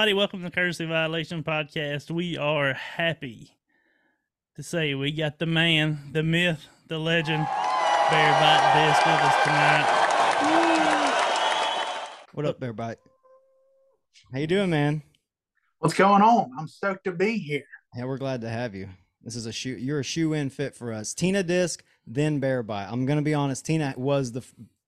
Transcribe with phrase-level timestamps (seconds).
[0.00, 0.14] everybody.
[0.14, 2.10] Welcome to the Courtesy Violation Podcast.
[2.10, 3.50] We are happy
[4.56, 7.46] to say we got the man, the myth, the legend,
[8.10, 9.84] Bear Bite Disc with us tonight.
[12.32, 12.96] What up, Bear Bite?
[14.32, 15.02] How you doing, man?
[15.80, 16.50] What's going on?
[16.58, 17.66] I'm stoked to be here.
[17.94, 18.88] Yeah, we're glad to have you.
[19.22, 19.76] This is a shoe.
[19.76, 21.12] You're a shoe in fit for us.
[21.12, 22.88] Tina Disc, then Bear Bite.
[22.90, 23.66] I'm gonna be honest.
[23.66, 24.46] Tina was the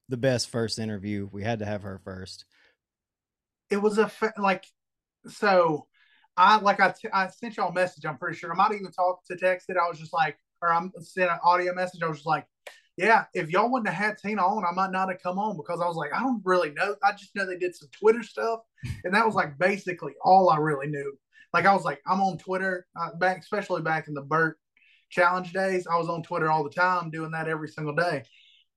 [0.09, 1.29] the best first interview.
[1.31, 2.47] We had to have her first.
[3.69, 4.65] It was a fa- like,
[5.29, 5.87] so
[6.37, 8.05] I like I, t- I sent y'all a message.
[8.07, 9.77] I'm pretty sure I might even talk to text it.
[9.77, 12.03] I was just like, or I'm sent an audio message.
[12.03, 12.47] I was just like,
[12.97, 15.81] yeah, if y'all wouldn't have had Tina on, I might not have come on because
[15.81, 16.95] I was like, I don't really know.
[17.03, 18.61] I just know they did some Twitter stuff,
[19.05, 21.17] and that was like basically all I really knew.
[21.53, 24.59] Like I was like, I'm on Twitter uh, back, especially back in the Bert
[25.11, 25.87] challenge days.
[25.87, 28.25] I was on Twitter all the time, doing that every single day.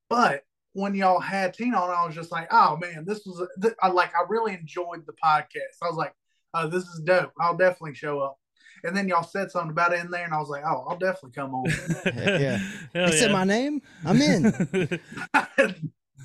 [0.09, 3.75] But when y'all had Tina on, I was just like, oh man, this was th-
[3.81, 5.81] I like I really enjoyed the podcast.
[5.81, 6.13] I was like,
[6.55, 7.31] oh, this is dope.
[7.39, 8.37] I'll definitely show up.
[8.83, 10.97] And then y'all said something about it in there, and I was like, oh, I'll
[10.97, 11.69] definitely come on.
[12.03, 12.57] Heck yeah.
[12.93, 13.81] Hell He said my name.
[14.05, 14.43] I'm in.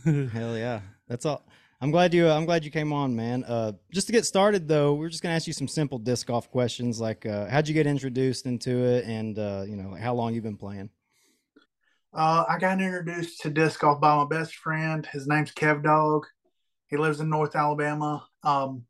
[0.28, 0.80] Hell yeah.
[1.08, 1.44] That's all.
[1.80, 2.28] I'm glad you.
[2.28, 3.44] I'm glad you came on, man.
[3.44, 6.50] Uh, just to get started, though, we're just gonna ask you some simple disc golf
[6.50, 10.12] questions, like uh, how'd you get introduced into it, and uh, you know, like how
[10.14, 10.90] long you've been playing.
[12.12, 15.06] Uh, I got introduced to disc golf by my best friend.
[15.06, 16.26] His name's Kev Dog.
[16.88, 18.26] He lives in North Alabama.
[18.42, 18.84] Um,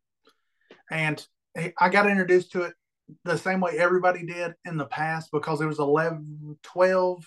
[0.91, 1.25] and
[1.57, 2.75] I got introduced to it
[3.25, 7.25] the same way everybody did in the past because it was 11, 12.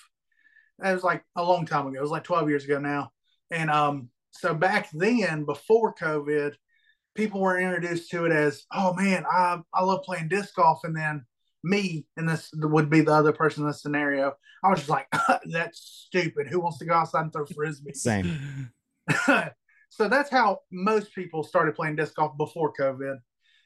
[0.84, 1.98] It was like a long time ago.
[1.98, 3.12] It was like 12 years ago now.
[3.52, 6.54] And um, so back then, before COVID,
[7.16, 10.80] people were introduced to it as, oh man, I, I love playing disc golf.
[10.84, 11.26] And then
[11.64, 15.08] me, and this would be the other person in this scenario, I was just like,
[15.46, 16.48] that's stupid.
[16.48, 17.94] Who wants to go outside and throw frisbee?
[17.94, 18.72] Same.
[19.90, 23.18] so that's how most people started playing disc golf before COVID.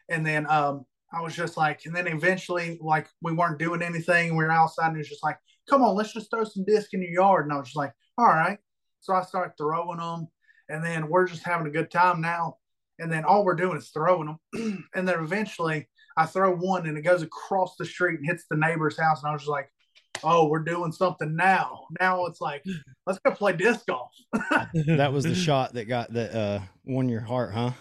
[0.10, 4.36] And then um, I was just like, and then eventually, like, we weren't doing anything.
[4.36, 5.38] We were outside, and it was just like,
[5.70, 7.46] come on, let's just throw some disc in your yard.
[7.46, 8.58] And I was just like, all right.
[9.02, 10.28] So I started throwing them,
[10.70, 12.58] and then we're just having a good time now.
[13.00, 14.86] And then all we're doing is throwing them.
[14.96, 18.58] and then eventually, I throw one, and it goes across the street and hits the
[18.58, 19.22] neighbor's house.
[19.22, 19.70] And I was just like,
[20.24, 21.86] oh, we're doing something now.
[22.00, 22.64] Now it's like,
[23.06, 24.12] let's go play disc golf.
[24.74, 27.72] that was the shot that got that uh, won your heart, huh?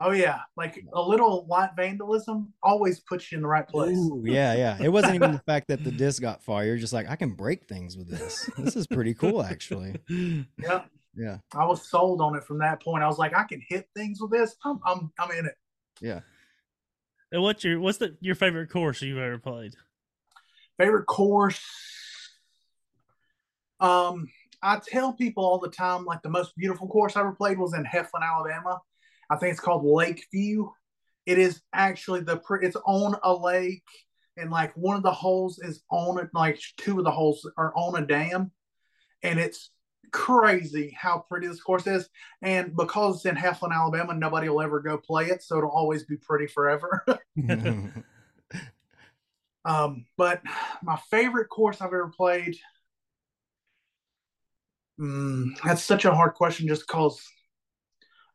[0.00, 3.96] Oh yeah, like a little light vandalism always puts you in the right place.
[3.96, 4.78] Ooh, yeah, yeah.
[4.80, 6.64] It wasn't even the fact that the disc got far.
[6.64, 8.48] You're just like, I can break things with this.
[8.58, 9.96] This is pretty cool, actually.
[10.08, 10.82] Yeah,
[11.16, 13.02] Yeah, I was sold on it from that point.
[13.02, 14.54] I was like, I can hit things with this.
[14.64, 15.54] I'm I'm I'm in it.
[16.00, 16.20] yeah.
[17.32, 19.74] And what's your what's the your favorite course you've ever played?
[20.78, 21.60] Favorite course.
[23.80, 24.28] Um,
[24.62, 27.74] I tell people all the time, like the most beautiful course I ever played was
[27.74, 28.80] in Heflin, Alabama.
[29.30, 30.68] I think it's called Lakeview.
[31.26, 33.82] It is actually the it's on a lake,
[34.36, 36.30] and like one of the holes is on it.
[36.32, 38.50] Like two of the holes are on a dam,
[39.22, 39.70] and it's
[40.10, 42.08] crazy how pretty this course is.
[42.42, 46.04] And because it's in Heflin, Alabama, nobody will ever go play it, so it'll always
[46.04, 47.04] be pretty forever.
[49.64, 50.40] um, but
[50.82, 52.56] my favorite course I've ever played.
[54.98, 57.22] Mm, that's such a hard question, just because.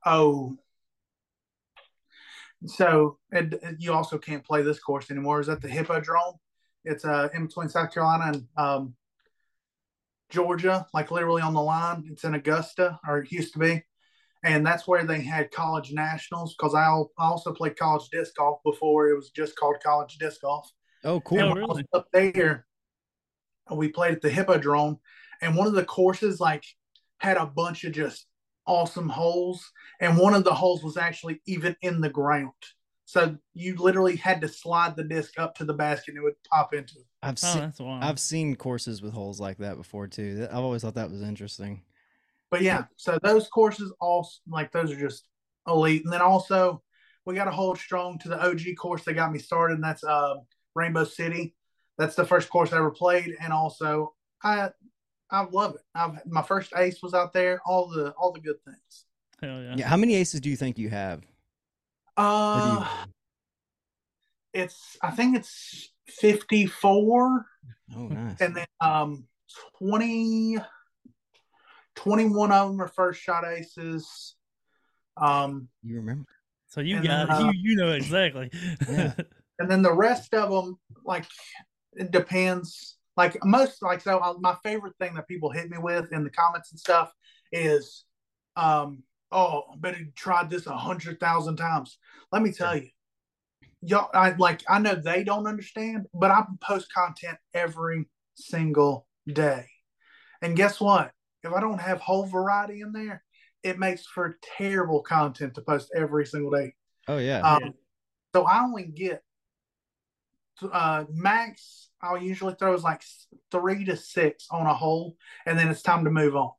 [0.06, 0.58] Oh,
[2.66, 5.40] so and, and you also can't play this course anymore.
[5.40, 6.36] Is that the Hippodrome?
[6.86, 8.96] It's uh in between South Carolina and um,
[10.30, 12.06] Georgia, like literally on the line.
[12.10, 13.84] It's in Augusta, or it used to be,
[14.44, 16.56] and that's where they had college nationals.
[16.58, 20.42] Because I I also played college disc golf before it was just called college disc
[20.42, 20.70] golf.
[21.04, 21.40] oh, cool.
[21.40, 21.88] And when I was really?
[21.94, 22.66] up there,
[23.72, 25.00] we played at the Hippodrome,
[25.42, 26.66] and one of the courses like
[27.20, 28.26] had a bunch of just
[28.66, 32.52] awesome holes, and one of the holes was actually even in the ground.
[33.06, 36.42] So you literally had to slide the disc up to the basket, and it would
[36.52, 37.06] pop into it.
[37.22, 37.80] I've Oh, seen that's.
[37.80, 40.48] I've seen courses with holes like that before too.
[40.50, 41.82] I've always thought that was interesting.
[42.50, 45.26] But yeah, so those courses all like those are just
[45.68, 46.04] elite.
[46.04, 46.82] And then also
[47.26, 50.04] we got to hold strong to the OG course that got me started, and that's
[50.04, 50.36] uh,
[50.76, 51.56] Rainbow City.
[51.98, 54.14] That's the first course I ever played, and also
[54.44, 54.70] I
[55.34, 55.82] I love it.
[55.96, 57.60] I've my first ace was out there.
[57.66, 59.06] All the all the good things.
[59.42, 59.76] Hell yeah.
[59.78, 59.88] Yeah.
[59.88, 61.20] How many aces do you think you have?
[62.18, 62.88] Or do you- Uh,
[64.54, 67.48] it's I think it's fifty four,
[67.98, 68.40] oh, nice.
[68.40, 69.28] and then um
[69.80, 70.58] 20,
[71.96, 74.36] 21 of them are first shot aces.
[75.18, 76.28] Um, you remember?
[76.68, 78.50] So you got then, uh, you you know exactly.
[78.88, 79.14] Yeah.
[79.60, 81.26] and then the rest of them like
[81.94, 86.12] it depends like most like so uh, my favorite thing that people hit me with
[86.12, 87.12] in the comments and stuff
[87.52, 88.06] is
[88.56, 91.98] um oh i bet he tried this a hundred thousand times
[92.32, 92.90] let me tell you
[93.86, 99.66] y'all I like I know they don't understand, but I post content every single day.
[100.42, 101.12] And guess what?
[101.44, 103.24] If I don't have whole variety in there,
[103.64, 106.74] it makes for terrible content to post every single day.
[107.08, 107.42] Oh yeah.
[107.42, 107.70] Um, Yeah.
[108.36, 109.22] So I only get
[110.72, 111.90] uh, max.
[112.04, 113.02] I'll usually throw is like
[113.52, 115.16] three to six on a hole,
[115.46, 116.52] and then it's time to move on.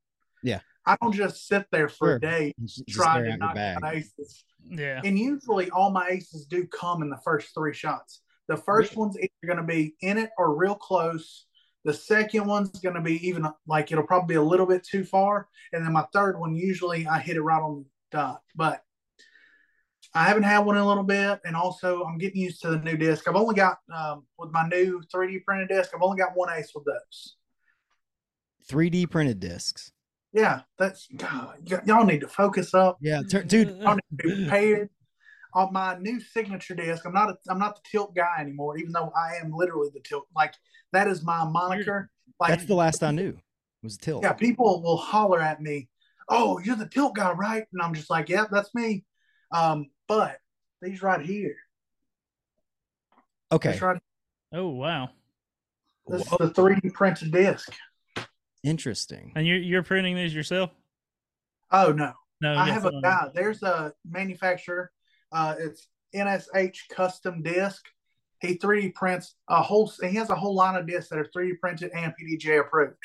[0.43, 0.61] Yeah.
[0.87, 2.17] I don't just sit there for Sure.
[2.17, 3.81] a day Just- just trying to out your knock bag.
[3.81, 4.45] down aces.
[4.67, 5.01] Yeah.
[5.05, 8.23] And usually all my aces do come in the first three shots.
[8.49, 11.47] The first one's either going to be in it or real close.
[11.85, 15.05] The second one's going to be even like it'll probably be a little bit too
[15.05, 15.49] far.
[15.73, 18.43] And then my third one, usually I hit it right on the dot.
[18.55, 18.83] But
[20.15, 21.41] I haven't had one in a little bit.
[21.45, 23.27] And also, I'm getting used to the new disc.
[23.27, 26.71] I've only got, um, with my new 3D printed disc, I've only got one ace
[26.75, 27.37] with those.
[28.69, 29.93] 3D printed discs.
[30.33, 32.99] Yeah, that's, God, y- y'all need to focus up.
[33.01, 33.53] Yeah, dude.
[33.81, 34.91] Y'all need to be prepared.
[35.57, 38.91] On my new signature disc, I'm not a, I'm not the tilt guy anymore, even
[38.91, 40.27] though I am literally the tilt.
[40.35, 40.55] Like
[40.93, 42.11] that is my moniker.
[42.41, 43.37] Like That's the last I knew.
[43.81, 44.25] Was tilt.
[44.25, 45.89] yeah, people will holler at me,
[46.29, 49.05] "Oh, you're the tilt guy, right?" And I'm just like, "Yep, that's me."
[49.53, 50.39] Um, but
[50.83, 51.57] these right here,
[53.53, 53.73] Okay.
[53.73, 54.01] this right,
[54.53, 55.11] Oh wow.
[56.07, 57.73] this is the 3D printed disc.
[58.63, 59.33] Interesting.
[59.37, 60.71] And you're you're printing these yourself?
[61.71, 62.55] Oh no, No.
[62.57, 63.31] I have a someone- guy.
[63.35, 64.91] There's a manufacturer.
[65.33, 67.85] Uh, it's NSH Custom Disc.
[68.41, 69.91] He 3D prints a whole.
[70.03, 72.97] He has a whole line of discs that are 3D printed and PDGA approved.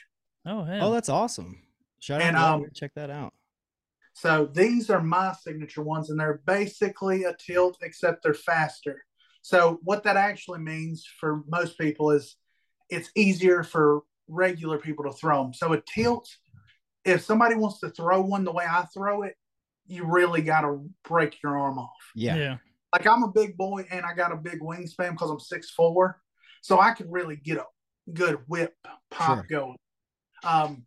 [0.46, 0.88] Oh hell.
[0.90, 1.64] Oh, that's awesome.
[2.00, 2.56] Shout And, out.
[2.62, 3.34] um, check that out.
[4.20, 9.06] So these are my signature ones, and they're basically a tilt, except they're faster.
[9.42, 12.36] So what that actually means for most people is
[12.90, 15.54] it's easier for regular people to throw them.
[15.54, 16.28] So a tilt,
[17.06, 19.36] if somebody wants to throw one the way I throw it,
[19.88, 22.12] you really got to break your arm off.
[22.14, 22.36] Yeah.
[22.36, 22.58] yeah.
[22.92, 26.20] Like I'm a big boy and I got a big wingspan because I'm six four,
[26.62, 27.66] so I can really get a
[28.12, 28.76] good whip
[29.10, 29.48] pop Sure.
[29.50, 29.78] going.
[30.44, 30.86] Um,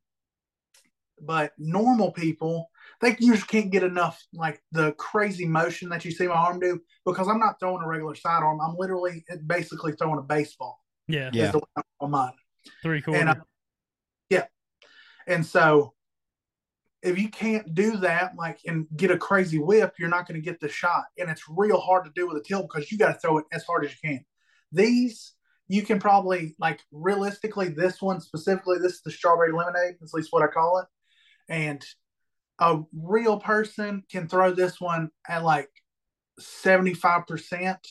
[1.18, 2.68] but normal people,
[3.02, 6.80] they usually can't get enough like the crazy motion that you see my arm do
[7.04, 8.60] because I'm not throwing a regular sidearm.
[8.60, 10.78] I'm literally basically throwing a baseball.
[11.08, 11.30] Yeah.
[11.32, 11.50] Yeah.
[11.50, 12.32] The way I'm on mine.
[12.82, 13.20] Three quarter.
[13.20, 13.34] And uh,
[14.30, 14.44] yeah,
[15.26, 15.94] and so
[17.02, 20.44] if you can't do that, like and get a crazy whip, you're not going to
[20.44, 23.12] get the shot, and it's real hard to do with a tilt because you got
[23.12, 24.24] to throw it as hard as you can.
[24.70, 25.32] These
[25.68, 30.28] you can probably like realistically, this one specifically, this is the strawberry lemonade, at least
[30.30, 30.86] what I call it,
[31.52, 31.84] and
[32.62, 35.68] a real person can throw this one at like
[36.38, 37.86] seventy five percent,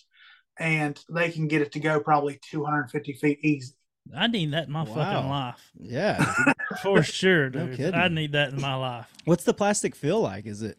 [0.57, 3.73] and they can get it to go probably two hundred and fifty feet easy.
[4.15, 4.95] I need that in my Wow.
[4.95, 5.71] fucking life.
[5.77, 6.53] Yeah.
[6.81, 7.93] For sure, No kidding.
[7.93, 9.07] I need that in my life.
[9.25, 10.45] What's the plastic feel like?
[10.45, 10.77] Is it?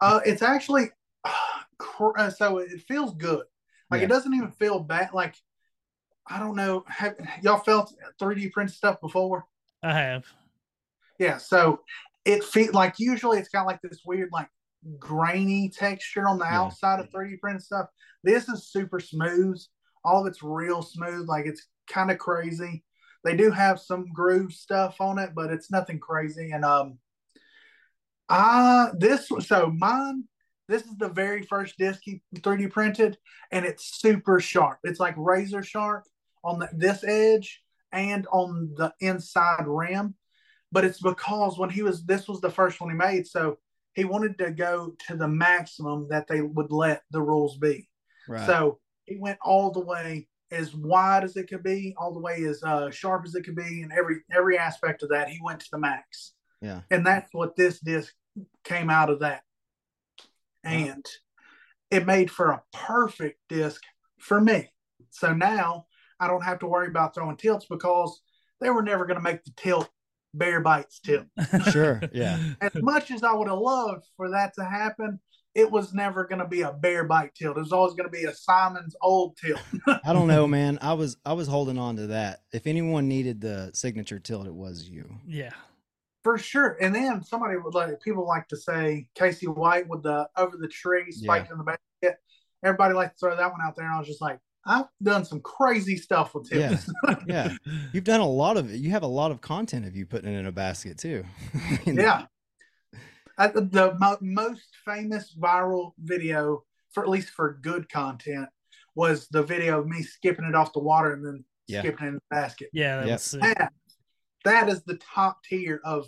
[0.00, 0.90] Uh, it's actually
[1.24, 3.44] uh, so it feels good.
[3.90, 4.06] Like Yeah.
[4.06, 5.10] it doesn't even feel bad.
[5.12, 5.36] Like
[6.26, 6.84] I don't know.
[6.88, 9.44] Have y'all felt 3D print stuff before?
[9.82, 10.24] I have.
[11.18, 11.36] Yeah.
[11.36, 11.80] So
[12.26, 14.48] it feel like usually it's got like this weird like
[14.98, 16.60] grainy texture on the Yeah.
[16.60, 17.86] outside of 3D print stuff.
[18.22, 19.58] This is super smooth.
[20.04, 21.26] All of it's real smooth.
[21.28, 22.84] Like it's kind of crazy.
[23.24, 26.50] They do have some groove stuff on it, but it's nothing crazy.
[26.52, 26.98] And um,
[28.28, 30.24] uh this so mine.
[30.68, 33.16] This is the very first disc he 3D printed,
[33.52, 34.78] and it's super sharp.
[34.82, 36.02] It's like razor sharp
[36.42, 40.16] on the, this edge and on the inside rim.
[40.72, 43.58] But it's because when he was this was the first one he made, so
[43.94, 47.88] he wanted to go to the maximum that they would let the rules be.
[48.28, 48.46] Right.
[48.46, 52.44] So he went all the way as wide as it could be, all the way
[52.44, 55.60] as uh, sharp as it could be, and every every aspect of that he went
[55.60, 56.32] to the max.
[56.60, 56.80] yeah.
[56.90, 58.12] And that's what this disc
[58.64, 59.42] came out of that.
[60.64, 61.06] And
[61.90, 63.80] it made for a perfect disc
[64.18, 64.68] for me.
[65.10, 65.86] So now
[66.18, 68.20] I don't have to worry about throwing tilts because
[68.60, 69.88] they were never going to make the tilt
[70.36, 71.26] bear bites tilt.
[71.70, 72.00] Sure.
[72.12, 72.38] Yeah.
[72.60, 75.20] As much as I would have loved for that to happen,
[75.54, 77.56] it was never going to be a bear bite tilt.
[77.56, 79.60] It was always going to be a Simon Lizotte tilt.
[80.04, 80.78] I don't know, man.
[80.82, 82.40] I was I was holding on to that.
[82.52, 85.08] If anyone needed the signature tilt, it was you.
[85.26, 85.52] yeah.
[86.22, 86.76] For sure.
[86.80, 90.66] And then somebody would like people like to say Casey White with the over the
[90.66, 92.18] tree spiked in the basket.
[92.64, 95.24] Everybody liked to throw that one out there, and I was just like, I've done
[95.24, 96.90] some crazy stuff with tilts.
[97.06, 97.14] Yeah.
[97.26, 97.56] yeah.
[97.92, 98.78] You've done a lot of it.
[98.78, 101.24] You have a lot of content of you putting it in a basket too.
[101.86, 102.02] You know?
[102.02, 102.26] Yeah.
[103.38, 108.48] I, the mo- most famous viral video, for at least for good content,
[108.94, 111.80] was the video of me skipping it off the water and then Yeah.
[111.80, 112.70] skipping it in the basket.
[112.72, 113.12] Yeah, that Yep.
[113.14, 113.30] was.
[113.32, 113.72] That,
[114.44, 116.06] that is the top tier of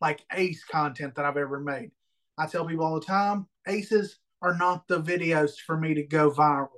[0.00, 1.90] like ace content that I've ever made.
[2.38, 6.30] I tell people all the time, aces are not the videos for me to go
[6.30, 6.68] viral.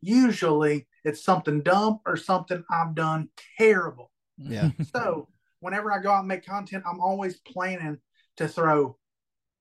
[0.00, 4.10] Usually it's something dumb or something I've done terrible.
[4.38, 4.70] Yeah.
[4.94, 5.28] So
[5.60, 7.98] whenever I go out and make content, I'm always planning
[8.36, 8.96] to throw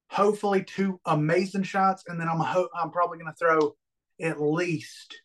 [0.10, 3.76] hopefully two amazing shots, and then I'm ho- I'm probably going to throw
[4.22, 5.16] at least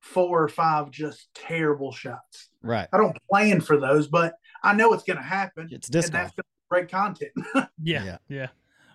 [0.00, 2.48] four or five just terrible shots.
[2.62, 2.88] Right.
[2.92, 5.68] I don't plan for those, but I know it's going to happen.
[5.70, 6.36] It's and disc that's golf.
[6.36, 7.32] gonna be great content.
[7.82, 8.18] Yeah, Yeah.
[8.28, 8.46] yeah.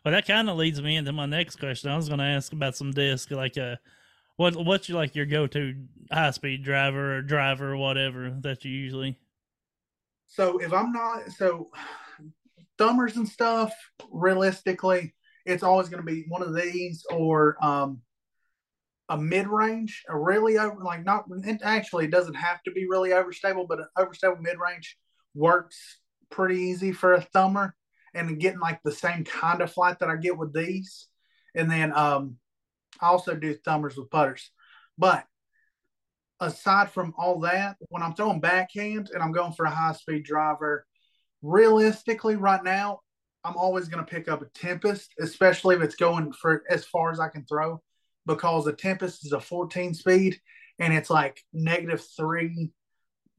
[0.03, 1.89] Well, that kind of leads me into my next question.
[1.89, 3.77] I was going to ask about some disc, like uh,
[4.38, 5.75] what what's your like your go to
[6.12, 9.18] high speed driver or driver or whatever that you usually.
[10.28, 11.70] so if I'm not so
[12.78, 13.74] thumbers and stuff,
[14.12, 15.13] realistically,
[15.46, 18.02] it's always going to be one of these or um
[19.10, 23.10] a mid range, a really over like not it actually doesn't have to be really
[23.10, 24.98] overstable, but an overstable mid range
[25.36, 26.00] works
[26.30, 27.75] pretty easy for a thumber
[28.16, 31.08] and getting like the same kind of flight that I get with these.
[31.56, 32.38] And then um
[33.04, 34.50] I also do thumbers with putters.
[34.98, 35.26] But
[36.40, 40.24] aside from all that, when I'm throwing backhand and I'm going for a high speed
[40.24, 40.86] driver,
[41.42, 43.02] realistically, right now,
[43.44, 47.12] I'm always going to pick up a Tempest, especially if it's going for as far
[47.12, 47.84] as I can throw,
[48.26, 50.40] because a Tempest is a 14 speed
[50.80, 52.72] and it's like negative three,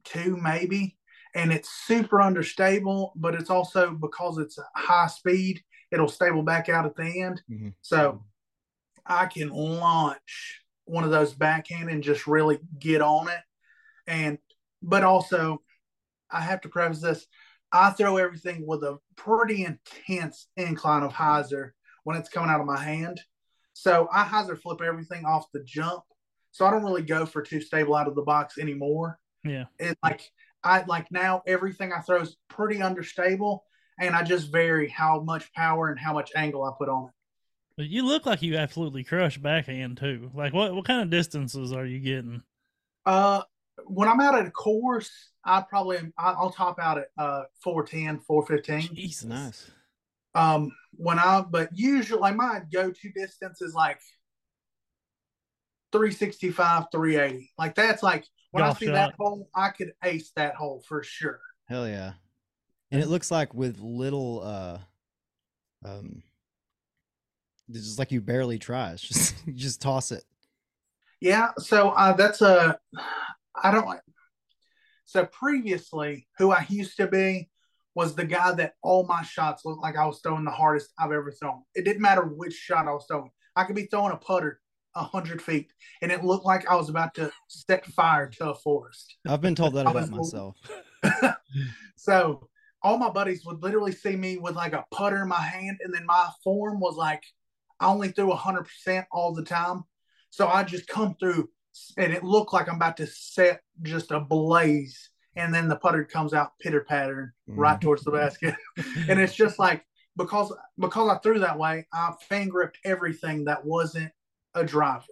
[0.05, 0.99] two maybe.
[1.35, 6.69] And it's super understable, but it's also because it's a high speed, it'll stable back
[6.69, 7.43] out at the end.
[7.51, 7.73] Mhm.
[7.81, 8.23] So
[9.07, 13.41] I can launch one of those backhand and just really get on it.
[14.07, 14.39] And
[14.83, 15.63] but also
[16.31, 17.27] I have to preface this.
[17.73, 21.71] I throw everything with a pretty intense incline of hyzer
[22.05, 23.21] when it's coming out of my hand.
[23.73, 26.05] So I hyzer flip everything off the jump.
[26.53, 29.19] So I don't really go for too stable out of the box anymore.
[29.45, 29.65] Yeah.
[29.79, 30.23] It like
[30.63, 33.65] I like now everything I throw is pretty understable
[34.01, 37.15] and I just vary how much power and how much angle I put on it.
[37.77, 40.31] But you look like you absolutely crush backhand too.
[40.35, 42.43] Like what what kind of distances are you getting?
[43.05, 43.43] Uh,
[43.87, 45.11] when I'm out at a course,
[45.45, 48.95] I probably I- I'll top out at uh 410, 415.
[48.95, 49.25] Jesus.
[49.25, 49.71] Nice.
[50.37, 54.01] Um, when I but usually like my go-to distance is like
[55.93, 57.53] 365, 380.
[57.59, 58.95] Like that's like when Golf I see shot.
[58.95, 61.41] that hole, I could ace that hole for sure.
[61.69, 62.13] Hell yeah.
[62.91, 64.79] And it looks like with little uh
[65.85, 66.23] um
[67.69, 68.93] it's just like you barely try.
[68.93, 70.25] It's just you just toss it.
[71.21, 72.79] Yeah, so uh, that's a
[73.63, 74.01] I don't like.
[75.05, 77.49] So previously, who I used to be
[77.95, 81.13] was the guy that all my shots looked like I was throwing the hardest I've
[81.13, 81.63] ever thrown.
[81.75, 83.31] It didn't matter which shot I was throwing.
[83.55, 84.61] I could be throwing a putter
[84.97, 88.55] a hundred feet, and it looked like I was about to set fire to a
[88.55, 89.17] forest.
[89.27, 90.57] I've been told that about myself.
[91.97, 92.49] so
[92.83, 95.93] all my buddies would literally see me with like a putter in my hand, and
[95.93, 97.23] then my form was like
[97.81, 99.85] I only threw hundred percent all the time.
[100.31, 101.49] So I just come through,
[101.97, 106.05] and it looked like I'm about to set just a blaze, and then the putter
[106.05, 107.61] comes out pitter pattering mm-hmm.
[107.61, 108.55] right towards the basket,
[109.09, 109.85] and it's just like
[110.17, 114.13] because because I threw that way, I fan gripped everything that wasn't
[114.55, 115.05] a driver.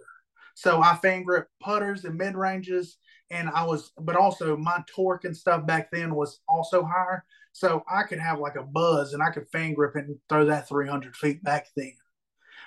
[0.55, 2.97] So I fan gripped putters and mid ranges,
[3.29, 7.25] and I was, but also my torque and stuff back then was also higher.
[7.51, 10.45] So I could have like a buzz, and I could fan grip it and throw
[10.45, 11.93] that 300 feet back then.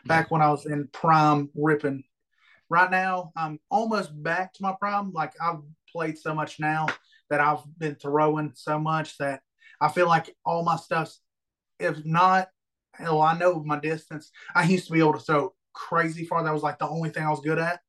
[0.06, 2.04] Back when I was in prime ripping.
[2.68, 5.12] Right now, I'm almost back to my prime.
[5.12, 5.60] Like I've
[5.90, 6.86] played so much now
[7.30, 9.40] that I've been throwing so much that
[9.80, 11.20] I feel like all my stuff's,
[11.78, 12.48] if not,
[12.94, 14.30] hell, I know my distance.
[14.54, 16.42] I used to be able to throw crazy far.
[16.42, 17.80] That was like the only thing I was good at.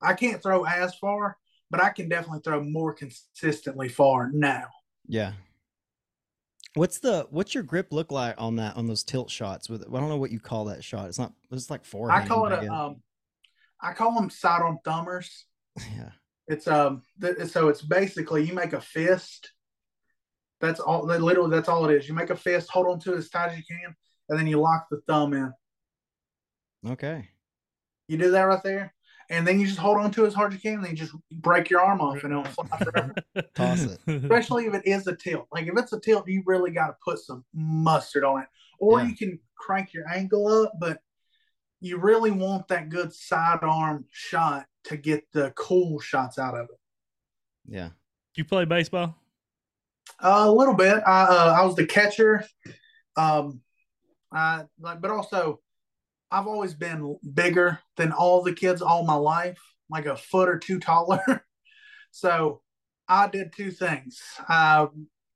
[0.00, 1.36] I can't throw as far,
[1.70, 4.68] but I can definitely throw more consistently far now.
[5.08, 5.32] Yeah.
[6.74, 10.00] What's the what's your grip look like on that on those tilt shots with I
[10.00, 11.08] don't know what you call that shot.
[11.08, 12.24] It's not it's like forehand.
[12.24, 12.96] I call it a, um,
[13.80, 15.46] I call them side on thumbers.
[15.96, 16.10] yeah.
[16.48, 19.52] It's um, th- so it's basically you make a fist.
[20.60, 21.06] That's all.
[21.06, 22.08] that Literally, that's all it is.
[22.08, 23.94] You make a fist, hold on to it as tight as you can,
[24.28, 25.52] and then you lock the thumb in.
[26.86, 27.28] Okay.
[28.08, 28.93] You do that right there,
[29.30, 30.90] and then you just hold on to it as hard as you can, and then
[30.92, 33.14] you just break your arm off, and it'll fly forever.
[33.54, 33.98] Toss it.
[34.06, 35.46] Especially if it is a tilt.
[35.52, 39.00] Like if it's a tilt, you really got to put some mustard on it, or
[39.00, 39.06] Yeah.
[39.08, 40.98] you can crank your angle up, but
[41.80, 46.78] you really want that good sidearm shot to get the cool shots out of it.
[47.66, 47.90] Yeah.
[48.36, 49.16] you play baseball?
[50.22, 51.02] Uh, a little bit.
[51.06, 52.44] I uh, I was the catcher.
[53.16, 53.60] Um,
[54.32, 55.60] I like, but also,
[56.34, 60.58] I've always been bigger than all the kids all my life, like a foot or
[60.58, 61.44] two taller.
[62.10, 62.60] so,
[63.08, 64.20] I did two things.
[64.48, 64.88] I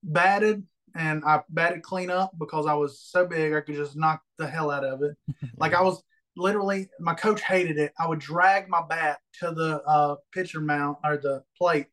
[0.03, 0.65] batted
[0.95, 4.47] and I batted clean up because I was so big I could just knock the
[4.47, 5.17] hell out of it.
[5.59, 6.03] like I was
[6.37, 7.93] literally my coach hated it.
[7.99, 11.87] I would drag my bat to the uh, pitcher mount or the plate,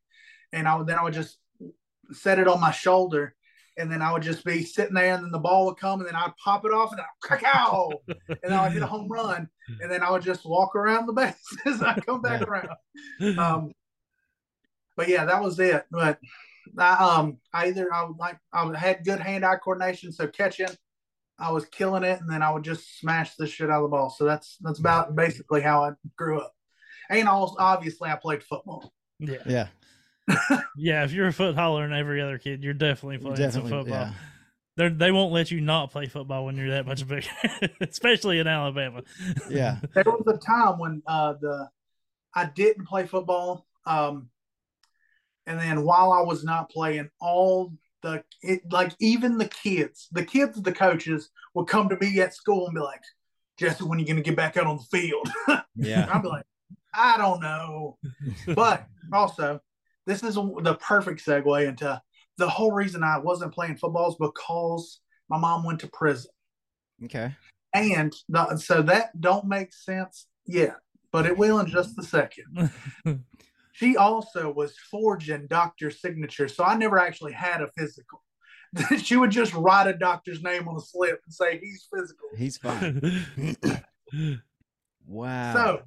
[0.52, 1.38] and I would then I would just
[2.12, 3.34] set it on my shoulder,
[3.76, 6.08] and then I would just be sitting there, and then the ball would come, and
[6.08, 7.92] then I'd pop it off, and I'd crack out,
[8.42, 9.48] and I'd hit a home run,
[9.80, 11.36] and then I would just walk around the bases.
[11.64, 12.68] and I come back around.
[13.38, 13.72] Um,
[14.96, 15.84] but yeah, that was it.
[15.90, 16.18] But
[16.78, 20.68] I um I either I would like I had good hand eye coordination, so catching
[21.38, 23.96] I was killing it, and then I would just smash the shit out of the
[23.96, 24.10] ball.
[24.10, 26.52] So that's that's about basically how I grew up.
[27.10, 28.92] And also, obviously, I played football.
[29.18, 29.42] Yeah.
[29.46, 29.68] Yeah.
[30.76, 31.04] Yeah.
[31.04, 33.70] If you're a foot taller than every other kid, you're definitely playing Definitely.
[33.70, 33.98] some football.
[33.98, 34.12] Yeah.
[34.76, 37.28] They're, they won't let you not play football when you're that much bigger,
[37.80, 39.02] especially in Alabama.
[39.48, 39.78] Yeah.
[39.94, 41.68] There was a time when uh, the
[42.34, 44.28] I didn't play football, um,
[45.46, 50.24] and then while I was not playing, all the it, like even the kids, the
[50.24, 53.02] kids, of the coaches would come to me at school and be like,
[53.56, 55.28] "Jesse, when are you going to get back out on the field?"
[55.78, 56.06] Yeah.
[56.12, 56.44] I'd be like,
[56.94, 57.96] "I don't know,"
[58.54, 59.60] but also
[60.06, 62.00] this is the perfect segue into
[62.38, 66.30] the whole reason I wasn't playing football is because my mom went to prison.
[67.04, 67.34] Okay.
[67.74, 70.76] And the, so that don't make sense yet,
[71.12, 72.70] but it will in just a second.
[73.76, 78.24] She also was forging doctor signatures, so I never actually had a physical.
[79.02, 82.28] she would just write a doctor's name on a slip and say he's physical.
[82.36, 83.92] He's fine.
[85.08, 85.52] Wow.
[85.52, 85.82] So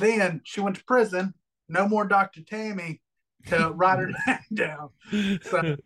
[0.00, 1.34] then she went to prison.
[1.68, 2.40] No more Dr.
[2.42, 3.02] Tammy
[3.46, 4.90] to write her name down.
[5.42, 5.76] So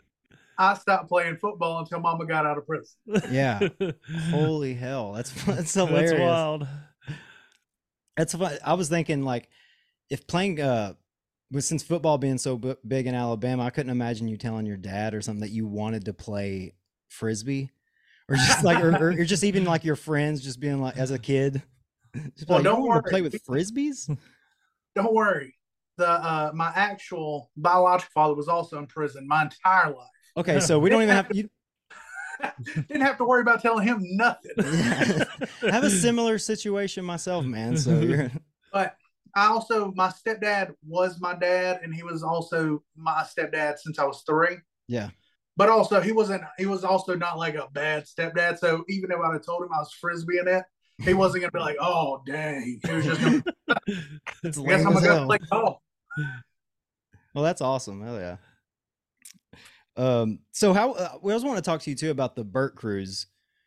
[0.59, 2.96] I stopped playing football until Mama got out of prison.
[3.31, 3.61] yeah.
[4.31, 5.12] Holy hell.
[5.12, 6.11] That's that's hilarious.
[6.11, 6.66] That's wild.
[8.16, 8.59] That's fun.
[8.64, 9.49] I was thinking like
[10.11, 10.94] if playing uh
[11.51, 14.77] but since football being so b- big in Alabama, I couldn't imagine you telling your
[14.77, 16.75] dad or something that you wanted to play
[17.09, 17.70] frisbee,
[18.29, 21.11] or just like, or, or, or just even like your friends, just being like as
[21.11, 21.61] a kid.
[22.14, 24.16] Just be Well, like, don't you want to play with frisbees.
[24.94, 25.57] Don't worry.
[26.01, 30.09] The uh, my actual biological father was also in prison my entire life.
[30.35, 31.51] Okay, so we don't even have you
[32.89, 34.53] Didn't have to worry about telling him nothing.
[34.59, 37.77] I have a similar situation myself, man.
[37.77, 38.31] So you're
[38.73, 38.97] But
[39.37, 44.05] I also my stepdad was my dad, and he was also my stepdad since I
[44.05, 44.57] was three.
[44.89, 45.11] Yeah.
[45.59, 48.59] But also he wasn't he was also not like a bad stepdad.
[48.59, 50.65] So even if I'd have told him I was frisbeeing it,
[51.03, 52.81] he wasn't gonna be like, oh dang.
[52.83, 53.43] He was just gonna
[54.43, 55.27] it's guess lame I'm as gonna go hell.
[55.27, 55.79] play golf.
[57.35, 58.03] Well, that's awesome.
[58.03, 58.37] Hell yeah.
[59.96, 60.40] Um.
[60.53, 63.27] So how uh, we also want to talk to you too about the Bert cruise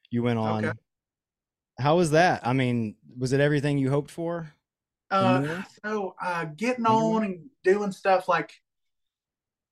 [0.09, 0.65] you went on.
[0.65, 0.77] Okay.
[1.79, 2.45] How was that?
[2.45, 4.53] I mean, was it everything you hoped for?
[5.09, 8.51] Uh, so uh, getting on and doing stuff like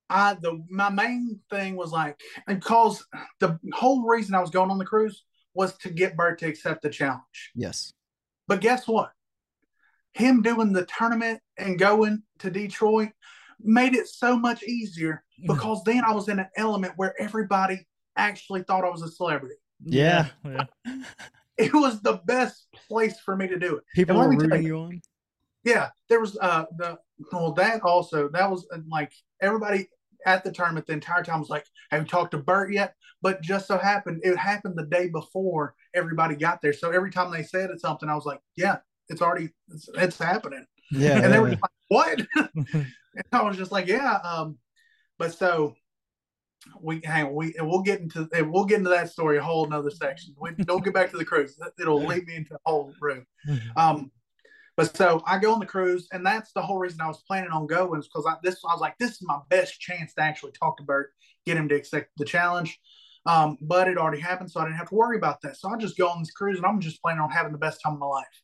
[0.10, 3.03] I the my main thing was like because
[3.39, 6.81] the whole reason I was going on the cruise was to get Bert to accept
[6.81, 7.51] the challenge.
[7.55, 7.93] Yes.
[8.47, 9.12] But guess what?
[10.13, 13.10] Him doing the tournament and going to Detroit
[13.62, 18.63] made it so much easier because then I was in an element where everybody actually
[18.63, 19.56] thought I was a celebrity.
[19.84, 20.28] Yeah.
[20.45, 20.65] yeah.
[21.58, 23.84] It was the best place for me to do it.
[23.93, 25.02] People were rooting you- you on.
[25.63, 26.97] Yeah, there was uh the
[27.32, 29.88] well that also that was uh, like everybody
[30.26, 33.41] at the tournament the entire time was like, "Have you talked to Bert yet?" But
[33.43, 36.74] just so happened it happened the day before everybody got there.
[36.74, 38.78] So every time they said something, I was like, "Yeah,
[39.12, 41.19] it's already it's, it's happening." Yeah.
[41.24, 42.21] and they were like, "What?"
[42.56, 42.88] and
[43.32, 44.58] I was just like, "Yeah." Um,
[45.17, 45.76] but so
[46.80, 49.43] we hang on, we and we'll get into and we'll get into that story a
[49.43, 50.36] whole another section.
[50.39, 53.26] We don't get back to the cruise; it'll lead me into a whole room.
[53.76, 54.12] Um,
[54.78, 57.52] but so I go on the cruise, and that's the whole reason I was planning
[57.52, 60.21] on going is because I this I was like, this is my best chance to
[60.21, 61.12] actually talk to Bert,
[61.45, 62.80] get him to accept the challenge.
[63.26, 65.58] Um, but it already happened, so I didn't have to worry about that.
[65.58, 67.82] So I just go on this cruise, and I'm just planning on having the best
[67.84, 68.41] time of my life.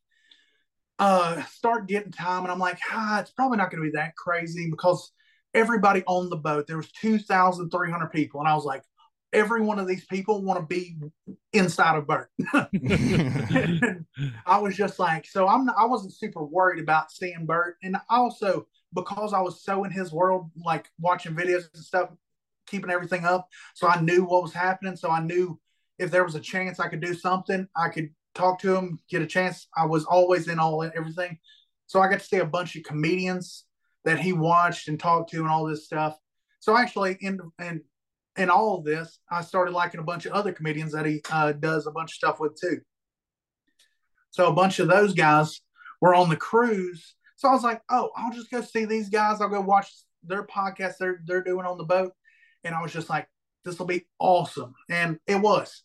[0.99, 4.15] Uh, start getting time, and I'm like, ah, it's probably not going to be that
[4.15, 5.11] crazy because
[5.53, 8.83] everybody on the boat there was 2,300 people, and I was like,
[9.33, 10.97] every one of these people want to be
[11.53, 12.29] inside of Bert.
[14.45, 18.67] I was just like, so I'm I wasn't super worried about seeing Bert, and also
[18.93, 22.09] because I was so in his world, like watching videos and stuff,
[22.65, 24.95] keeping everything up, so I knew what was happening.
[24.95, 25.59] So I knew
[25.99, 29.21] if there was a chance I could do something, I could talk to him, get
[29.21, 29.67] a chance.
[29.75, 31.37] I was always in all everything,
[31.87, 33.65] so I got to see a bunch of comedians
[34.05, 36.17] that he watched and talked to, and all this stuff.
[36.59, 37.81] So actually, in in
[38.37, 41.87] in all this, I started liking a bunch of other comedians that he uh, does
[41.87, 42.79] a bunch of stuff with too.
[44.31, 45.61] So a bunch of those guys
[46.01, 47.15] were on the cruise.
[47.37, 49.41] So I was like, oh, I'll just go see these guys.
[49.41, 49.91] I'll go watch
[50.23, 52.13] their podcast they're they're doing on the boat.
[52.63, 53.27] And I was just like,
[53.65, 54.73] this will be awesome.
[54.89, 55.83] And it was.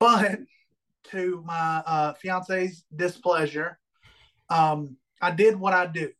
[0.00, 0.38] But
[1.04, 3.78] to my uh, fiance's displeasure,
[4.50, 6.10] um, I did what I do.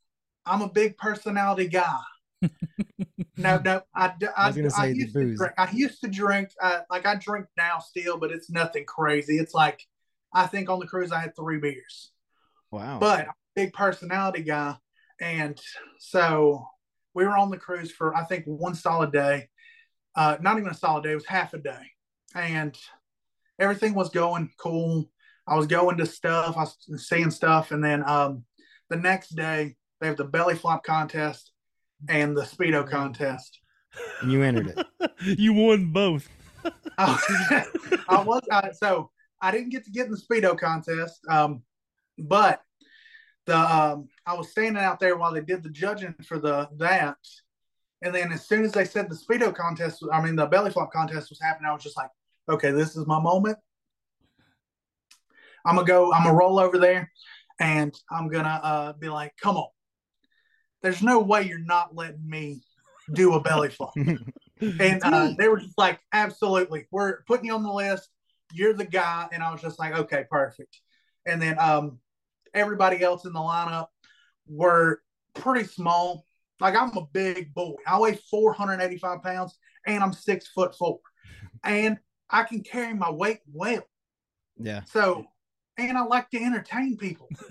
[0.47, 1.99] I'm a big personality guy.
[3.37, 5.39] no, no, I, I, I was gonna say the used to booze.
[5.39, 5.53] drink.
[5.59, 6.51] I used to drink.
[6.61, 9.39] Uh, like I drink now still, but it's nothing crazy.
[9.39, 9.87] It's like
[10.33, 12.13] I think on the cruise I had three beers,
[12.71, 12.99] Wow.
[12.99, 14.77] but I'm a big personality guy,
[15.21, 15.61] and
[15.99, 16.67] so
[17.15, 19.49] we were on the cruise for I think one solid day.
[20.15, 21.93] Uh, not even a solid day; it was half a day,
[22.35, 22.77] and
[23.59, 25.11] everything was going cool.
[25.47, 28.45] I was going to stuff, I was seeing stuff, and then um,
[28.91, 31.53] the next day they have the belly flop contest
[32.09, 33.59] and the speedo contest.
[34.21, 35.11] and you entered it.
[35.39, 36.29] you won both.
[36.99, 37.65] I,
[38.09, 41.63] I was uh, so I didn't get to get in the speedo contest, um,
[42.19, 42.61] but
[43.47, 47.17] the um, I was standing out there while they did the judging for the that,
[48.03, 50.93] and then as soon as they said the speedo contest, I mean the belly flop
[50.93, 52.11] contest was happening, I was just like,
[52.49, 53.59] okay, this is my moment.
[55.65, 56.13] I'm gonna go.
[56.13, 57.11] I'm gonna roll over there,
[57.61, 59.69] and I'm gonna uh, be like, come on.
[60.83, 62.63] There's no way you're not letting me
[63.13, 63.95] do a belly flop.
[64.61, 68.09] And uh, they were just like, absolutely, we're putting you on the list.
[68.53, 69.29] You're the guy.
[69.33, 70.81] And I was just like, okay, perfect.
[71.27, 71.99] And then um,
[72.55, 73.87] everybody else in the lineup
[74.49, 75.03] were
[75.35, 76.25] pretty small.
[76.61, 77.75] Like I'm a big boy.
[77.87, 80.99] I weigh 485 pounds and I'm six foot four.
[81.63, 81.99] And
[82.31, 83.83] I can carry my weight well.
[84.59, 84.83] yeah.
[84.85, 85.27] So,
[85.77, 87.29] and I like to entertain people.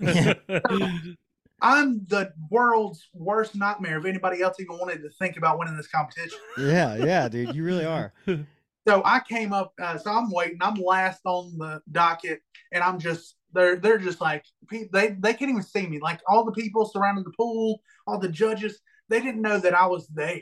[1.60, 5.88] I'm the world's worst nightmare if anybody else even wanted to think about winning this
[5.88, 6.38] competition.
[6.56, 6.96] Yeah.
[6.96, 7.54] Yeah, dude.
[7.54, 8.12] You really are.
[8.86, 10.56] So I came up, uh, so I'm waiting.
[10.62, 12.40] I'm last on the docket,
[12.72, 15.98] and I'm just they're they're just like they they can't even see me.
[16.00, 19.84] Like all the people surrounding the pool, all the judges, they didn't know that I
[19.84, 20.40] was there.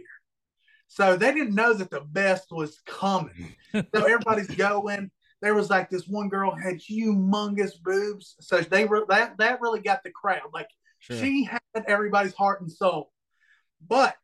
[0.88, 3.54] So they didn't know that the best was coming.
[3.74, 5.10] So everybody's going.
[5.42, 9.80] There was like this one girl had humongous boobs, so they were that that really
[9.80, 10.48] got the crowd.
[10.54, 10.68] Like
[10.98, 11.16] Sure.
[11.18, 13.12] she had everybody's heart and soul,
[13.86, 14.16] but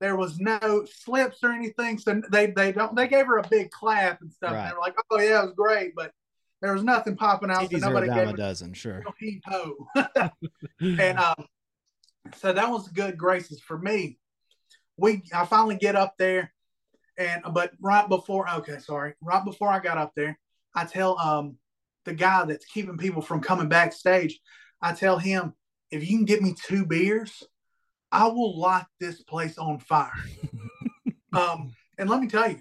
[0.00, 1.98] there was no slips or anything.
[1.98, 4.52] So they they don't they gave her a big clap and stuff.
[4.52, 6.12] And they were like, "Oh yeah, it was great," but
[6.60, 7.62] there was nothing popping out.
[7.62, 8.74] So Titties a nobody gave a dozen.
[8.74, 9.04] Sure.
[9.04, 9.86] no heave ho.
[10.80, 11.46] and um,
[12.36, 14.18] so that was good graces for me.
[14.98, 16.52] We I finally get up there,
[17.16, 20.38] and but right before okay, sorry, right before I got up there,
[20.74, 21.56] I tell um
[22.04, 24.40] the guy that's keeping people from coming backstage,
[24.80, 25.54] I tell him
[25.90, 27.42] if you can get me two beers,
[28.10, 30.12] I will light this place on fire.
[31.32, 32.60] um, and let me tell you,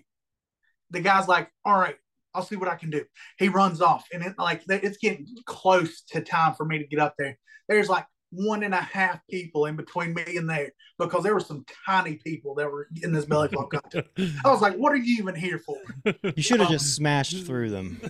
[0.91, 1.95] the guy's like, all right,
[2.33, 3.05] I'll see what I can do.
[3.37, 6.99] He runs off, and it like it's getting close to time for me to get
[6.99, 7.37] up there.
[7.67, 11.39] There's like one and a half people in between me and there because there were
[11.39, 14.07] some tiny people that were in this belly flop contest.
[14.45, 15.77] I was like, what are you even here for?
[16.35, 18.01] You should have Um, just smashed through them.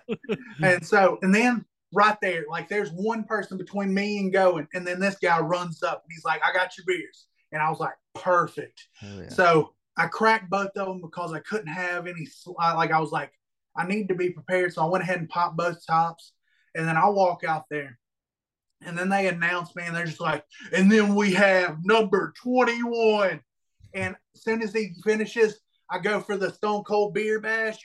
[0.62, 4.86] and so, and then right there, like there's one person between me and going, and
[4.86, 7.26] then this guy runs up and he's like, I got your beers.
[7.52, 8.88] And I was like, perfect.
[9.00, 9.28] Hell yeah.
[9.30, 12.26] So I cracked both of them because I couldn't have any,
[12.56, 13.32] like I was like,
[13.76, 14.72] I need to be prepared.
[14.72, 16.32] So I went ahead and popped both tops.
[16.74, 17.98] And then I walk out there.
[18.82, 23.40] And then they announce me and they're just like, and then we have number 21.
[23.94, 25.60] And as soon as he finishes,
[25.90, 27.78] I go for the Stone Cold Beer Bash.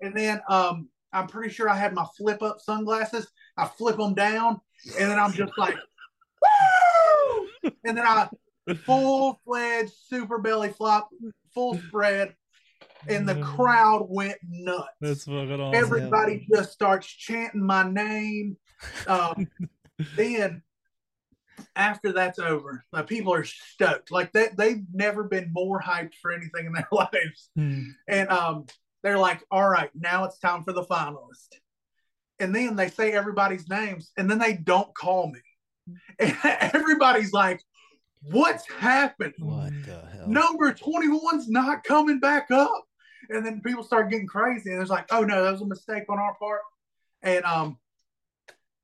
[0.00, 3.26] And then um, I'm pretty sure I had my flip up sunglasses.
[3.56, 4.60] I flip them down,
[4.98, 5.76] and then I'm just like,
[6.42, 7.48] woo!
[7.84, 8.28] And then I
[8.84, 11.08] full fledged super belly flop,
[11.54, 12.34] full spread,
[13.08, 14.88] and the crowd went nuts.
[15.00, 15.82] That's fucking awesome.
[15.82, 18.56] Everybody just starts chanting my name.
[19.06, 19.48] Um,
[20.16, 20.62] then
[21.76, 24.10] after that's over, the people are stoked.
[24.10, 27.50] Like that, they've never been more hyped for anything in their lives.
[27.56, 27.90] Hmm.
[28.08, 28.66] And um,
[29.02, 31.48] they're like, all right, now it's time for the finalist.
[32.40, 35.40] And then they say everybody's names, and then they don't call me.
[36.18, 37.60] And everybody's like,
[38.22, 39.34] what's happened?
[39.38, 40.28] What the hell?
[40.28, 42.84] Number 21's not coming back up.
[43.30, 46.04] And then people start getting crazy, and it's like, oh no, that was a mistake
[46.08, 46.60] on our part.
[47.22, 47.78] And um,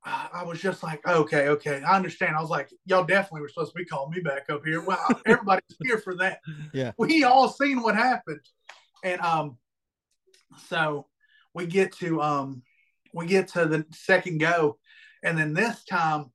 [0.03, 2.35] I was just like, okay, okay, I understand.
[2.35, 4.81] I was like, y'all definitely were supposed to be calling me back up here.
[4.81, 6.39] Well, everybody's here for that.
[6.73, 6.93] Yeah.
[6.97, 8.41] We all seen what happened.
[9.03, 9.57] And um,
[10.67, 11.07] so
[11.53, 12.63] we get to um,
[13.13, 14.77] we get to the second go,
[15.23, 16.31] and then this time,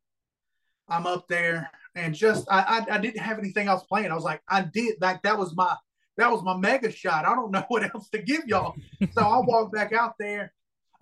[0.88, 4.12] I'm up there and just I, I I didn't have anything else playing.
[4.12, 5.75] I was like, I did like that was my
[6.17, 7.25] that was my mega shot.
[7.25, 8.75] I don't know what else to give y'all.
[9.13, 10.53] So I walked back out there.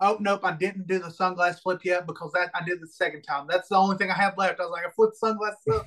[0.01, 3.21] Oh nope, I didn't do the sunglass flip yet because that I did the second
[3.21, 3.47] time.
[3.49, 4.59] That's the only thing I had left.
[4.59, 5.85] I was like, I flipped sunglasses up,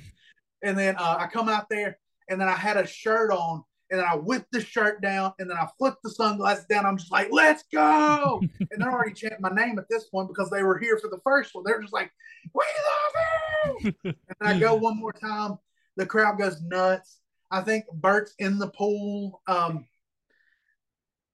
[0.63, 3.99] and then uh, I come out there, and then I had a shirt on, and
[3.99, 6.87] then I whip the shirt down, and then I flip the sunglasses down.
[6.87, 8.41] I'm just like, let's go.
[8.59, 11.19] and they're already chanting my name at this point because they were here for the
[11.23, 11.63] first one.
[11.63, 12.11] They're just like,
[12.53, 13.93] we love you.
[14.05, 15.59] and I go one more time.
[15.97, 17.18] The crowd goes nuts.
[17.51, 19.41] I think Bert's in the pool.
[19.47, 19.85] Um,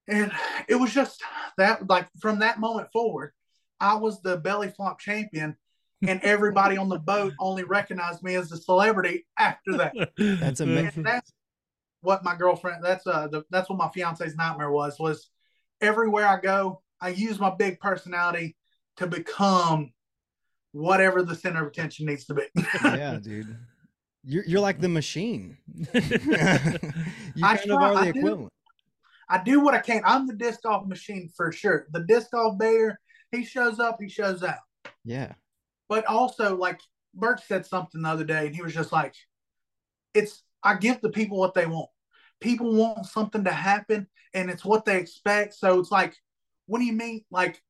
[0.08, 0.32] and
[0.68, 1.22] it was just
[1.58, 3.32] that, like, from that moment forward,
[3.80, 5.58] I was the belly flop champion
[6.08, 9.94] and everybody on the boat only recognized me as a celebrity after that.
[10.18, 10.92] That's amazing.
[10.96, 11.32] And that's
[12.02, 12.84] what my girlfriend.
[12.84, 14.98] That's uh, the, that's what my fiance's nightmare was.
[15.00, 15.30] Was
[15.82, 18.56] everywhere I go, I use my big personality
[18.98, 19.92] to become
[20.72, 22.44] whatever the center of attention needs to be.
[22.84, 23.58] yeah, dude.
[24.26, 25.58] You're you're like the machine.
[25.94, 25.94] you
[27.44, 28.20] I kind of try- are I the do.
[28.20, 28.52] equivalent.
[29.30, 30.02] I do what I can.
[30.06, 31.88] I'm the disc golf machine for sure.
[31.92, 33.00] The disc golf bear,
[33.32, 34.60] he shows up, he shows out.
[35.04, 35.34] Yeah.
[35.90, 36.80] but also like
[37.14, 39.16] Bert said something the other day, and he was just like,
[40.14, 41.90] "It's I give the people what they want.
[42.42, 45.54] People want something to happen, and it's what they expect.
[45.54, 46.16] So it's like
[46.68, 47.62] when you meet like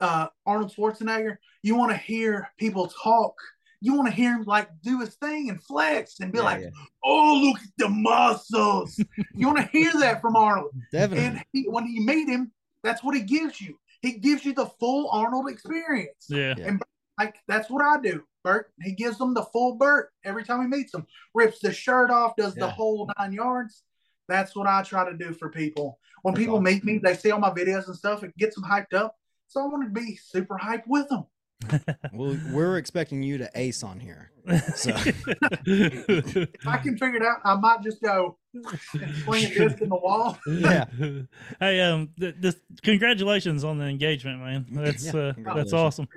[0.00, 3.34] uh, Arnold Schwarzenegger, you want to hear people talk.
[3.82, 6.60] You want to hear him like do his thing and flex and be Yeah, like,
[6.62, 6.70] yeah.
[7.04, 8.98] "Oh, look at the muscles."
[9.34, 10.70] you want to hear that from Arnold.
[10.92, 11.24] Definitely.
[11.24, 13.76] And he, when you meet him, that's what he gives you.
[14.00, 16.54] He gives you the full Arnold experience yeah.
[16.64, 16.82] And
[17.18, 18.22] like that's what I do.
[18.44, 21.06] Bert, he gives them the full Bert every time he meets them.
[21.34, 23.82] Rips the shirt off, does the whole nine yards.
[24.28, 25.98] That's what I try to do for people.
[26.22, 26.64] When That's people awesome.
[26.64, 28.22] meet me, they see all my videos and stuff.
[28.24, 29.16] It gets them hyped up.
[29.48, 31.24] So I want to be super hyped with them.
[32.12, 34.30] well, we're expecting you to ace on here.
[34.74, 39.80] So- If I can figure it out, I might just go and swing a disc
[39.80, 40.38] in the wall.
[40.46, 40.86] Yeah.
[41.60, 44.66] hey, um, th- this, congratulations on the engagement, man.
[44.72, 46.08] That's Yeah, uh, that's awesome.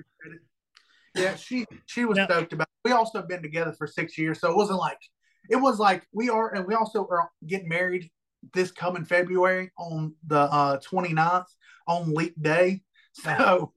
[1.16, 2.26] Yeah, she she was Yeah.
[2.26, 2.68] stoked about.
[2.68, 2.90] It.
[2.90, 5.00] We also have been together for six years, so it wasn't like
[5.50, 8.12] it was like we are, and we also are getting married
[8.54, 11.46] this coming February on the uh 29th
[11.88, 12.82] on leap day.
[13.14, 13.72] So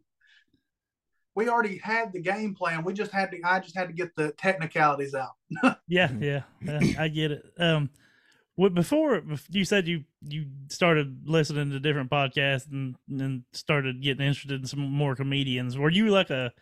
[1.38, 2.82] we already had the game plan.
[2.82, 3.38] We just had to.
[3.44, 5.30] I just had to get the technicalities out.
[5.86, 6.42] Yeah, yeah,
[6.98, 7.42] I get it.
[7.58, 7.88] Um,
[8.56, 14.26] what before you said you you started listening to different podcasts and and started getting
[14.26, 15.78] interested in some more comedians.
[15.78, 16.52] Were you like a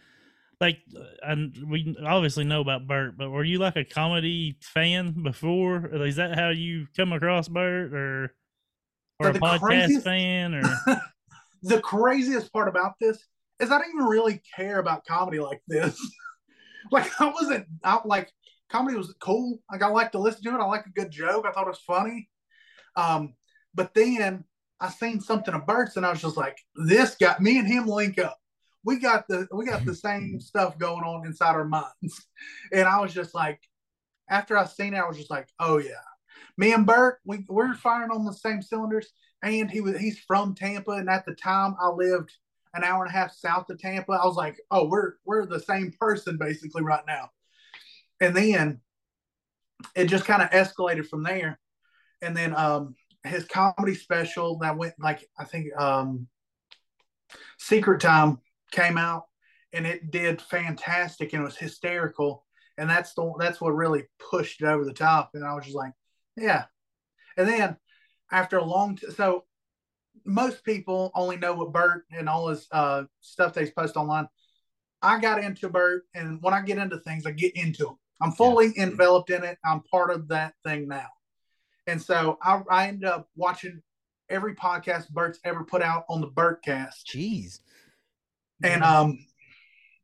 [0.60, 5.22] like uh, and we obviously know about Bert, but were you like a comedy fan
[5.22, 5.76] before?
[5.92, 8.34] Or Is that how you come across Bert, or
[9.18, 10.62] or So a podcast craziest- fan, or
[11.62, 13.26] the craziest part about this
[13.60, 15.98] is I didn't even really care about comedy like this.
[16.92, 18.30] like I wasn't out like
[18.70, 19.58] comedy was cool.
[19.70, 20.60] Like I like to listen to it.
[20.60, 21.46] I like a good joke.
[21.46, 22.28] I thought it was funny.
[22.96, 23.34] Um,
[23.74, 24.44] but then
[24.80, 27.86] I seen something of Bert's and I was just like, this got me and him
[27.86, 28.38] link up.
[28.84, 31.86] We got the we got the same stuff going on inside our minds.
[32.72, 33.60] And I was just like,
[34.28, 35.92] after I seen it, I was just like, oh yeah.
[36.58, 40.54] Me and Bert, we, we're firing on the same cylinders and he was he's from
[40.54, 42.32] Tampa, and at the time I lived
[42.76, 44.12] an hour and a half south of Tampa.
[44.12, 47.30] I was like, oh, we're we're the same person basically right now.
[48.20, 48.80] And then
[49.94, 51.58] it just kind of escalated from there.
[52.22, 56.28] And then um his comedy special that went like I think um
[57.58, 58.38] Secret Time
[58.70, 59.24] came out
[59.72, 62.44] and it did fantastic and it was hysterical.
[62.78, 65.30] And that's the that's what really pushed it over the top.
[65.34, 65.92] And I was just like,
[66.36, 66.64] yeah.
[67.36, 67.76] And then
[68.30, 69.44] after a long t- so
[70.24, 74.28] most people only know what Bert and all his uh, stuff they post online.
[75.02, 77.98] I got into Bert, and when I get into things, I get into them.
[78.20, 79.58] I'm fully enveloped in it.
[79.64, 81.08] I'm part of that thing now,
[81.86, 83.82] and so I, I ended up watching
[84.28, 87.60] every podcast Bert's ever put out on the Bertcast, Jeez.
[88.64, 89.18] and um,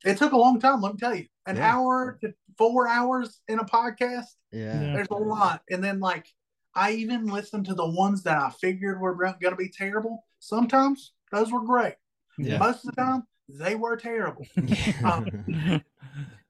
[0.05, 0.81] it took a long time.
[0.83, 1.75] Let me tell you, an Yeah.
[1.75, 4.81] hour to four hours in a podcast Yeah.
[4.81, 4.93] Yeah.
[4.93, 5.63] there's a lot.
[5.71, 6.27] And then like
[6.75, 10.25] I even listened to the ones that I figured were going to be terrible.
[10.39, 11.95] Sometimes those were great.
[12.39, 12.59] Yeah.
[12.59, 14.47] Most of the time they were terrible.
[15.05, 15.27] Um,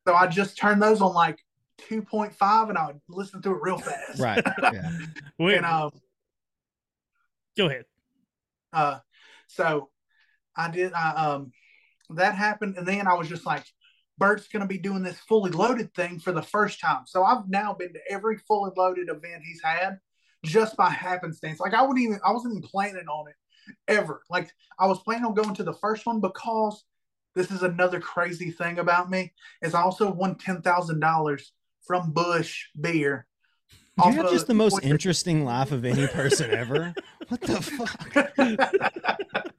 [0.06, 1.38] So I just turned those on like
[1.88, 4.20] 2.5 and I would listen to it real fast.
[4.20, 4.44] right.
[4.62, 4.90] Yeah.
[5.38, 5.90] Wait, And um
[7.56, 7.84] go ahead.
[8.72, 8.98] uh
[9.46, 9.90] so
[10.56, 11.52] I did I um
[12.10, 13.64] that happened and then I was just like
[14.18, 17.04] Bert's going to be doing this fully loaded thing for the first time.
[17.06, 19.98] So I've now been to every fully loaded event he's had
[20.44, 21.60] just by happenstance.
[21.60, 23.34] Like I wouldn't even I wasn't even planning on it
[23.88, 24.22] ever.
[24.30, 26.84] Like I was planning on going to the first one because
[27.34, 31.52] this is another crazy thing about me is I also won ten thousand dollars
[31.86, 33.26] from Busch Beer.
[34.04, 36.94] You have just the most interesting laugh of any person ever.
[37.28, 38.28] What the fuck?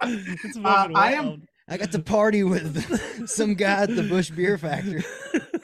[0.05, 4.57] It's Uh, I am- I got to party with some guy at the Busch Beer
[4.57, 5.03] Factory.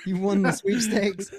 [0.06, 1.30] You won the sweepstakes.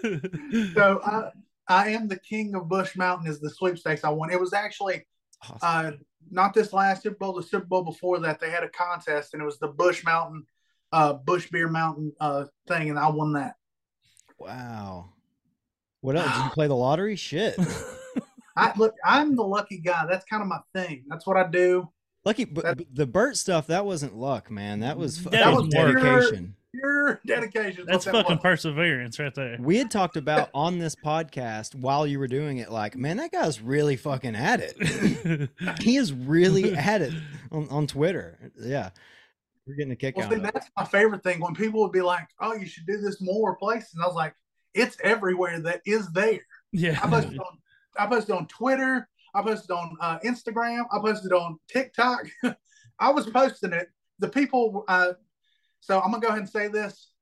[0.74, 1.30] so I
[1.70, 4.30] I am the king of Busch Mountain is the sweepstakes I won.
[4.30, 5.06] It was actually
[5.42, 5.58] Awesome.
[5.62, 5.90] uh,
[6.30, 8.40] not this last Super Bowl, the Super Bowl before that.
[8.40, 10.44] They had a contest and it was the Busch Mountain,
[10.92, 13.54] uh, Busch Beer Mountain uh, thing, and I won that.
[14.38, 15.10] wow.
[16.02, 16.34] What else?
[16.34, 17.16] Did you play the lottery?
[17.16, 17.56] Shit.
[18.56, 20.06] I look, I'm the lucky guy.
[20.08, 21.04] That's kind of my thing.
[21.08, 21.88] That's what I do.
[22.24, 24.80] Lucky, but the Bert stuff that wasn't luck, man.
[24.80, 26.56] That was That fucking was pure- dedication.
[26.72, 27.84] Pure dedication.
[27.86, 28.42] That's that fucking was.
[28.42, 29.56] perseverance right there.
[29.60, 33.32] We had talked about on this podcast while you were doing it, like, man, that
[33.32, 35.50] guy's really fucking at it.
[35.80, 37.12] he is really at it
[37.50, 38.52] on, on Twitter.
[38.56, 38.90] Yeah.
[39.66, 40.54] We're getting a kick Well, out see, of it.
[40.54, 43.56] that's my favorite thing when people would be like, "Oh, you should do this more
[43.56, 44.34] places." And I was like,
[44.74, 46.40] "It's everywhere that is there."
[46.72, 46.98] yeah.
[47.02, 47.58] I posted on,
[47.98, 49.08] I posted on Twitter.
[49.34, 50.84] I posted on uh, Instagram.
[50.90, 52.26] I posted on TikTok.
[52.98, 53.88] I was posting it.
[54.18, 54.84] The people.
[54.88, 55.12] Uh,
[55.80, 57.12] so I'm gonna go ahead and say this.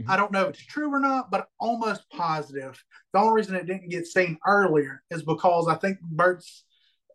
[0.00, 0.08] Mhm.
[0.08, 2.82] I don't know if it's true or not, but almost positive.
[3.12, 6.64] The only reason it didn't get seen earlier is because I think Bert's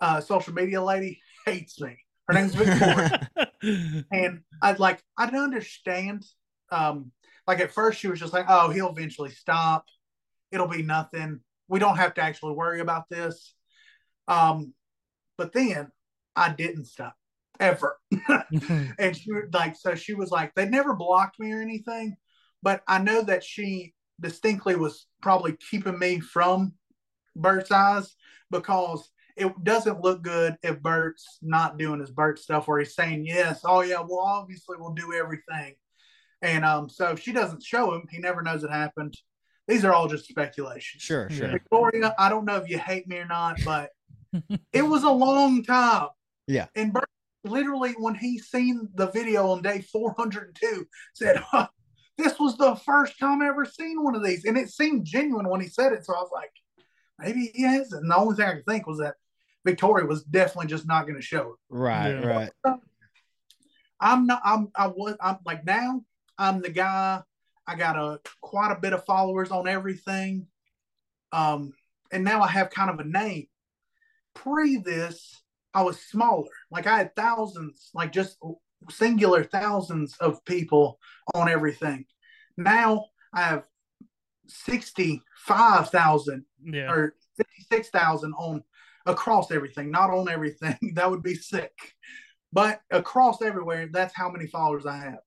[0.01, 1.97] uh, social media lady hates me.
[2.27, 3.29] Her name's Victoria.
[4.11, 6.25] and I'd like I'd understand.
[6.71, 7.11] Um,
[7.47, 9.85] like at first she was just like, "Oh, he'll eventually stop.
[10.51, 11.41] It'll be nothing.
[11.67, 13.53] We don't have to actually worry about this."
[14.27, 14.73] Um,
[15.37, 15.91] but then
[16.35, 17.15] I didn't stop
[17.63, 17.97] ever,
[18.99, 22.15] and she was like, so she was like, they never blocked me or anything,
[22.61, 26.73] but I know that she distinctly was probably keeping me from
[27.35, 28.15] Bert's eyes
[28.51, 33.25] because it doesn't look good if Bert's not doing his Bert stuff where he's saying
[33.25, 35.75] yes, oh yeah, well obviously we'll do everything.
[36.41, 39.15] And um, so if she doesn't show him, he never knows it happened.
[39.67, 41.01] These are all just speculations.
[41.01, 41.47] Sure, sure.
[41.47, 43.91] Victoria, I don't know if you hate me or not, but
[44.73, 46.09] it was a long time.
[46.47, 46.67] Yeah.
[46.75, 47.09] And Bert
[47.43, 51.67] literally when he seen the video on day 402 said, huh,
[52.17, 54.45] this was the first time I ever seen one of these.
[54.45, 56.05] And it seemed genuine when he said it.
[56.05, 56.51] So I was like,
[57.19, 57.91] maybe he has.
[57.91, 59.15] And the only thing I could think was that
[59.65, 61.59] Victoria was definitely just not going to show it.
[61.69, 62.25] Right, Yeah.
[62.25, 62.51] right.
[63.99, 64.41] I'm not.
[64.43, 64.69] I'm.
[64.75, 65.15] I was.
[65.21, 66.01] I'm like now.
[66.37, 67.21] I'm the guy.
[67.65, 70.47] I got a quite a bit of followers on everything,
[71.31, 71.71] um,
[72.11, 73.47] and now I have kind of a name.
[74.33, 75.41] Pre this,
[75.73, 76.49] I was smaller.
[76.71, 78.37] Like I had thousands, like just
[78.89, 80.99] singular thousands of people
[81.33, 82.05] on everything.
[82.57, 83.63] Now I have
[84.47, 86.91] sixty-five thousand yeah.
[86.91, 88.63] or 56,000 on
[89.05, 90.77] across everything, not on everything.
[90.95, 91.73] that would be sick.
[92.51, 95.19] But across everywhere, that's how many followers I have.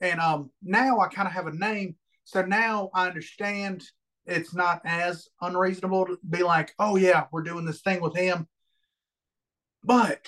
[0.00, 1.96] And um now I kind of have a name.
[2.24, 3.82] So now I understand
[4.26, 8.46] it's not as unreasonable to be like, oh yeah, we're doing this thing with him.
[9.82, 10.26] But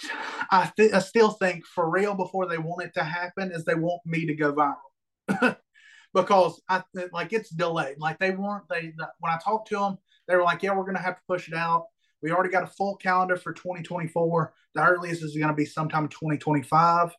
[0.50, 3.74] I, th- I still think for real before they want it to happen is they
[3.74, 5.56] want me to go viral.
[6.14, 7.98] because I like it's delayed.
[7.98, 10.96] Like they weren't they when I talked to them, they were like, "Yeah, we're going
[10.96, 11.86] to have to push it out.
[12.22, 14.54] We already got a full calendar for 2024.
[14.74, 17.14] The earliest is going to be sometime 2025."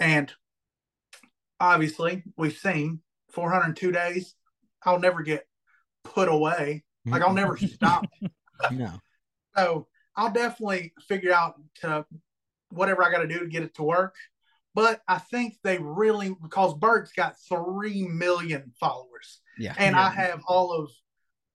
[0.00, 0.32] And
[1.60, 4.34] obviously, we've seen 402 days.
[4.84, 5.46] I'll never get
[6.04, 6.84] put away.
[7.06, 7.66] Like I'll never mm-hmm.
[7.66, 8.04] stop.
[8.70, 8.92] no.
[9.56, 12.04] So I'll definitely figure out to
[12.70, 14.14] whatever I got to do to get it to work.
[14.74, 19.74] But I think they really because Bert's got three million followers Yeah.
[19.76, 20.06] and Yeah.
[20.06, 20.90] I have all of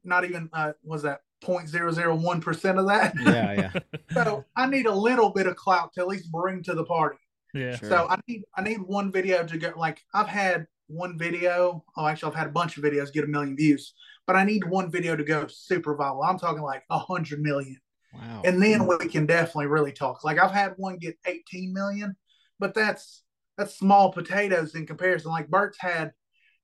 [0.04, 3.14] not even uh was that 0.001 percent of that.
[3.20, 3.72] Yeah, yeah.
[4.14, 7.18] so I need a little bit of clout to at least bring to the party.
[7.54, 7.76] Yeah.
[7.76, 7.90] Sure.
[7.90, 11.84] So I need I need one video to go like I've had one video.
[11.98, 13.94] Oh, actually, I've had a bunch of videos get a million views,
[14.26, 16.28] but I need one video to go super viral.
[16.28, 17.78] I'm talking like a hundred million,
[18.14, 18.42] Wow.
[18.46, 20.24] and then we can definitely really talk.
[20.24, 22.16] Like I've had one get 18 million,
[22.60, 23.24] but that's
[23.58, 25.32] that's small potatoes in comparison.
[25.32, 26.14] Like Bert's had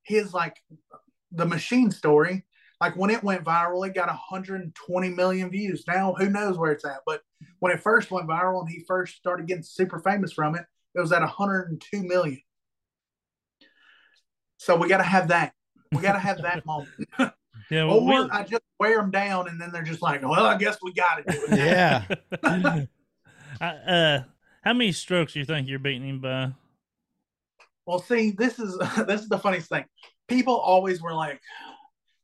[0.03, 0.57] his like
[1.31, 2.45] the machine story.
[2.79, 5.85] Like when it went viral, it got 120 million views.
[5.87, 7.01] Now who knows where it's at?
[7.05, 7.21] But
[7.59, 10.65] when it first went viral and he first started getting super famous from it,
[10.95, 12.41] it was at 102 million.
[14.57, 15.53] So we got to have that.
[15.91, 16.89] We got to have that moment.
[17.69, 17.85] Yeah.
[17.85, 20.57] Well, or we, I just wear them down and then they're just like, well, I
[20.57, 21.57] guess we got to do it.
[21.57, 22.05] Yeah.
[23.61, 24.23] I, uh,
[24.63, 26.51] how many strokes do you think you're beating him by?
[27.85, 29.85] Well, see, this is this is the funniest thing.
[30.27, 31.41] People always were like,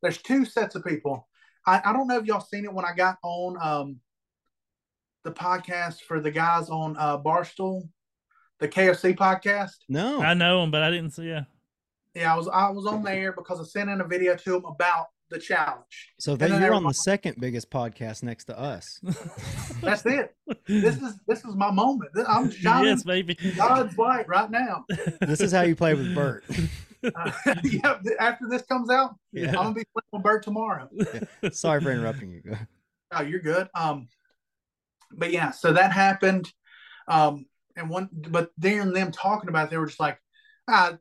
[0.01, 1.27] "There's two sets of people."
[1.65, 3.99] I, I don't know if y'all seen it when I got on um
[5.23, 7.89] the podcast for the guys on uh Barstool,
[8.59, 9.75] the KFC podcast.
[9.89, 10.21] No.
[10.21, 11.27] I know him, but I didn't see.
[11.27, 11.43] Yeah.
[12.15, 14.65] Yeah, I was I was on there because I sent in a video to them
[14.65, 16.13] about the challenge.
[16.19, 18.99] So And that then you're on the second biggest podcast next to us.
[19.81, 20.35] That's it.
[20.67, 22.11] This is this is my moment.
[22.27, 23.35] I'm shining yes, baby.
[23.55, 24.85] God's light right now.
[25.21, 26.43] This is how you play with Bert.
[27.01, 27.31] Uh,
[27.63, 29.47] yeah, after this comes out, Yeah.
[29.51, 30.89] I'm gonna be playing with Bert tomorrow.
[31.49, 32.57] Sorry for interrupting you.
[33.13, 33.69] Oh, you're good.
[33.73, 34.09] Um,
[35.13, 36.51] but yeah, so that happened.
[37.07, 37.45] Um,
[37.77, 40.19] and one, but then them talking about it, they were just like,
[40.67, 40.97] ah,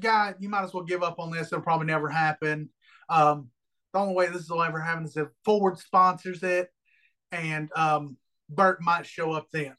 [0.00, 1.48] guy, you might as well give up on this.
[1.48, 2.70] It'll probably never happen.
[3.08, 3.50] Um,
[3.94, 6.68] the only way this will ever happen is if Ford sponsors it,
[7.30, 8.16] and um,
[8.50, 9.74] Bert might show up then.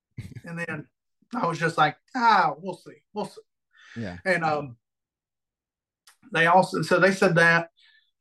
[0.44, 0.86] and then
[1.34, 3.40] I was just like, ah, we'll see, we'll see.
[3.96, 4.18] Yeah.
[4.24, 4.76] And um,
[6.32, 7.70] they also, so they said that.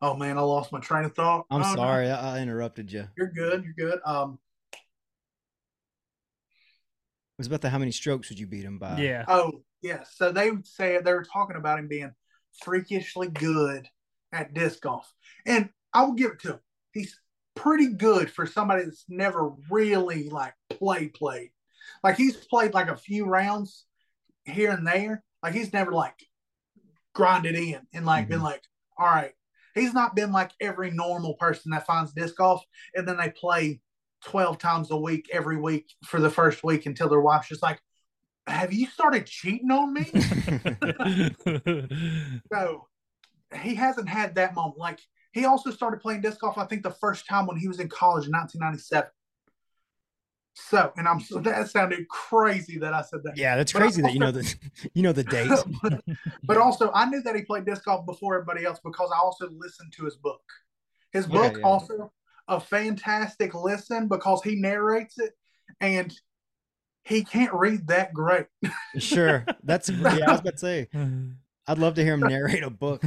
[0.01, 1.45] Oh man, I lost my train of thought.
[1.51, 1.75] I'm Oh, no.
[1.75, 2.09] sorry.
[2.09, 3.07] I, I interrupted you.
[3.17, 3.63] You're good.
[3.63, 3.99] You're good.
[4.05, 4.39] Um.
[7.37, 8.99] was about the how many strokes would you beat him by?
[8.99, 9.25] yeah.
[9.27, 10.13] Oh, yes.
[10.15, 12.11] So they would say they were talking about him being
[12.61, 13.87] freakishly good
[14.33, 15.11] at disc golf,
[15.45, 16.59] and I will give it to him.
[16.91, 17.19] He's
[17.55, 21.51] pretty good for somebody that's never really like play played.
[22.03, 23.85] Like he's played like a few rounds
[24.45, 25.23] here and there.
[25.41, 26.15] Like he's never like
[27.13, 28.45] grinded in and like been mm-hmm.
[28.45, 28.63] like,
[28.97, 29.31] all right.
[29.75, 32.63] He's not been like every normal person that finds disc golf
[32.95, 33.81] and then they play
[34.25, 37.79] 12 times a week every week for the first week until their wife's just like,
[38.47, 40.03] Have you started cheating on me?
[42.53, 42.87] so
[43.55, 44.77] he hasn't had that moment.
[44.77, 44.99] Like
[45.31, 47.89] he also started playing disc golf, I think the first time when he was in
[47.89, 49.09] college in 1997.
[50.55, 53.35] So, and I'm so that sounded crazy that I said that.
[53.35, 54.55] Yeah, that's But crazy that you know the
[54.93, 55.49] you know the date.
[56.43, 59.49] but also, I knew that he played disc golf before everybody else because I also
[59.49, 60.41] listened to his book.
[61.11, 61.63] His Okay, book yeah.
[61.65, 62.11] also
[62.47, 65.33] a fantastic listen because he narrates it
[65.81, 66.13] and
[67.03, 68.45] he can't read that great.
[68.97, 69.45] Sure.
[69.63, 70.87] That's yeah, I was about to say.
[71.67, 73.03] I'd love to hear him narrate a book.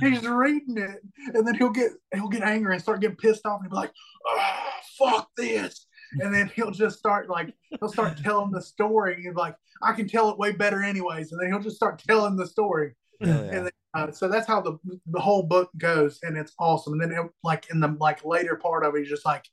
[0.00, 1.00] He's reading it
[1.34, 3.86] and then he'll get he'll get angry and start getting pissed off and he'll be
[3.86, 3.92] like,
[4.26, 4.60] oh,
[4.98, 5.86] fuck this.
[6.20, 9.14] And then he'll just start like he'll start telling the story.
[9.14, 11.32] And he'll like, I can tell it way better anyways.
[11.32, 12.94] And then he'll just start telling the story.
[13.20, 13.38] Yeah.
[13.38, 16.94] and then, uh, so that's how the the whole book goes, and it's awesome.
[16.94, 19.44] And then it, like in the like later part of it, he's just like,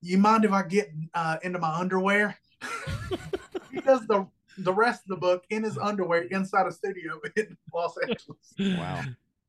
[0.00, 2.36] "You mind if I get uh, into my underwear?"
[3.70, 4.26] he does the
[4.58, 8.78] the rest of the book in his underwear inside a studio in Los Angeles.
[8.78, 9.02] Wow.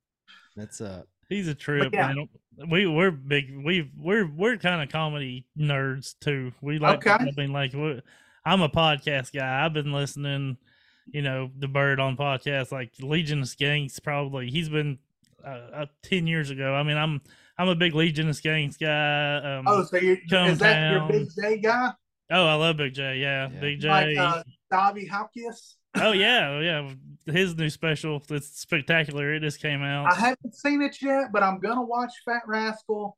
[0.55, 2.13] That's uh He's a trip, yeah.
[2.13, 2.29] man.
[2.69, 3.55] We we're big.
[3.63, 6.51] We we're we're kind of comedy nerds too.
[6.61, 7.07] We like.
[7.07, 7.11] Okay.
[7.11, 8.01] I mean, like we
[8.45, 9.65] I'm a podcast guy.
[9.65, 10.57] I've been listening.
[11.07, 14.01] You know, the Bert on podcasts like Legion of Skanks.
[14.01, 14.99] Probably he's been
[15.43, 16.73] uh, uh, ten years ago.
[16.73, 17.21] I mean, I'm
[17.57, 19.57] I'm a big Legion of Skanks guy.
[19.57, 21.07] Um, Oh, so you Come is that your.
[21.07, 21.91] Big Jay guy,
[22.31, 23.17] oh, I love Big Jay.
[23.17, 23.59] Yeah, Yeah.
[23.59, 23.89] Big Jay.
[23.89, 24.43] like uh,
[24.73, 25.77] Davy Hopkins?
[25.95, 26.89] oh yeah, oh, yeah.
[27.31, 28.21] His new special.
[28.29, 29.33] It's spectacular.
[29.33, 30.11] It just came out.
[30.11, 33.15] I haven't seen it yet, but I'm gonna watch Fat Rascal.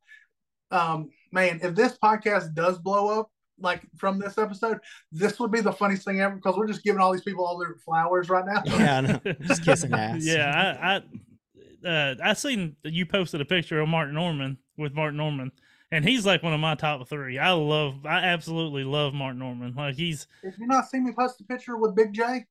[0.72, 4.80] Um, man, if this podcast does blow up, like from this episode,
[5.12, 7.58] this would be the funniest thing ever because we're just giving all these people all
[7.58, 8.62] their flowers right now.
[8.66, 10.26] yeah, I just kissing ass.
[10.26, 15.14] Yeah, I I uh, I seen you posted a picture of Mark Normand with Mark
[15.14, 15.52] Normand,
[15.96, 17.40] and he's like one of my top three.
[17.40, 19.76] I love, I absolutely love Mark Normand.
[19.76, 22.46] Like he's Did you not see me post a picture with Big Jay?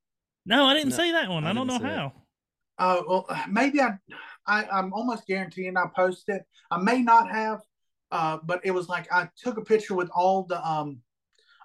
[0.46, 1.44] no, I didn't No, see that one.
[1.44, 1.98] I I, don't know didn't see it.
[1.98, 2.12] how.
[2.76, 3.92] Uh, well, maybe I,
[4.46, 6.42] I, I'm almost guaranteeing I posted.
[6.70, 7.60] I may not have,
[8.10, 11.00] uh, but it was like I took a picture with all the um,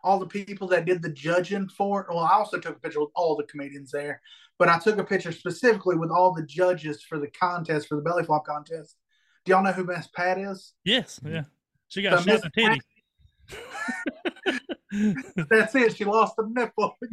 [0.03, 2.07] all the people that did the judging for it.
[2.09, 4.21] Well, I also took a picture with all the comedians there,
[4.57, 8.01] but I took a picture specifically with all the judges for the contest for the
[8.01, 8.95] belly flop contest.
[9.45, 10.73] Do y'all know who Miss Pat is?
[10.83, 11.43] Yes, yeah.
[11.89, 12.81] She got So shot in the titty.
[15.49, 15.95] That's it.
[15.95, 16.97] She lost a nipple.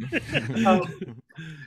[0.65, 0.87] Um,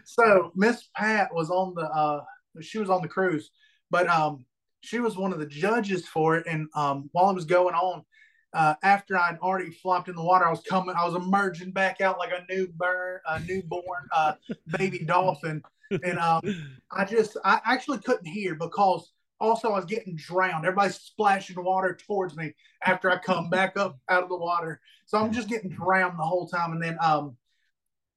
[0.04, 2.24] so Miss Pat was on the uh
[2.60, 3.50] she was on the cruise,
[3.90, 4.44] but um
[4.80, 6.46] she was one of the judges for it.
[6.46, 8.04] And um while it was going on,
[8.52, 12.00] uh after I'd already flopped in the water, I was coming, I was emerging back
[12.00, 14.34] out like a new burn, a newborn uh
[14.78, 15.62] baby dolphin.
[15.90, 16.42] And um
[16.90, 20.64] I just I actually couldn't hear because also I was getting drowned.
[20.66, 24.80] Everybody's splashing water towards me after I come back up out of the water.
[25.06, 26.72] So I'm just getting drowned the whole time.
[26.72, 27.36] And then um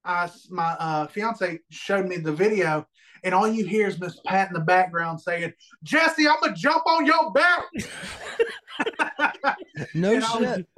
[0.04, 2.86] I my uh fiance showed me the video
[3.24, 5.52] and all you hear is Miss Pat in the background saying,
[5.82, 7.64] Jesse, I'm gonna jump on your back.
[9.94, 10.68] no And I was- shit.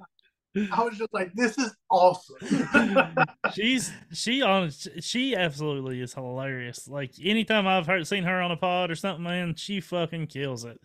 [0.73, 2.37] I was just like, this is awesome.
[3.55, 6.89] She's she on she absolutely is hilarious.
[6.89, 10.65] Like anytime I've heard seen her on a pod or something, man, she fucking kills
[10.65, 10.81] it.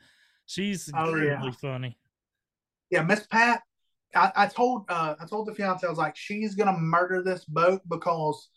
[0.46, 1.34] She's Oh, yeah.
[1.34, 1.98] incredibly funny.
[2.90, 3.62] yeah, Miss Pat,
[4.14, 7.46] I, I told uh, I told the fiance I was like, she's gonna murder this
[7.46, 8.50] boat because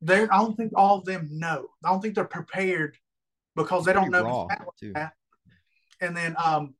[0.00, 1.66] they I don't think all of them know.
[1.84, 2.96] I don't think they're prepared
[3.54, 4.24] because they don't know.
[4.24, 4.92] raw Miss Pat too.
[4.94, 5.12] that.
[6.00, 6.74] And then um,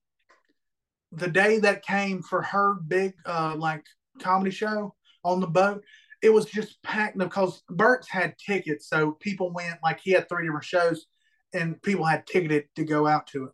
[1.12, 3.84] the day that came for her big uh like
[4.20, 4.94] comedy show
[5.24, 5.82] on the boat,
[6.22, 10.44] it was just packed because Bert's had tickets, so people went like he had three
[10.44, 11.06] different shows
[11.52, 13.50] and people had ticketed to go out to it.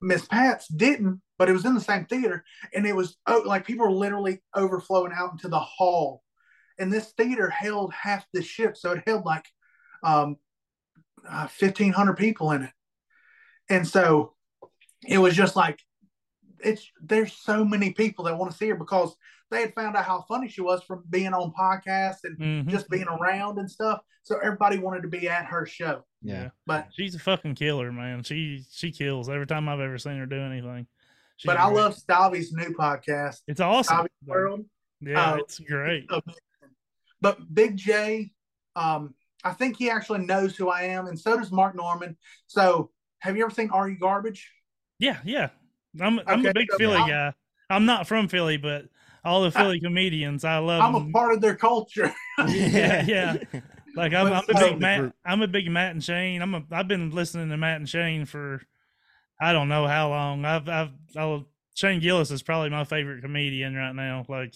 [0.00, 3.66] Miss Pat's didn't, but it was in the same theater, and it was oh, like
[3.66, 6.22] people were literally overflowing out into the hall.
[6.78, 9.46] And this theater held half the ship, so it held like
[10.02, 10.36] um,
[11.28, 12.72] uh, fifteen hundred people in it,
[13.70, 14.34] and so
[15.06, 15.80] it was just like
[16.62, 19.14] it's there's so many people that want to see her because
[19.50, 22.68] they had found out how funny she was from being on podcasts and Mhm.
[22.68, 24.00] just being around and stuff.
[24.22, 26.04] So everybody wanted to be at her show.
[26.20, 26.48] Yeah.
[26.66, 28.22] But she's a fucking killer, man.
[28.24, 30.86] She she kills every time I've ever seen her do anything.
[31.36, 33.98] She's but I love Stavvy's new podcast, it's awesome.
[33.98, 34.64] Stavvy's World.
[35.00, 36.08] Yeah, uh, it's great.
[37.20, 38.32] But Big Jay,
[38.74, 42.16] um, I think he actually knows who I am, and so does Mark Normand.
[42.46, 42.90] So
[43.20, 44.50] have you ever seen Are You Garbage?
[44.98, 45.50] Yeah, yeah.
[46.00, 47.32] I'm I'm Okay, a big so Philly I'm- guy.
[47.68, 48.84] I'm not from Philly, but
[49.24, 50.80] all the Philly comedians, I love.
[50.82, 52.12] I'm a part of their culture.
[52.48, 53.36] Yeah, yeah.
[53.96, 55.12] Like I'm, I'm a big Matt.
[55.24, 56.42] I'm a big Matt and Shane.
[56.42, 56.62] I'm a.
[56.70, 58.60] I've been listening to Matt and Shane for,
[59.40, 60.44] I don't know how long.
[60.44, 64.24] I've I've I'll, Shane Gillis is probably my favorite comedian right now.
[64.28, 64.54] Like,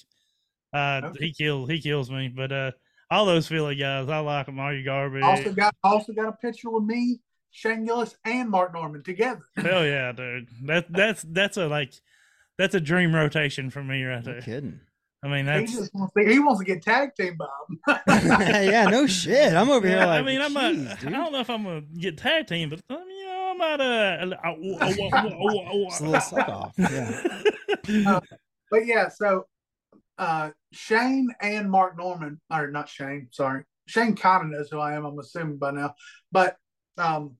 [0.74, 1.26] uh, Okay.
[1.28, 2.28] he kills he kills me.
[2.28, 2.70] But uh,
[3.10, 4.58] all those Philly guys, I like them.
[4.60, 5.22] Are you garbage?
[5.22, 7.20] also got also got a picture with me,
[7.50, 9.42] Shane Gillis, and Mark Normand together.
[9.56, 10.48] Hell yeah, dude.
[10.64, 11.92] That that's that's a like,
[12.58, 14.40] that's a dream rotation for me right No there.
[14.42, 14.80] kidding.
[15.22, 18.00] I mean, He just wants to, he wants to get tag team Bob.
[18.08, 19.52] yeah, no shit.
[19.52, 20.20] I'm over here Yeah, like.
[20.20, 20.60] I mean, I'm a,
[20.94, 23.60] "Jeez, I don't know if I'm gonna get tag team, but um, you know, I'm
[23.60, 24.36] at a.
[24.80, 26.72] It's a little suck off.
[26.78, 28.20] Yeah.
[28.70, 29.46] but yeah, so
[30.18, 33.64] uh Shane and Mark Normand, or not Shane, sorry.
[33.86, 35.94] Shane kind of knows who I am, I'm assuming by now.
[36.32, 36.56] But
[36.98, 37.36] um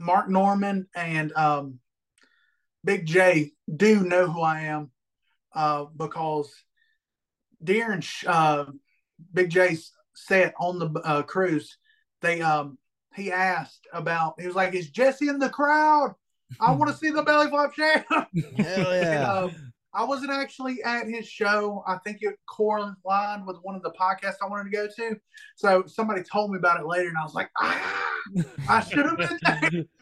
[0.00, 1.78] Mark Normand and um
[2.82, 4.90] Big Jay do know who I am
[5.54, 6.52] uh because
[7.62, 8.64] during uh
[9.32, 11.76] Big Jay's set on the uh, cruise,
[12.22, 12.78] they um
[13.14, 16.14] he asked about he was like, Is Jesse in the crowd?
[16.58, 18.06] I want to see the belly flop champ.
[18.08, 19.32] Hell yeah.
[19.32, 21.82] Um, I wasn't actually at his show.
[21.86, 25.16] I think it correlated with one of the podcasts I wanted to go to.
[25.56, 28.18] So somebody told me about it later, and I was like, ah,
[28.68, 29.84] I should have been there.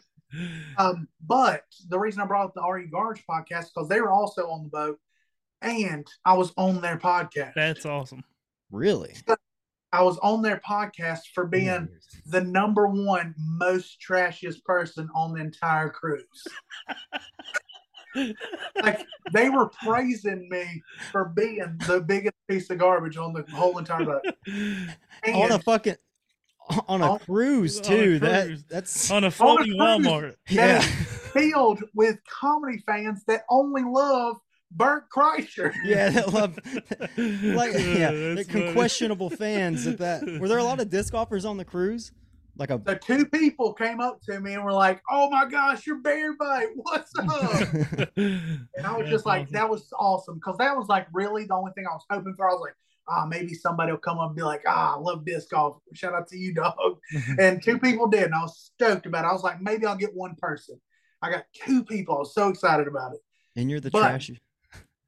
[0.77, 4.11] Um, but the reason I brought up the Are You Garbage podcast because they were
[4.11, 4.99] also on the boat,
[5.63, 7.53] and I was on their podcast.
[7.55, 8.23] That's awesome.
[8.69, 9.15] really?
[9.91, 11.89] I was on their podcast for being
[12.27, 16.47] the number one most trashiest person on the entire cruise.
[18.83, 20.81] like they were praising me
[21.11, 24.25] for being the biggest piece of garbage on the whole entire boat.
[25.33, 25.95] on a fucking
[26.87, 28.19] on a On- cruise on a too.
[28.19, 30.05] That that's On a floating cruise.
[30.05, 30.35] Walmart.
[30.49, 30.81] yeah.
[30.81, 34.37] filled with comedy fans that only love
[34.71, 35.73] Bert Kreischer.
[35.83, 36.57] Yeah, that love
[37.17, 38.73] like yeah, That's the funny.
[38.73, 40.23] questionable fans at that.
[40.39, 42.11] Were there a lot of disc golfers on the cruise?
[42.59, 45.87] Like a The two people came up to me and were like, "Oh my gosh,
[45.87, 46.67] you're Bear Bite.
[46.75, 47.69] What's up?"
[48.17, 51.71] And I was just like, that was awesome because that was like really the only
[51.73, 52.49] thing I was hoping for.
[52.49, 52.75] I was like,
[53.07, 55.77] ah, maybe somebody will come up and be like, ah, I love disc golf.
[55.93, 56.99] Shout out to you, dog.
[57.39, 59.29] And two people did, and I was stoked about it.
[59.29, 60.79] I was like, maybe I'll get one person.
[61.21, 62.15] I got two people.
[62.15, 63.19] I was so excited about it.
[63.55, 64.31] and you're the But- trash.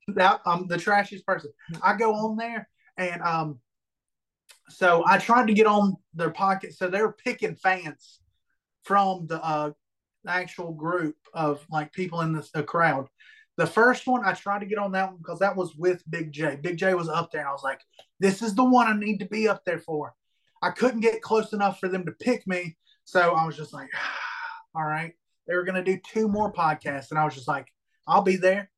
[0.07, 1.51] That I'm the trashiest person.
[1.81, 3.59] I go on there and um,
[4.71, 6.73] so I tried to get on their pocket.
[6.73, 8.19] So they're picking fans
[8.83, 9.71] from the uh
[10.27, 13.07] actual group of like people in this the crowd.
[13.57, 16.31] The first one I tried to get on that one because that was with Big
[16.31, 16.57] Jay.
[16.61, 17.81] Big Jay was up there, and I was like,
[18.19, 20.13] "This is the one I need to be up there for."
[20.61, 23.89] I couldn't get close enough for them to pick me, so I was just like,
[24.75, 25.13] "All right."
[25.47, 27.67] They were gonna do two more podcasts, and I was just like,
[28.07, 28.71] "I'll be there."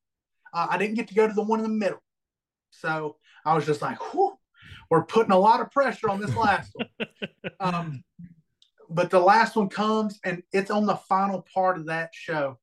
[0.53, 2.01] Uh, I didn't get to go to the one in the middle,
[2.71, 4.37] so I was just like, Whew,
[4.89, 7.07] "We're putting a lot of pressure on this last one."
[7.59, 8.03] um,
[8.89, 12.59] but the last one comes and it's on the final part of that show.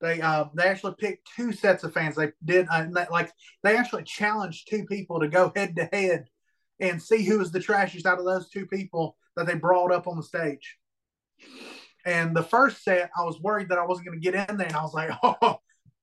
[0.00, 2.16] They uh they actually picked two sets of fans.
[2.16, 3.30] They did uh, like
[3.62, 6.26] they actually challenged two people to go head to head
[6.80, 10.06] and see who was the trashiest out of those two people that they brought up
[10.06, 10.76] on the stage.
[12.04, 14.66] And the first set, I was worried that I wasn't going to get in there,
[14.66, 15.60] and I was like, oh,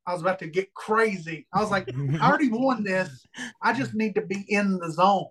[0.08, 1.46] I was about to get crazy.
[1.54, 1.90] I was like,
[2.22, 3.26] I already won this.
[3.62, 5.28] I just need to be in the zone.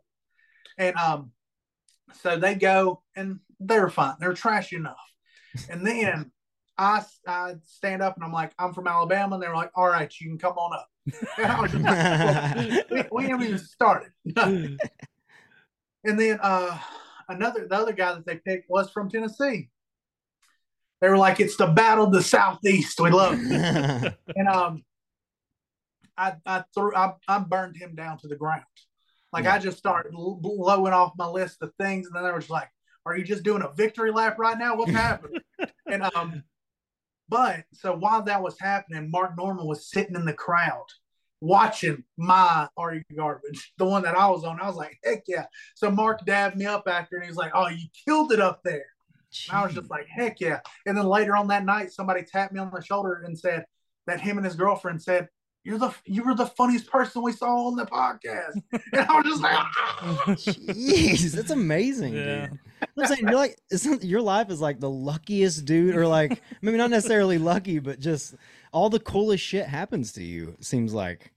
[0.79, 1.33] And um,
[2.15, 4.15] so they go and they're fine.
[4.21, 4.97] They're trashy enough.
[5.69, 6.31] And then
[6.77, 9.35] I, I stand up and I'm like, I'm from Alabama.
[9.35, 10.89] And they're like, all right, you can come on up.
[11.39, 14.11] And I was just like, we, we haven't even started.
[14.37, 14.79] and
[16.05, 16.79] then uh,
[17.29, 19.71] another, the other guy that they picked was from Tennessee.
[21.01, 23.01] They were like, it's the battle of the Southeast.
[23.01, 24.15] We love it.
[24.37, 24.85] And um,
[26.17, 28.65] I I threw I, I burned him down to the ground.
[29.33, 29.55] Like Yeah.
[29.55, 32.69] I just started blowing off my list of things, and then I was like,
[33.07, 34.77] Are you just doing a victory lap right now?
[34.77, 35.41] What's happening?
[35.87, 36.43] and um,
[37.29, 40.87] but so while that was happening, Mark Normand was sitting in the crowd
[41.41, 44.61] watching my Are You Garbage, the one that I was on.
[44.61, 45.47] I was like, heck yeah.
[45.75, 48.61] So Mark dabbed me up after and he was like, Oh, you killed it up
[48.65, 48.87] there.
[49.49, 50.61] And I was just like, heck yeah.
[50.87, 53.65] And then later on that night, somebody tapped me on the shoulder and said
[54.07, 55.29] that him and his girlfriend said,
[55.69, 58.63] You're the you were the funniest person we saw on the podcast.
[58.93, 62.47] And I was just like, "Ah." Jeez, that's amazing, Yeah.
[62.49, 62.59] dude.
[62.97, 66.79] I'm saying you're like, isn't your life is like the luckiest dude, or like maybe
[66.79, 68.35] not necessarily lucky, but just
[68.73, 70.55] all the coolest shit happens to you.
[70.59, 71.33] it Seems like.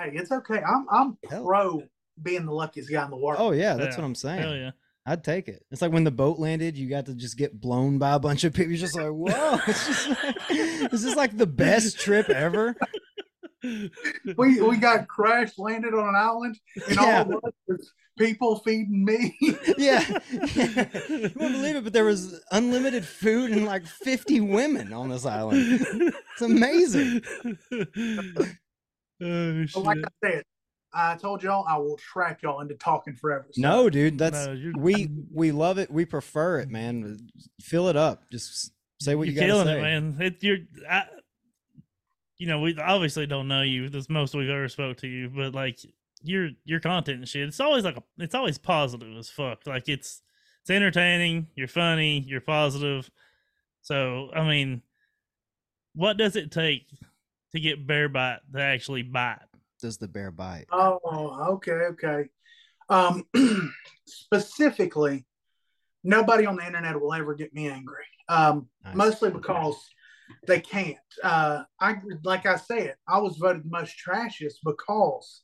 [0.00, 0.60] Hey, it's okay.
[0.66, 1.44] I'm I'm Hell.
[1.44, 1.82] pro
[2.22, 3.36] being the luckiest guy in the world.
[3.40, 4.00] Oh yeah, that's Yeah.
[4.02, 4.40] what I'm saying.
[4.42, 4.70] Hell yeah.
[5.06, 5.62] I'd take it.
[5.70, 8.42] It's like when the boat landed, you got to just get blown by a bunch
[8.44, 8.70] of people.
[8.72, 12.74] You're just like, whoa, it's just like, this is like the best trip ever.
[14.36, 16.58] we we got crash landed on an island
[16.88, 17.22] and Yeah.
[17.22, 19.36] all it was was people feeding me.
[19.78, 20.04] Yeah.
[20.54, 20.86] yeah.
[21.08, 25.26] You won't believe it, but there was unlimited food and like 50 women on this
[25.26, 25.80] island.
[25.80, 27.22] It's amazing.
[29.20, 29.98] oh, But like.
[29.98, 30.42] I said,
[30.96, 33.46] I told y'all I will trap y'all into talking forever.
[33.50, 35.90] So No, dude, that's No, we we love it.
[35.90, 37.18] We prefer it, man.
[37.60, 38.22] Fill it up.
[38.30, 39.78] Just say what you're you got to killing say.
[39.78, 40.16] it, man.
[40.20, 40.58] It, you're,
[40.88, 41.04] I,
[42.44, 43.88] you know, we obviously don't know you.
[43.88, 45.78] That's most we've ever spoke to you, but like
[46.22, 49.66] your your content and shit, it's always like a, it's always positive as fuck.
[49.66, 50.20] Like it's
[50.60, 51.46] it's entertaining.
[51.54, 52.18] You're funny.
[52.18, 53.10] You're positive.
[53.80, 54.82] So I mean,
[55.94, 56.86] what does it take
[57.52, 59.38] to get bear bite to actually bite?
[59.80, 60.66] Does the bear bite?
[60.70, 61.00] Oh,
[61.54, 62.28] okay, okay.
[62.90, 63.24] Um,
[64.04, 65.24] specifically,
[66.02, 68.04] nobody on the internet will ever get me angry.
[68.28, 68.96] Um, Nice.
[68.96, 69.76] mostly because
[70.46, 70.96] they can't.
[71.22, 75.42] Uh, I like I said, I was voted the most trashiest because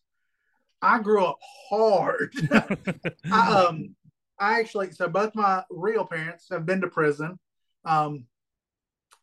[0.83, 1.39] I grew up
[1.69, 2.33] hard.
[3.33, 3.95] I, um,
[4.39, 7.39] I actually, so both my real parents have been to prison.
[7.85, 8.27] Um,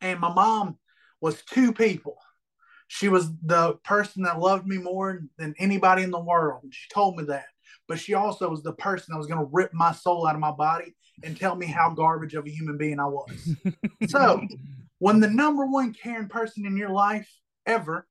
[0.00, 0.78] and my mom
[1.20, 2.16] was two people.
[2.86, 6.64] She was the person that loved me more than anybody in the world.
[6.70, 7.46] She told me that.
[7.86, 10.40] But she also was the person that was going to rip my soul out of
[10.40, 13.56] my body and tell me how garbage of a human being I was.
[14.08, 14.40] so,
[14.98, 17.28] when the number one caring person in your life
[17.66, 18.06] ever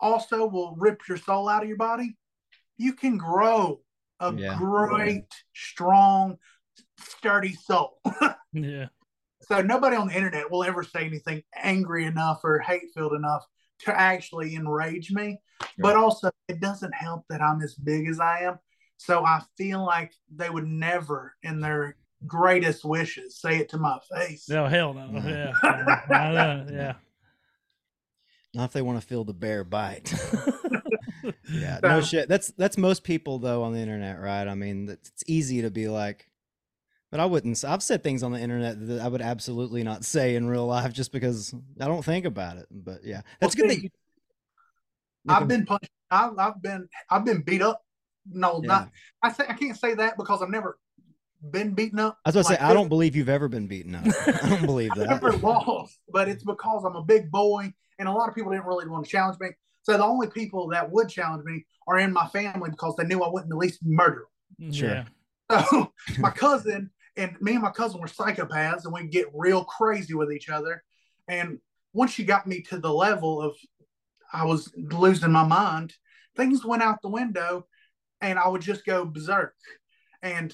[0.00, 2.16] also will rip your soul out of your body,
[2.76, 3.80] you can grow
[4.20, 4.56] a Yeah.
[4.58, 6.38] great, strong,
[6.98, 8.00] sturdy soul.
[8.52, 8.88] yeah,
[9.42, 13.44] So nobody on the internet will ever say anything angry enough or hate filled enough
[13.80, 15.38] to actually enrage me.
[15.78, 18.58] But also, it doesn't help that I'm as big as I am.
[18.96, 21.96] So I feel like they would never, in their
[22.26, 24.48] greatest wishes, say it to my face.
[24.48, 25.06] no hell no.
[25.08, 25.28] No.
[25.28, 25.52] Yeah,
[26.10, 26.94] I uh, yeah.
[28.54, 30.14] Not if they want to feel the bear bite.
[31.50, 32.28] yeah, no shit.
[32.28, 34.46] That's that's most people though on the internet, right?
[34.46, 36.28] I mean, it's it's easy to be like,
[37.10, 37.64] but I wouldn't.
[37.64, 40.92] I've said things on the internet that I would absolutely not say in real life
[40.92, 42.66] just because I don't think about it.
[42.70, 43.90] But yeah, that's Well, good that you.
[45.28, 45.90] I've been punched.
[46.10, 47.82] I've, I've been I've been beat up.
[48.30, 48.68] No, Yeah.
[48.68, 48.90] not.
[49.22, 50.78] I say I can't say that because I've never
[51.50, 52.18] been beaten up.
[52.24, 54.04] I was about to like say, I don't believe you've ever been beaten up.
[54.42, 55.42] I don't believe I've never that.
[55.42, 58.88] lost, but it's because I'm a big boy, and a lot of people didn't really
[58.88, 59.48] want to challenge me.
[59.82, 63.22] So the only people that would challenge me are in my family because they knew
[63.22, 64.26] I wouldn't at least murder.
[64.60, 64.72] Mm-hmm.
[64.72, 65.04] Sure.
[65.50, 65.64] Yeah.
[65.70, 69.64] So my cousin and me and my cousin were psychopaths, and we would get real
[69.64, 70.82] crazy with each other.
[71.28, 71.58] And
[71.92, 73.56] once she got me to the level of
[74.32, 75.94] I was losing my mind,
[76.36, 77.66] things went out the window,
[78.20, 79.54] and I would just go berserk.
[80.22, 80.52] And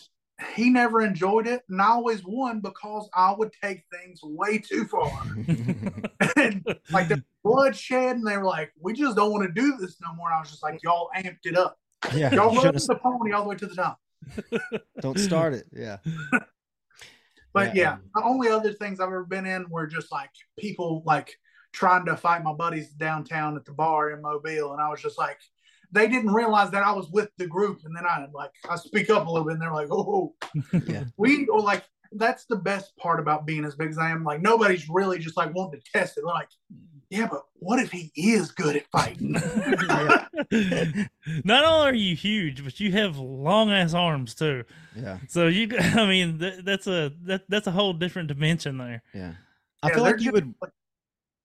[0.54, 4.84] he never enjoyed it, and I always won because I would take things way too
[4.84, 5.10] far.
[6.36, 9.96] and like the bloodshed, and they were like, "We just don't want to do this
[10.00, 11.78] no more." And I was just like, "Y'all amped it up.
[12.14, 14.00] yeah, Y'all rode the pony all the way to the top."
[15.00, 15.66] don't start it.
[15.72, 15.98] Yeah.
[17.52, 20.30] But Yeah, yeah, um, the only other things I've ever been in were just like
[20.56, 21.36] people like
[21.72, 25.18] trying to fight my buddies downtown at the bar in Mobile, and I was just
[25.18, 25.40] like,
[25.92, 29.10] they didn't realize that I was with the group, and then I like I speak
[29.10, 30.34] up a little bit, and they're like, oh,
[30.86, 31.04] Yeah.
[31.16, 34.24] we or like that's the best part about being as big as I am.
[34.24, 36.22] Like nobody's really just like wanting to test it.
[36.24, 36.48] They're like,
[37.08, 39.32] yeah, but what if he is good at fighting?
[41.44, 44.64] Not only are you huge, but you have long ass arms too.
[44.96, 45.18] Yeah.
[45.28, 49.02] So you, I mean, that, that's a that, that's a whole different dimension there.
[49.14, 49.32] Yeah.
[49.82, 50.54] I Yeah, feel like you just, would.
[50.60, 50.70] like-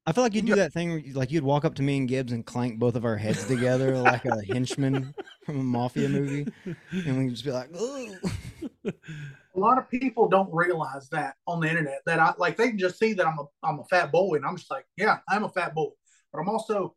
[0.08, 1.98] I feel like you'd do that thing where you, like you'd walk up to me
[1.98, 6.10] and Gibbs and clank both of our heads together like a henchman from a mafia
[6.10, 6.48] movie,
[6.92, 12.02] and we'd just be like, a lot of people don't realize that on the internet
[12.06, 14.46] that I like they can just see that I'm a I'm a fat boy and
[14.46, 15.90] I'm just like yeah I'm a fat boy
[16.32, 16.96] but I'm also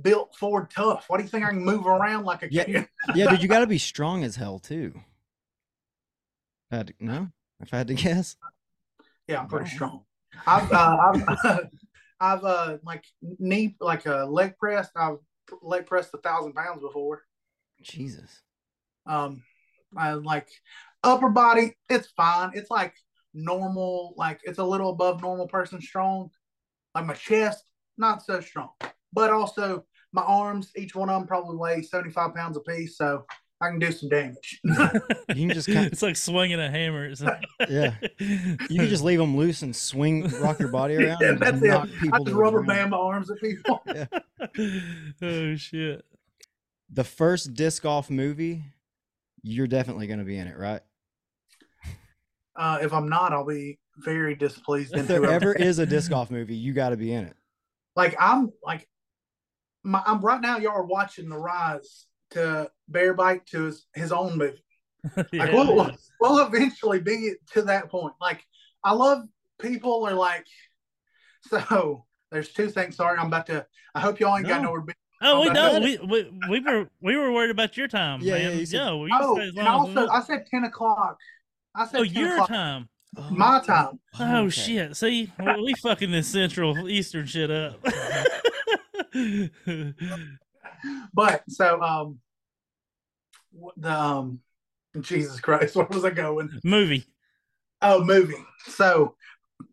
[0.00, 1.04] built Ford tough.
[1.08, 2.64] Why do you think I can move around like a Yeah.
[2.64, 2.88] kid?
[3.14, 4.94] yeah, dude, you got to be strong as hell too.
[6.70, 7.28] Uh, no,
[7.60, 8.36] If I had to guess.
[9.26, 10.04] Yeah, I'm pretty strong.
[10.46, 10.96] I've uh,
[11.44, 11.68] I've
[12.20, 14.92] I've uh like knee like a leg pressed.
[14.96, 15.18] I've
[15.62, 17.22] leg pressed a thousand pounds before.
[17.82, 18.42] Jesus.
[19.06, 19.42] Um,
[19.96, 20.48] I like
[21.02, 21.76] upper body.
[21.88, 22.52] It's fine.
[22.54, 22.94] It's like
[23.34, 24.14] normal.
[24.16, 26.30] Like it's a little above normal person strong.
[26.94, 27.64] Like my chest,
[27.96, 28.70] not so strong,
[29.12, 30.72] but also my arms.
[30.76, 33.24] Each one of them probably weigh seventy five pounds a piece, so
[33.60, 34.60] I can do some damage.
[34.64, 37.04] You can just kind it's like swinging a hammer.
[37.06, 37.94] It's like- Yeah.
[38.20, 41.60] you can just leave them loose and swing, rock your body around, Yeah, and that's
[41.60, 42.00] knock it.
[42.00, 43.82] people I just the rubber band my arms at people.
[45.22, 46.04] oh shit.
[46.90, 48.62] The first disc golf movie,
[49.42, 50.80] you're definitely going to be in it, right?
[52.56, 54.96] Uh, if I'm not, I'll be very displeased.
[54.96, 57.36] If there ever is a disc golf movie, you got to be in it.
[57.96, 58.88] like I'm like
[59.84, 64.12] my I'm right now y'all are watching the rise to Bear Bite to his, his
[64.12, 64.62] own movie.
[65.16, 68.14] Like Yeah, we'll, we'll, we'll eventually be to that point.
[68.20, 68.44] Like
[68.84, 69.22] I love
[69.60, 70.46] people are like
[71.48, 72.96] so there's two things.
[72.96, 73.64] Sorry, I'm about to
[73.94, 74.68] I hope y'all ain't got No.
[74.68, 74.96] nowhere big.
[75.22, 75.82] Oh, we Oh, don't.
[75.82, 78.58] We, we we were we were worried about your time, Yeah, yeah, man.
[78.58, 80.08] you said- Yeah, we Oh, and long we also.
[80.12, 81.16] I said ten o'clock.
[81.74, 82.48] I said Oh, 10 your o'clock.
[82.48, 82.88] time.
[83.30, 83.98] My time.
[84.18, 84.50] Oh, oh okay.
[84.50, 84.96] shit!
[84.96, 87.78] See, we, we fucking this Central Eastern shit up.
[91.14, 92.18] But so um
[93.76, 94.40] the um
[95.00, 96.50] Jesus Christ, where was I going?
[96.64, 97.06] Movie.
[97.80, 98.44] Oh, movie.
[98.66, 99.14] So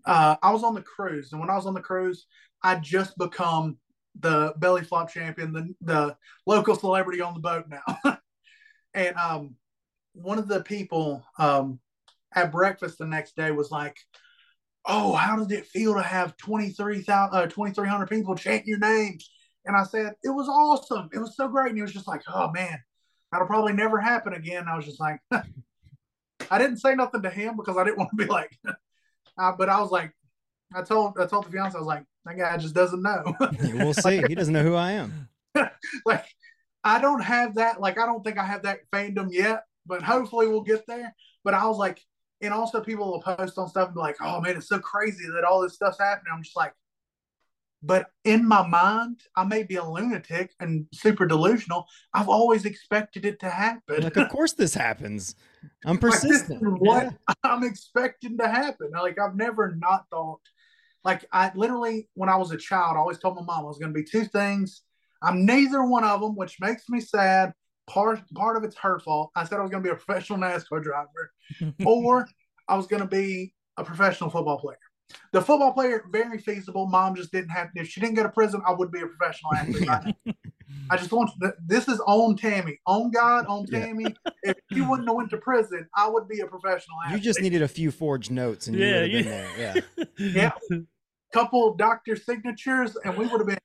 [0.06, 2.26] uh, I was on the cruise, and when I was on the cruise,
[2.64, 3.78] I just become
[4.20, 8.18] the belly flop champion, the the local celebrity on the boat now.
[8.93, 9.56] and um,
[10.14, 11.80] one of the people um,
[12.34, 13.97] at breakfast the next day was like,
[14.86, 19.18] "Oh, how did it feel to have 23,000 uh, 2,300 people chant your name?"
[19.66, 21.09] And I said, "It was awesome.
[21.13, 22.80] It was so great." And he was just like, "Oh man,
[23.32, 25.20] that'll probably never happen again." I was just like.
[26.51, 28.57] I didn't say nothing to him because I didn't want to be like,
[29.38, 30.11] uh, but I was like,
[30.74, 33.36] I told I told the fiance I was like, that guy just doesn't know.
[33.76, 34.22] we'll see.
[34.28, 35.30] He doesn't know who I am.
[36.05, 36.26] like,
[36.84, 37.80] I don't have that.
[37.80, 41.13] Like, I don't think I have that fandom yet, but hopefully we'll get there.
[41.43, 42.01] But I was like,
[42.41, 45.26] and also people will post on stuff and be like, oh man, it's so crazy
[45.34, 46.34] that all this stuff's happening.
[46.34, 46.74] I'm just like,
[47.86, 51.86] but in my mind, I may be a lunatic and super delusional.
[52.13, 54.01] I've always expected it to happen.
[54.01, 55.36] Like, of course this happens.
[55.86, 56.61] I'm Like, persistent.
[56.79, 57.33] what Yeah.
[57.43, 58.89] I'm expecting to happen.
[58.91, 60.41] Like I've never not thought.
[61.03, 63.77] Like I literally, when I was a child, I always told my mom I was
[63.77, 64.81] going to be two things.
[65.21, 67.53] I'm neither one of them, which makes me sad.
[67.88, 69.29] Part part of it's her fault.
[69.36, 71.31] I said I was going to be a professional NASCAR driver,
[71.86, 72.27] or
[72.67, 74.79] I was going to be a professional football player.
[75.32, 76.88] The football player very feasible.
[76.88, 77.70] Mom just didn't have.
[77.76, 79.88] If she didn't go to prison, I would be a professional athlete.
[79.88, 80.16] right.
[80.89, 83.86] I just want th- this is on Tammy, on God, on Yeah.
[83.86, 84.16] Tammy.
[84.43, 87.62] if you wouldn't have went to prison, I would be a professional You just needed
[87.62, 89.84] a few forged notes and you Yeah, would have you- been there.
[90.18, 90.53] Yeah.
[90.70, 90.80] Yeah.
[91.34, 93.58] couple doctor signatures, and we would have been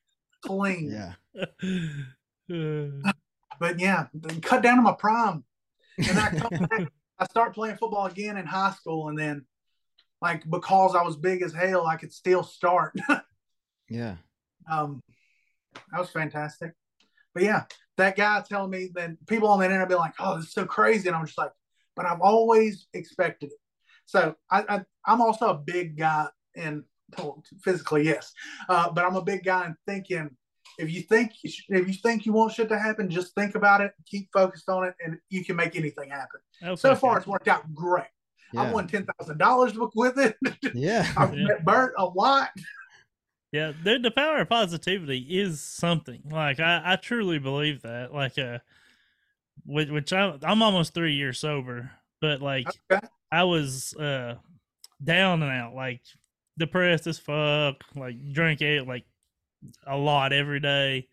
[0.43, 0.91] clean.
[0.91, 1.13] Yeah.
[3.59, 4.07] But yeah,
[4.41, 5.43] cut down to my prime,
[5.97, 6.87] and I come back.
[7.19, 9.45] I start playing football again in high school, and then
[10.21, 12.95] like because I was big as hell, I could still start.
[13.89, 14.15] Yeah.
[14.71, 15.01] um,
[15.91, 16.71] that was fantastic.
[17.33, 17.63] But yeah,
[17.97, 20.65] that guy telling me that people on the internet be like, "Oh, this is so
[20.65, 21.51] crazy," and I'm just like,
[21.95, 23.57] "But I've always expected it."
[24.05, 26.85] So I, I I'm also a big guy in
[27.61, 28.31] physically, yes,
[28.69, 30.29] uh, but I'm a big guy in thinking.
[30.79, 33.91] If you think if you think you want shit to happen, just think about it,
[34.05, 36.39] keep focused on it, and you can make anything happen.
[36.63, 38.07] oh, So far, it's worked out great.
[38.57, 40.37] I won ten thousand dollars with it.
[40.73, 41.07] Yeah.
[41.17, 41.47] I've Yeah.
[41.47, 42.49] met Bert a lot.
[43.51, 46.21] Yeah, the the power of positivity is something.
[46.29, 48.13] Like I, I truly believe that.
[48.13, 48.59] Like uh,
[49.65, 51.91] which, which I I'm almost three years sober,
[52.21, 53.05] but like Okay.
[53.31, 54.35] I was uh
[55.03, 56.01] down and out, like
[56.57, 59.05] depressed as fuck, like drink it like
[59.85, 61.07] a lot every day.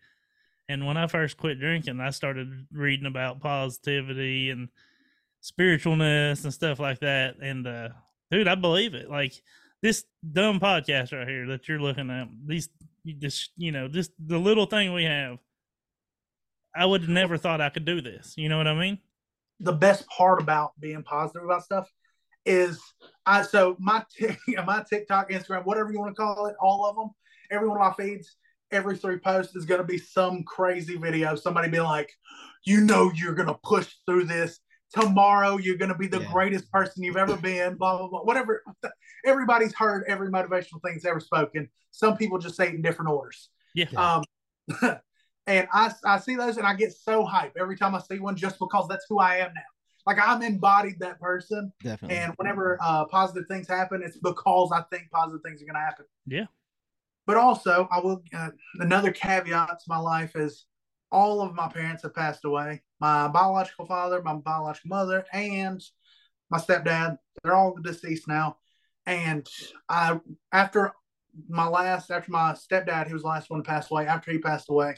[0.69, 4.69] And when I first quit drinking, I started reading about positivity and
[5.41, 7.35] spiritualness and stuff like that.
[7.41, 7.89] And uh
[8.31, 9.09] dude, I believe it.
[9.09, 9.33] Like
[9.81, 12.69] this dumb podcast right here that you're looking at, these
[13.17, 15.37] just you know, just the little thing we have.
[16.75, 18.35] I would never thought I could do this.
[18.37, 18.99] You know what I mean?
[19.59, 21.91] the best part about being positive about stuff
[22.45, 22.79] is
[23.25, 26.95] I so my Tik- my TikTok, Instagram, whatever you want to call it, all of
[26.95, 27.09] them,
[27.51, 28.35] every one of my feeds,
[28.71, 31.35] every three posts is going to be some crazy video.
[31.35, 32.11] Somebody being like,
[32.65, 34.59] "You know, you're going to push through this
[34.93, 35.57] tomorrow.
[35.57, 36.31] You're going to be the Yeah.
[36.31, 38.21] greatest person you've ever been." Blah blah blah.
[38.21, 38.63] Whatever.
[39.25, 41.69] Everybody's heard every motivational thing that's ever spoken.
[41.91, 43.49] Some people just say it in different orders.
[43.75, 43.87] Yeah.
[43.97, 44.23] Um,
[45.47, 48.35] and I, I see those and I get so hyped every time I see one
[48.35, 49.61] just because that's who I am now.
[50.05, 51.71] like I'm embodied that person.
[51.83, 52.17] Definitely.
[52.17, 55.79] And whenever uh, positive things happen, it's because I think positive things are going to
[55.81, 56.05] happen.
[56.25, 56.45] Yeah.
[57.27, 60.65] But also, I will uh, another caveat to my life is
[61.11, 62.81] all of my parents have passed away.
[62.99, 65.81] My biological father, my biological mother, and
[66.49, 67.17] my stepdad.
[67.43, 68.57] They're all deceased now.
[69.05, 69.47] And
[69.87, 70.19] I,
[70.51, 70.91] after
[71.47, 74.07] my last, after my stepdad, he was the last one to pass away.
[74.07, 74.95] After he passed away,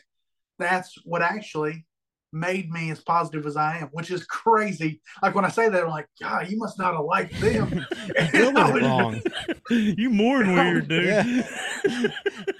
[0.57, 1.85] that's what actually
[2.33, 5.01] made me as positive as I am, which is crazy.
[5.21, 7.69] Like when I say that, I'm like, God, you must not have liked them.
[8.31, 9.21] Deal with it wrong.
[9.69, 11.05] you mourn weird, dude.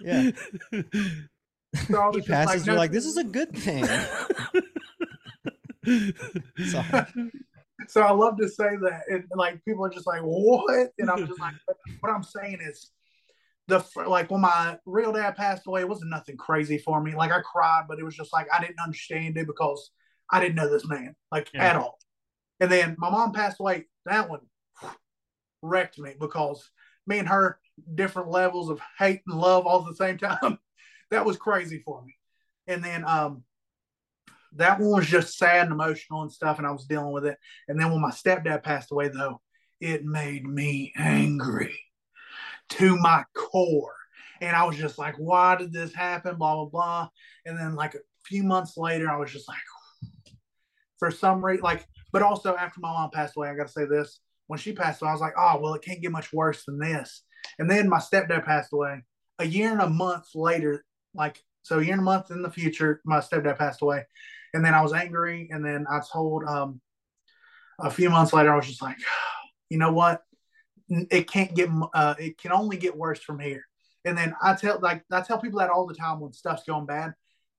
[0.04, 0.32] Yeah.
[0.74, 0.82] Yeah.
[1.74, 2.62] So He passes.
[2.62, 3.86] like, you're like, this is a good thing.
[7.88, 11.26] So I love to say that, and like people are just like, "What?" And I'm
[11.26, 11.56] just like,
[12.00, 12.92] "What I'm saying is,
[13.68, 17.16] the like when my real dad passed away, it wasn't nothing crazy for me.
[17.16, 19.90] Like I cried, but it was just like I didn't understand it because
[20.30, 21.72] I didn't know this man like Yeah.
[21.72, 21.98] at all.
[22.60, 23.88] And then my mom passed away.
[24.06, 24.42] That one
[25.64, 26.70] wrecked me because
[27.08, 27.60] me and her
[27.96, 30.60] different levels of hate and love all at the same time.
[31.12, 32.16] that was crazy for me.
[32.68, 33.44] And then um
[34.54, 37.38] that one was just sad and emotional and stuff, and I was dealing with it.
[37.68, 39.40] And then when my stepdad passed away, though,
[39.80, 41.80] it made me angry
[42.70, 43.96] to my core.
[44.42, 46.36] And I was just like, why did this happen?
[46.36, 47.10] Blah, blah, blah.
[47.46, 49.58] And then, like, a few months later, I was just like,
[51.00, 53.86] for some reason, like, but also after my mom passed away, I got to say
[53.86, 54.20] this.
[54.48, 56.78] When she passed away, I was like, oh, well, it can't get much worse than
[56.78, 57.24] this.
[57.58, 59.04] And then my stepdad passed away.
[59.40, 60.84] A year and a month later,
[61.14, 64.06] like, so a year and a month in the future, my stepdad passed away
[64.54, 66.82] and then I was angry, and then I told um,
[67.80, 68.98] a few months later, I was just like,
[69.70, 70.22] you know what,
[70.90, 73.64] it can't get, uh, it can only get worse from here.
[74.04, 76.88] And then I tell like I tell people that all the time when stuff's going
[76.88, 77.14] bad,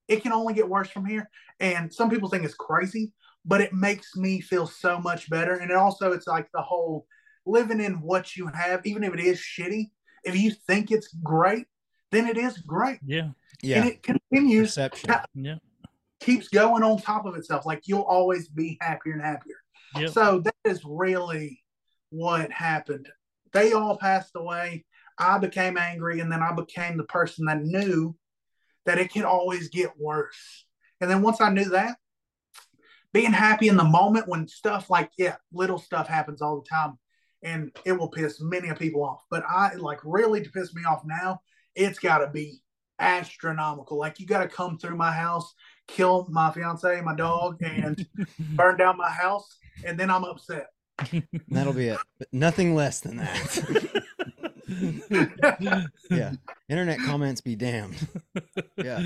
[0.09, 1.31] it can only get worse from here.
[1.61, 3.13] And some people think it's crazy,
[3.45, 5.55] but it makes me feel so much better.
[5.55, 7.07] And it also it's like the whole
[7.47, 9.91] living in what you have, even if it is shitty.
[10.25, 11.67] If you think it's great,
[12.13, 13.31] then it is great, Yeah.
[13.63, 13.79] Yeah.
[13.79, 15.15] And it continues Perception.
[15.35, 15.57] Yeah.
[16.21, 17.67] keeps going on top of itself.
[17.67, 19.57] Like you'll always be happier and happier.
[19.97, 20.11] Yep.
[20.11, 21.63] So that is really
[22.11, 23.09] what happened.
[23.53, 24.85] They all passed away.
[25.19, 28.17] I became angry, and then I became the person that knew
[28.87, 30.67] that it could always get worse.
[31.01, 31.97] And then once I knew that,
[33.13, 36.99] being happy in the moment when stuff like yeah, little stuff happens all the time,
[37.43, 39.23] and it will piss many of people off.
[39.31, 41.41] But I like really to piss me off now,
[41.75, 42.63] it's got to be
[42.99, 43.99] astronomical.
[43.99, 45.55] Like you got to come through my house,
[45.89, 48.07] kill my fiance, my dog, and
[48.39, 50.67] burn down my house, and then I'm upset.
[51.49, 51.99] That'll be it.
[52.19, 53.91] But nothing less than that.
[56.11, 56.33] yeah.
[56.69, 58.07] Internet comments be damned.
[58.77, 59.03] Yeah.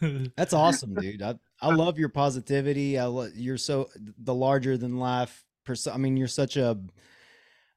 [0.36, 1.22] That's awesome, dude.
[1.22, 2.98] I, I love your positivity.
[2.98, 5.44] I lo- you're so the larger than life.
[5.64, 6.78] Pers- I mean, you're such a,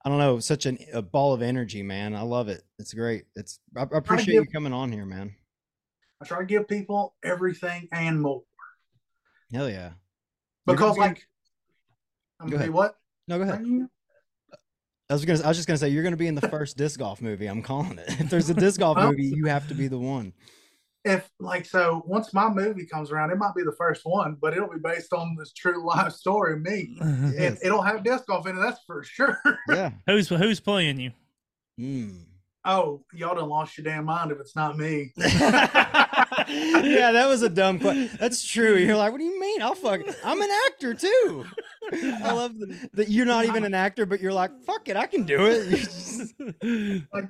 [0.06, 2.14] I don't know, such an, a ball of energy, man.
[2.14, 2.64] I love it.
[2.78, 3.24] It's great.
[3.36, 5.34] It's I, I appreciate you give- coming on here, man.
[6.22, 8.44] I try to give people everything and more
[9.54, 9.92] Hell yeah.
[10.66, 11.28] You're gonna because, like,
[12.40, 12.70] I'm Go gonna be ahead.
[12.74, 12.96] what?
[13.28, 13.88] No, go ahead.
[15.10, 15.44] I was gonna.
[15.44, 17.46] I was just gonna say you're gonna be in the first disc golf movie.
[17.48, 18.06] I'm calling it.
[18.20, 20.34] If there's a disc golf movie, you have to be the one.
[21.06, 24.54] If like so, once my movie comes around, it might be the first one, but
[24.54, 27.60] it'll be based on this true life story of me, and Yes.
[27.62, 28.62] it'll have disc golf in it.
[28.62, 29.38] That's for sure.
[29.68, 29.92] Yeah.
[30.08, 31.12] who's who's playing you?
[31.80, 32.24] Mm.
[32.66, 35.12] oh, y'all done lost your damn mind if it's not me.
[35.18, 38.10] yeah, that was a dumb question.
[38.20, 38.78] That's true.
[38.78, 39.62] You're like, what do you mean?
[39.62, 40.02] I'll fuck.
[40.24, 41.46] I'm an actor too.
[41.92, 45.08] I love that that you're not even an actor, but you're like, fuck it, I
[45.08, 47.04] can do it.
[47.14, 47.26] like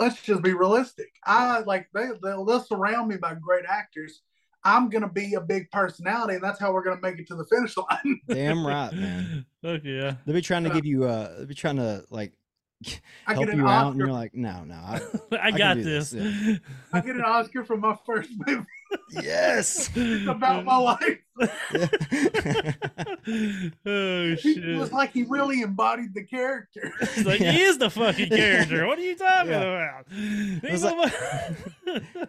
[0.00, 4.22] let's just be realistic i like they they'll, they'll surround me by great actors
[4.64, 7.44] i'm gonna be a big personality and that's how we're gonna make it to the
[7.44, 9.46] finish line Damn right, man.
[9.62, 10.14] Fuck yeah.
[10.24, 11.04] They'll be trying to give you.
[11.04, 12.32] Uh, they'll be trying to like
[13.26, 14.74] i help get an you out, and you're like, no, no.
[14.74, 15.00] I,
[15.32, 16.10] I, can got do this.
[16.10, 16.60] this,
[16.92, 18.64] i get an oscar for my first movie
[19.22, 19.88] yes.
[20.28, 21.18] about my life
[23.86, 24.58] oh shit.
[24.68, 27.52] it was like he really embodied the character It's like Yeah.
[27.52, 28.86] he is the fucking character.
[28.86, 29.62] What are you talking Yeah.
[29.62, 30.06] about?
[30.12, 31.56] He's was a-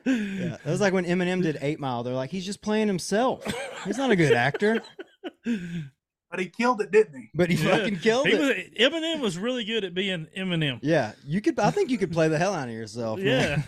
[0.06, 2.04] Yeah, that was like when Eminem did Eight Mile.
[2.04, 3.46] They're like, he's just playing himself.
[3.86, 4.82] He's not a good actor,
[5.44, 7.78] but he killed it didn't he but he Yeah.
[7.78, 8.40] fucking killed He it.
[8.40, 10.80] was, Eminem was really good at being Eminem.
[10.82, 11.60] Yeah, you could.
[11.60, 13.20] I think you could play the hell out of yourself.
[13.20, 13.26] man.
[13.28, 13.62] Yeah.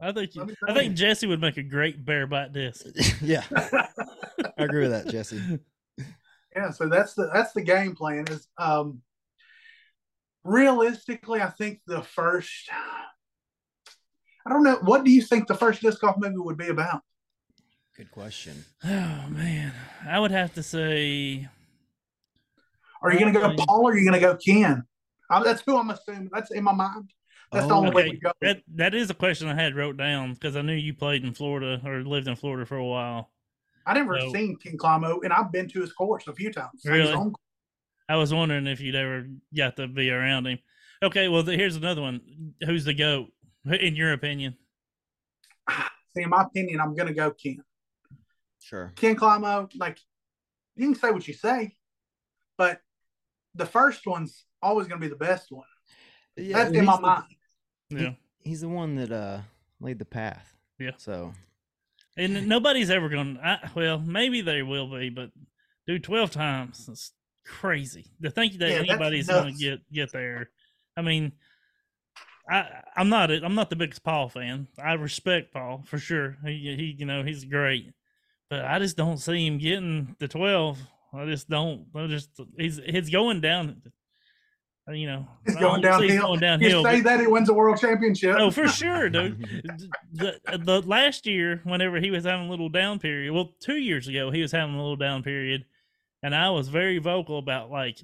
[0.00, 0.94] I think Let me I think you.
[0.96, 2.84] Jesse would make a great bear bite disc.
[3.22, 3.88] yeah, I
[4.58, 5.58] agree with that, Jesse.
[6.54, 9.00] yeah so that's the that's the game plan is um
[10.44, 12.68] realistically i think the first
[14.46, 17.02] i don't know what do you think the first disc golf movie would be about
[17.96, 18.62] Good question.
[18.84, 19.72] Oh man,
[20.06, 21.48] I would have to say
[23.02, 23.64] Are you going to go Probably.
[23.66, 24.82] Paul or are you going to go Ken?
[25.30, 26.28] Uh, that's who I'm assuming.
[26.30, 27.10] That's in my mind.
[27.52, 28.32] That's the Oh, only way Okay, we go.
[28.42, 31.32] that that is a question I had wrote down because I knew you played in
[31.32, 33.30] Florida or lived in Florida for a while.
[33.86, 36.82] I never So- seen Ken Climo, and I've been to his course a few times.
[36.82, 37.12] His Really?
[37.12, 37.34] own-
[38.08, 40.58] I was wondering if you'd ever got to be around him.
[41.02, 42.54] Okay, well, th- here's another one.
[42.64, 43.32] Who's the goat
[43.64, 44.56] in your opinion?
[46.14, 47.62] See, in my opinion, I'm going to go Ken.
[48.60, 48.92] Sure.
[48.96, 50.00] Ken Climo, like,
[50.74, 51.76] you can say what you say,
[52.56, 52.80] but
[53.54, 55.66] the first one's always going to be the best one.
[56.36, 57.35] Yeah, That's in my mind.
[57.90, 58.12] Yeah,
[58.42, 59.40] He's the one that uh
[59.80, 60.54] laid the path.
[60.78, 60.92] Yeah.
[60.96, 61.32] So
[62.16, 63.34] and nobody's ever going.
[63.34, 65.30] to Well, maybe they will be, but
[65.86, 66.88] dude, twelve times.
[66.90, 67.12] It's
[67.44, 70.50] crazy to think that Yeah, anybody's going to get get there.
[70.96, 71.32] I mean,
[72.50, 72.66] I
[72.96, 74.68] I'm not a, I'm not the biggest Paul fan.
[74.82, 76.36] I respect Paul for sure.
[76.44, 77.92] He he you know he's great,
[78.48, 80.78] but I just don't see him getting the twelve.
[81.14, 81.86] I just don't.
[81.94, 83.82] I just he's he's going down.
[84.88, 86.60] Uh, you know, He's going see he's downhill.
[86.60, 88.36] You say that he wins a world championship.
[88.38, 89.44] Oh, for sure, dude.
[90.12, 94.06] the, the last year, whenever he was having a little down period, well, two years
[94.06, 95.64] ago, he was having a little down period,
[96.22, 97.98] and I was very vocal about like,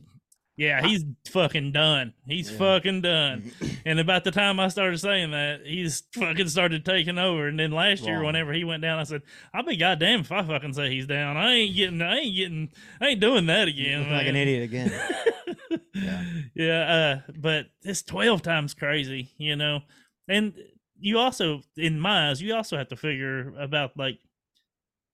[0.57, 2.13] yeah, he's fucking done.
[2.27, 2.59] He's Yeah.
[2.59, 3.53] fucking done.
[3.85, 7.49] And about the time I started saying that, he's fucking started taking over.
[7.49, 8.27] And then last year, Wrong.
[8.27, 9.23] whenever he went down, I said,
[9.53, 11.37] "I'll be goddamn if I fucking say he's down.
[11.37, 14.93] I ain't getting, I ain't getting, I ain't doing that again." Like an idiot again.
[15.95, 16.25] yeah.
[16.55, 17.23] Yeah.
[17.27, 19.81] uh, but it's 12 times crazy, you know.
[20.29, 20.55] And
[21.01, 24.21] you also, in my eyes, you also have to figure about like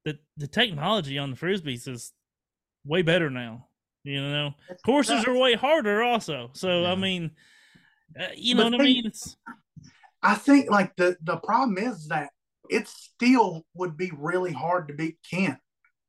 [0.04, 2.12] the the technology on the frisbees is
[2.84, 3.67] way better now.
[4.04, 6.50] You know, courses are way harder also.
[6.54, 7.32] So I mean,
[8.18, 9.06] uh, you know But what I mean?
[9.06, 9.36] It's,
[10.22, 12.30] I think like the the problem is that
[12.70, 15.58] it still would be really hard to beat Ken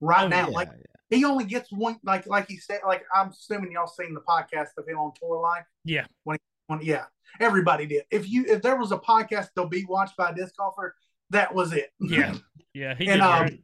[0.01, 0.47] right Oh, now.
[0.47, 1.17] Yeah, Like yeah.
[1.17, 1.97] he only gets one.
[2.03, 2.81] Like like he said.
[2.87, 5.65] Like I'm assuming y'all seen the podcast of him on tour life.
[5.83, 6.05] Yeah.
[6.23, 6.37] When
[6.67, 7.05] when yeah,
[7.39, 8.03] everybody did.
[8.11, 10.95] If you if there was a podcast to be watched by a disc golfer,
[11.31, 11.89] that was it.
[11.99, 12.35] yeah,
[12.73, 12.95] yeah.
[12.95, 13.63] He And, did um, great.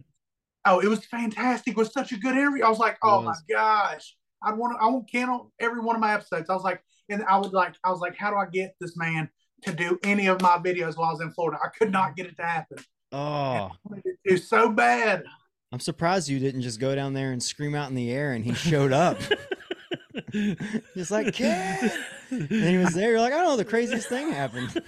[0.66, 1.74] Oh, it was fantastic.
[1.74, 2.64] It was such a good interview.
[2.64, 4.16] I was like, oh my gosh.
[4.44, 6.50] I want to, I want Ken on every one of my episodes.
[6.50, 8.98] I was like, and I would like, I was like, how do I get this
[8.98, 9.30] man
[9.64, 11.60] to do any of my videos while I was in Florida?
[11.64, 12.78] I could not get it to happen.
[13.12, 15.24] Oh, I it to so bad.
[15.72, 18.46] I'm surprised you didn't just go down there and scream out in the air and
[18.46, 19.18] he showed up.
[20.96, 21.92] Just like kid.
[22.32, 23.12] And he was there.
[23.12, 24.82] You're like, I don't know, the craziest thing happened.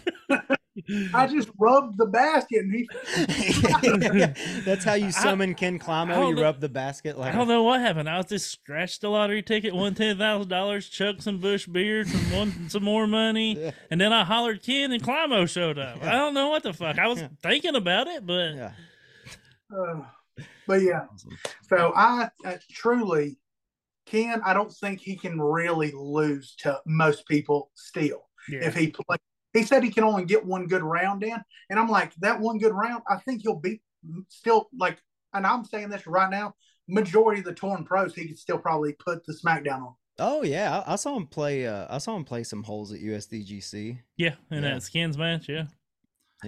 [1.14, 2.88] I just rubbed the basket and he,
[4.66, 6.14] That's how you I- summon Ken I Climo.
[6.14, 8.08] don't You know- rub the basket like I don't know what happened.
[8.10, 12.06] I was just scratched the lottery ticket, won ten thousand dollars, chucked some Busch beer,
[12.06, 13.72] some won some more money, Yeah.
[13.90, 16.04] and then I hollered Ken and Climo showed up.
[16.04, 17.00] I don't know what the fuck.
[17.00, 17.30] I was Yeah.
[17.42, 18.72] thinking about it, but Yeah.
[19.76, 20.02] uh,
[20.68, 21.06] but yeah.
[21.12, 21.38] Awesome.
[21.70, 23.38] So I uh, truly,
[24.08, 28.24] Ken, I don't think he can really lose to most people still.
[28.50, 29.18] yeah, if he play.
[29.54, 31.38] He said he can only get one good round in,
[31.70, 33.04] and I'm like that one good round.
[33.10, 33.82] I think he'll beat
[34.30, 35.00] still like,
[35.34, 36.54] and I'm saying this right now.
[36.88, 39.96] Majority of the torn pros, he could still probably put the smackdown on.
[40.20, 41.68] Oh yeah, I, I saw him play.
[41.68, 44.00] Uh, I saw him play some holes at USDGC.
[44.16, 44.74] yeah, in Yeah.
[44.76, 45.66] that skins match, yeah,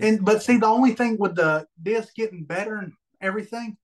[0.02, 3.78] And but see, the only thing with the disc getting better and everything,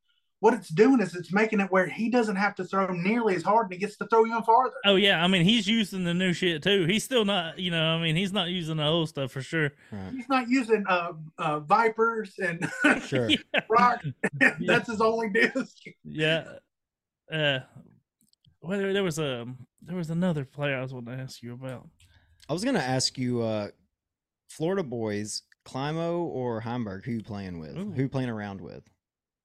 [0.46, 3.42] what it's doing is it's making it where he doesn't have to throw nearly as
[3.42, 4.76] hard, and he gets to throw even farther.
[4.86, 5.24] oh yeah.
[5.24, 6.86] I mean, he's using the new shit too.
[6.86, 9.72] He's still not, you know, I mean, he's not using the old stuff for sure.
[9.92, 10.12] Right.
[10.14, 12.70] He's not using uh, uh vipers and
[13.08, 13.28] Sure.
[13.28, 14.04] yeah, rock.
[14.68, 15.78] That's his only disc.
[16.04, 16.44] yeah.
[17.32, 17.62] Uh,
[18.62, 19.48] well, there, there was a
[19.82, 21.90] there was another player I was wanting to ask you about.
[22.48, 23.70] I was gonna ask you, uh,
[24.48, 27.04] Florida boys, Climo or Heimburg?
[27.06, 27.76] Who you playing with?
[27.76, 27.94] Ooh.
[27.96, 28.84] Who you playing around with?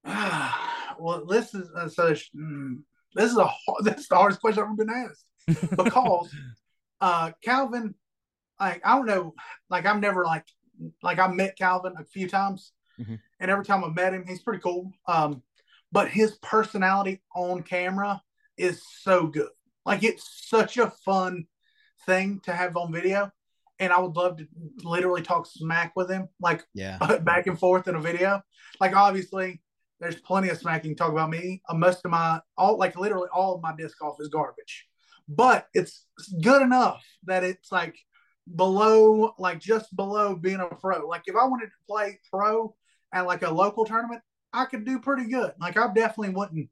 [0.99, 2.13] well, this is uh, so.
[2.37, 2.79] mm,
[3.15, 3.51] This is a
[3.99, 5.25] is the hardest question I've ever been asked
[5.71, 6.35] because
[7.01, 7.95] uh, Calvin,
[8.59, 9.35] like I don't know,
[9.69, 10.45] like I've never like
[11.03, 13.19] like I met Calvin a few times, Mhm.
[13.41, 14.91] and every time I met him, he's pretty cool.
[15.07, 15.43] Um,
[15.93, 18.23] but his personality on camera
[18.57, 19.51] is so good.
[19.85, 21.47] Like it's such a fun
[22.07, 23.31] thing to have on video,
[23.79, 24.47] and I would love to
[24.85, 26.99] literally talk smack with him, like Yeah.
[27.23, 28.43] back and forth in a video.
[28.81, 29.61] Like obviously,
[30.01, 31.63] there's plenty of smack you can talk about me.
[31.69, 34.87] Uh, most of my all like literally all of my disc golf is garbage,
[35.29, 36.07] but it's
[36.43, 37.97] good enough that it's like
[38.57, 41.07] below, like just below being a pro.
[41.07, 42.75] Like if I wanted to play pro
[43.13, 44.23] at like a local tournament,
[44.53, 45.53] I could do pretty good.
[45.61, 46.69] Like I definitely wouldn't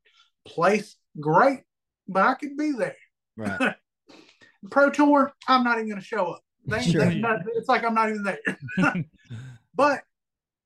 [0.47, 1.61] place great,
[2.09, 2.97] but I could be there.
[3.37, 3.75] Right.
[4.73, 6.43] Pro tour, I'm not even going to show up.
[6.67, 7.05] They, Sure.
[7.05, 7.23] they-
[7.55, 9.05] it's like I'm not even there.
[9.75, 10.03] but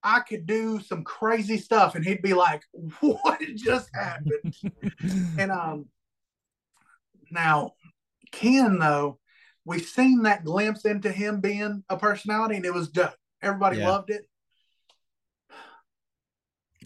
[0.04, 2.62] I could do some crazy stuff, and he'd be like,
[3.00, 4.54] "What just happened?"
[5.38, 5.86] and um,
[7.30, 7.74] now
[8.32, 9.18] Ken though,
[9.64, 13.14] we've seen that glimpse into him being a personality, and it was dope.
[13.42, 13.90] Everybody Yeah.
[13.90, 14.28] loved it.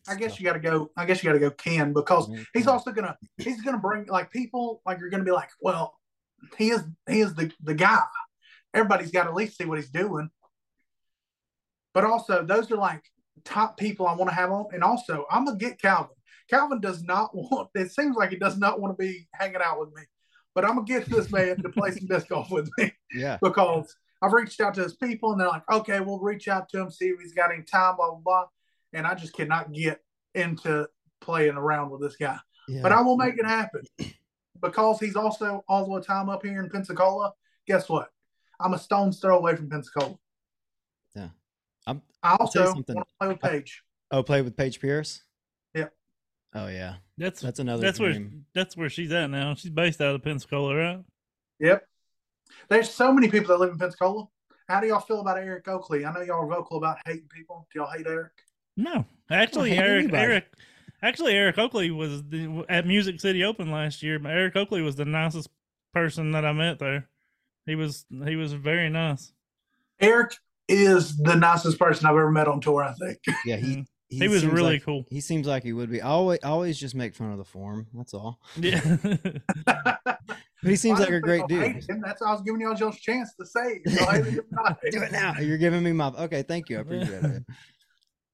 [0.08, 0.90] I guess you got to go.
[0.96, 4.30] I guess you got to go Ken because he's also gonna he's gonna bring like
[4.30, 5.98] people like you're gonna be like, well,
[6.56, 8.02] he is he is the the guy.
[8.74, 10.30] Everybody's got to at least see what he's doing.
[11.96, 13.02] But also, those are like
[13.42, 16.14] top people I want to have on, and also I'm gonna get Calvin.
[16.50, 17.70] Calvin does not want.
[17.74, 20.02] It seems like he does not want to be hanging out with me,
[20.54, 23.38] but I'm gonna get this man to play some disc golf with me yeah.
[23.42, 26.82] because I've reached out to his people and they're like, okay, we'll reach out to
[26.82, 28.44] him, see if he's got any time, blah, blah, blah.
[28.92, 30.00] And I just cannot get
[30.34, 30.86] into
[31.22, 32.36] playing around with this guy.
[32.68, 32.82] yeah.
[32.82, 33.80] But I will make it happen
[34.60, 37.32] because he's also all the time up here in Pensacola.
[37.66, 38.10] Guess what?
[38.60, 40.18] I'm a stone's throw away from Pensacola.
[41.86, 41.92] Yeah.
[41.92, 42.96] I'm- I tell also you want something.
[42.96, 43.82] to play with Paige.
[44.10, 45.22] oh, play with Paige Pierce.
[45.74, 45.92] Yep.
[46.54, 47.82] Oh yeah, That's that's another.
[47.82, 48.18] that's where
[48.54, 49.54] that's where she's at now.
[49.54, 51.04] She's based out of Pensacola, right?
[51.60, 51.86] Yep.
[52.68, 54.26] There's so many people that live in Pensacola.
[54.68, 56.04] How do y'all feel about Eric Oakley?
[56.04, 57.68] I know y'all are vocal about hating people.
[57.72, 58.32] Do y'all hate Eric?
[58.76, 60.22] No, actually, Eric anybody.
[60.22, 60.44] Eric
[61.02, 64.18] actually Eric Oakley was the, at Music City Open last year.
[64.18, 65.48] but Eric Oakley was the nicest
[65.94, 67.08] person that I met there.
[67.66, 69.32] He was he was very nice.
[70.00, 70.34] Eric
[70.68, 73.18] is the nicest person I've ever met on tour, I think.
[73.44, 73.82] Yeah, mm-hmm.
[74.08, 75.04] he He, was really like- cool.
[75.10, 76.00] He seems like he would be.
[76.02, 77.86] I always, always just make fun of the form.
[77.94, 78.40] That's all.
[78.56, 78.80] Yeah,
[80.62, 81.88] But he seems Why like a great dude.
[81.88, 82.00] him?
[82.04, 83.92] That's I was giving y'all y'all's chance to say it.
[83.92, 84.78] Y'all hate him or not.
[84.90, 85.34] Do it now.
[85.38, 86.08] You're giving me my.
[86.08, 86.78] Okay, thank you.
[86.78, 87.42] I appreciate it.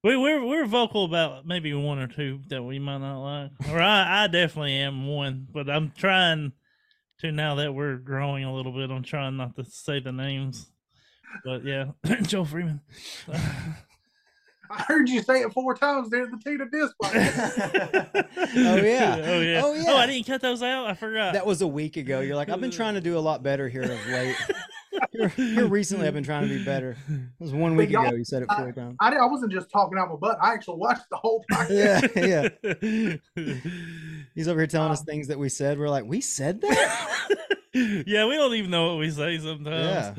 [0.03, 3.79] we we're we're vocal about maybe one or two that we might not like, or
[3.79, 6.53] I I definitely am one, but I'm trying
[7.19, 8.89] to now that we're growing a little bit.
[8.89, 10.71] I'm trying not to say the names,
[11.45, 11.85] but yeah,
[12.23, 12.81] Joel Freeman.
[14.69, 16.95] I heard you say it four times during the Tina disc.
[17.03, 18.27] podcast.
[18.55, 18.75] Oh, yeah.
[18.75, 19.21] Oh yeah.
[19.25, 19.61] Oh, yeah.
[19.63, 19.93] Oh, yeah.
[19.95, 20.87] I didn't cut those out.
[20.87, 21.33] I forgot.
[21.33, 22.21] That was a week ago.
[22.21, 24.35] You're like, I've been trying to do a lot better here of late.
[25.11, 26.95] Here, here recently, I've been trying to be better.
[27.09, 28.11] It was one week ago.
[28.11, 28.95] You said it four times.
[28.99, 30.37] I, I wasn't just talking out my butt.
[30.39, 32.11] I actually watched the whole podcast.
[32.15, 33.53] Yeah, yeah.
[34.35, 35.79] He's over here telling us Um, things that we said.
[35.79, 37.27] We're like, we said that.
[37.73, 40.15] yeah, we don't even know what we say sometimes.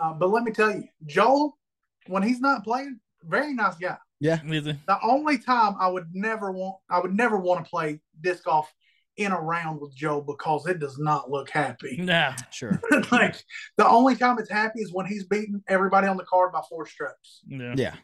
[0.00, 1.58] Uh, but let me tell you, Joel,
[2.06, 3.96] when he's not playing, very nice guy.
[4.20, 4.76] Yeah, Is it?
[4.86, 8.72] The only time I would never want, I would never want to play disc golf
[9.16, 11.98] in a round with Joel because it does not look happy.
[12.00, 12.34] Nah.
[12.50, 12.80] sure.
[13.12, 13.36] like
[13.76, 16.86] the only time it's happy is when he's beating everybody on the card by four
[16.86, 17.40] strokes.
[17.46, 17.74] Yeah.
[17.76, 17.94] Yeah,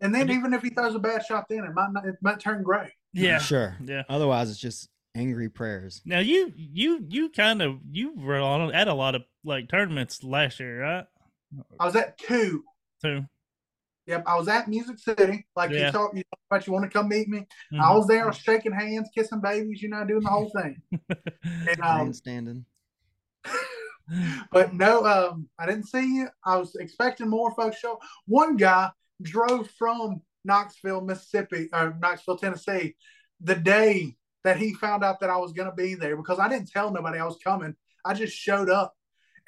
[0.00, 2.40] And then even if he throws a bad shot, then it might not, it might
[2.40, 2.92] turn gray.
[3.12, 3.38] Yeah.
[3.38, 3.76] sure.
[3.84, 4.02] Yeah.
[4.08, 6.02] Otherwise, it's just angry prayers.
[6.04, 10.24] Now you you you kind of you were on at a lot of like tournaments
[10.24, 11.04] last year, right?
[11.78, 12.64] I was at two.
[13.02, 13.24] Two.
[14.06, 15.46] Yep, I was at Music City.
[15.56, 15.86] Like Yeah.
[15.86, 17.46] you talked, you talked about, you want to come meet me.
[17.72, 17.94] I Mhm.
[17.94, 20.82] was there, I was shaking hands, kissing babies, you know, doing the whole thing.
[21.66, 22.66] And um, Grandstanding.
[24.52, 26.28] but no, um, I didn't see you.
[26.44, 27.98] I was expecting more folks show.
[28.26, 28.90] One guy
[29.22, 32.96] drove from Knoxville, Mississippi, or Knoxville, Tennessee,
[33.40, 36.48] the day that he found out that I was going to be there because I
[36.48, 37.74] didn't tell nobody I was coming.
[38.04, 38.94] I just showed up,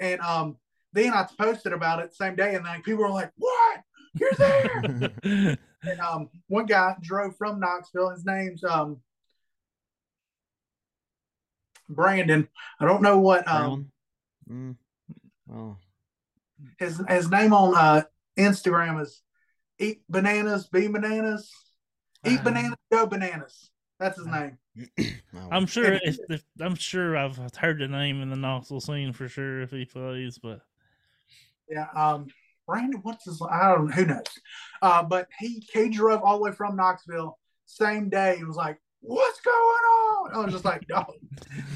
[0.00, 0.56] and um,
[0.96, 3.80] then I posted about it the same day, and like people were like, "What?
[4.14, 4.82] You're there?"
[5.82, 8.10] and um, one guy drove from Knoxville.
[8.10, 8.98] His name's um,
[11.88, 12.48] Brandon.
[12.80, 13.90] I don't know what um,
[14.48, 14.76] Mm.
[15.52, 15.76] Oh,
[16.78, 18.02] his his name on uh,
[18.38, 19.22] Instagram is
[19.78, 21.52] Eat Bananas, Be Bananas,
[22.24, 23.70] Eat Uh, Bananas, Go Bananas.
[23.98, 24.58] That's his name.
[25.00, 25.48] oh.
[25.50, 29.28] I'm sure if, if I'm sure I've heard the name in the Knoxville scene for
[29.28, 30.60] sure if he plays, but
[31.70, 31.86] Yeah.
[31.94, 32.26] Um,
[32.66, 33.40] Brandon, what's his?
[33.48, 33.92] I don't know.
[33.92, 34.24] Who knows?
[34.82, 38.36] Uh, but he he drove all the way from Knoxville same day.
[38.36, 41.12] He was like, "What's going on?" I was just like, "Dog,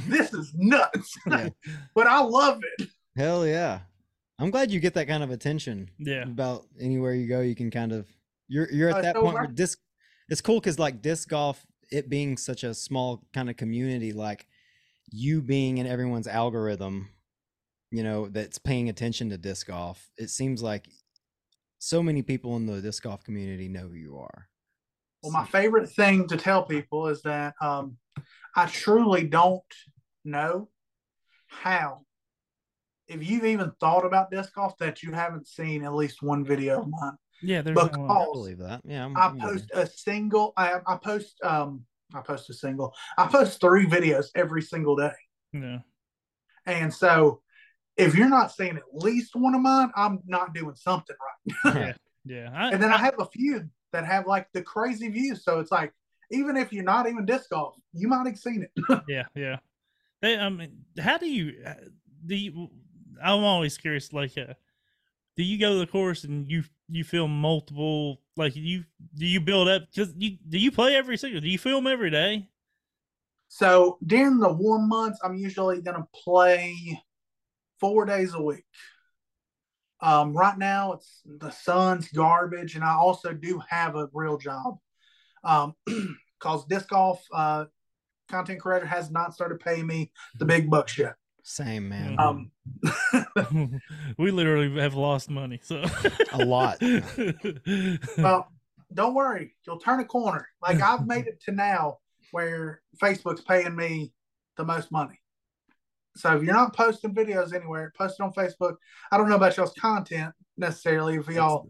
[0.08, 1.48] this is nuts." Yeah.
[1.94, 2.88] but I love it.
[3.16, 3.80] Hell yeah.
[4.38, 5.90] I'm glad you get that kind of attention.
[5.98, 6.22] yeah.
[6.22, 8.08] About anywhere you go, you can kind of
[8.48, 9.78] you're you're at Uh, that so point my- where disc
[10.28, 14.46] it's cool because like disc golf, it being such a small kind of community, like
[15.12, 17.10] you being in everyone's algorithm,
[17.90, 20.88] you know, that's paying attention to disc golf, it seems like
[21.78, 24.48] so many people in the disc golf community know who you are.
[25.22, 27.96] Well, my favorite thing to tell people is that um,
[28.56, 29.62] I truly don't
[30.24, 30.68] know
[31.48, 32.02] how,
[33.08, 36.80] if you've even thought about disc golf, that you haven't seen at least one video
[36.82, 37.12] of mine.
[37.42, 38.10] Yeah, there's no Because- one.
[38.10, 38.82] I believe that.
[38.84, 39.48] Yeah, I'm, I I'm with you.
[39.50, 40.52] post a single.
[40.56, 41.36] I, I post.
[41.42, 41.84] Um,
[42.14, 42.94] I post a single.
[43.18, 45.12] I post three videos every single day,
[45.52, 45.78] Yeah.
[46.66, 47.40] and so
[48.00, 51.16] if you're not seeing at least one of mine, I'm not doing something
[51.64, 51.74] right.
[51.74, 51.92] Yeah.
[52.24, 52.50] Yeah.
[52.54, 55.42] I, And then I have a few that have like the crazy views.
[55.44, 55.92] So it's like,
[56.30, 59.02] even if you're not even disc golf, you might have seen it.
[59.08, 59.56] yeah, yeah.
[60.22, 61.62] They, I mean, how do you?
[61.66, 61.74] uh,
[62.24, 62.70] do you,
[63.22, 64.12] I'm always curious.
[64.12, 64.54] Like, uh,
[65.36, 68.20] do you go to the course and you you film multiple?
[68.36, 69.84] Like, you do you build up?
[69.92, 71.40] Because you do you play every single?
[71.40, 72.48] Do you film every day?
[73.48, 77.02] So during the warm months, I'm usually gonna play
[77.80, 78.64] four days a week.
[80.02, 84.78] Um, right now, it's the sun's garbage, and I also do have a real job.
[85.44, 85.74] Um,
[86.40, 87.66] cause disc golf uh,
[88.28, 91.14] content creator has not started paying me the big bucks yet.
[91.42, 92.16] Same man.
[92.18, 92.50] Um,
[94.18, 95.84] we literally have lost money, so
[96.32, 96.78] a lot.
[98.18, 98.48] well,
[98.92, 100.48] don't worry, you'll turn a corner.
[100.62, 101.98] Like I've made it to now
[102.30, 104.12] where Facebook's paying me
[104.56, 105.19] the most money.
[106.16, 108.76] So if you're not posting videos anywhere, post it on Facebook.
[109.12, 111.16] I don't know about y'all's content necessarily.
[111.16, 111.68] If y'all,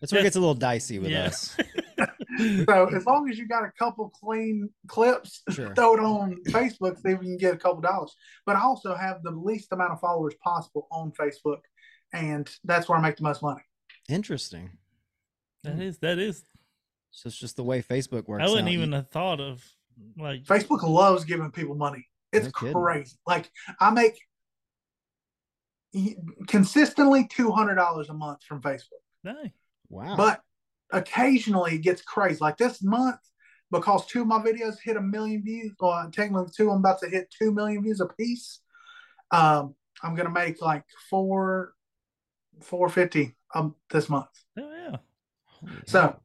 [0.00, 1.26] that's where it gets a little dicey with Yeah.
[1.26, 1.56] us.
[2.38, 5.74] so as long as you got a couple clean clips, Sure.
[5.76, 8.14] throw it on Facebook, see if you can get a couple dollars.
[8.44, 11.60] But I also have the least amount of followers possible on Facebook,
[12.12, 13.62] and that's where I make the most money.
[14.08, 14.70] Interesting.
[15.64, 16.44] that is that is.
[17.12, 18.44] So it's just the way Facebook works.
[18.44, 18.72] I wouldn't out.
[18.74, 19.64] Even have thought of
[20.18, 22.06] like Facebook loves giving people money.
[22.32, 23.16] It's No crazy.
[23.26, 23.50] Like
[23.80, 24.18] I make
[26.46, 29.02] consistently two hundred dollars a month from Facebook.
[29.22, 29.52] Hey,
[29.88, 30.16] Wow.
[30.16, 30.40] but
[30.92, 32.38] occasionally it gets crazy.
[32.40, 33.18] Like this month,
[33.70, 37.08] because two of my videos hit a million views, or technically two, I'm about to
[37.08, 38.60] hit two million views a piece.
[39.30, 41.74] Um, I'm gonna make like four,
[42.60, 44.28] four fifty um this month.
[44.58, 44.96] oh yeah.
[45.46, 46.20] Holy So.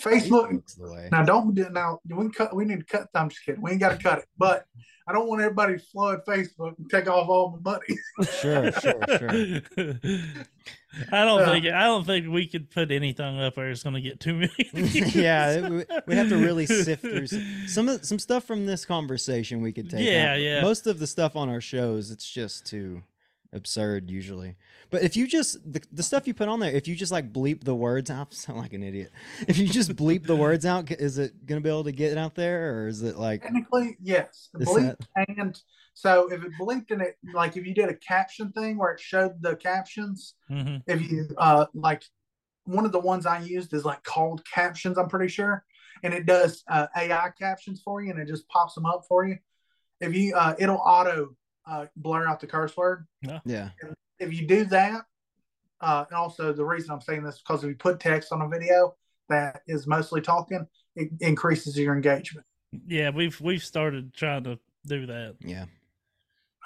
[0.00, 0.50] Facebook.
[0.50, 1.08] Facebook's the way.
[1.12, 2.00] Now don't now.
[2.04, 2.54] We can cut.
[2.56, 3.08] We need to cut.
[3.14, 3.62] I'm just kidding.
[3.62, 4.24] We ain't got to cut it.
[4.36, 4.66] But
[5.06, 7.98] I don't want everybody to flood Facebook and take off all my money.
[8.40, 10.00] Sure, sure, sure.
[11.12, 13.94] I don't Uh, think I don't think we could put anything up there it's going
[13.96, 14.52] to get two million.
[14.72, 15.14] views.
[15.14, 19.60] yeah, we, we have to really sift through some some, some stuff from this conversation.
[19.60, 20.06] We could take.
[20.06, 20.40] Yeah, out.
[20.40, 20.62] yeah.
[20.62, 23.02] Most of the stuff on our shows, it's just too
[23.54, 24.56] absurd usually.
[24.90, 27.32] But if you just the, the stuff you put on there, if you just like
[27.32, 29.12] bleep the words out, I sound like an idiot.
[29.48, 32.18] If you just bleep the words out, is it gonna be able to get it
[32.18, 34.50] out there, or is it like Technically, yes.
[34.58, 34.96] Is Bleep
[35.38, 35.60] and
[35.94, 39.00] so if it bleeped in it, like if you did a caption thing where it
[39.00, 40.82] showed the captions, Mhm.
[40.86, 42.02] if you uh like
[42.64, 45.64] one of the ones I used is like called captions, I'm pretty sure,
[46.02, 49.24] and it does uh, AI captions for you, and it just pops them up for
[49.26, 49.38] you.
[50.00, 51.36] If you uh, it'll auto
[51.66, 53.06] uh, blur out the curse word.
[53.44, 53.70] yeah?
[54.18, 55.02] If you do that,
[55.80, 58.48] uh, and also the reason I'm saying this because if you put text on a
[58.48, 58.94] video
[59.28, 60.66] that is mostly talking,
[60.96, 62.46] it increases your engagement.
[62.86, 65.36] Yeah, we've we've started trying to do that.
[65.40, 65.66] Yeah.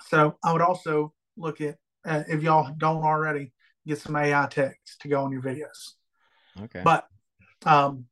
[0.08, 3.52] So I would also look at uh, if y'all don't already
[3.86, 5.94] get some AI text to go on your videos.
[6.60, 6.82] Okay.
[6.82, 7.06] but
[7.66, 8.06] um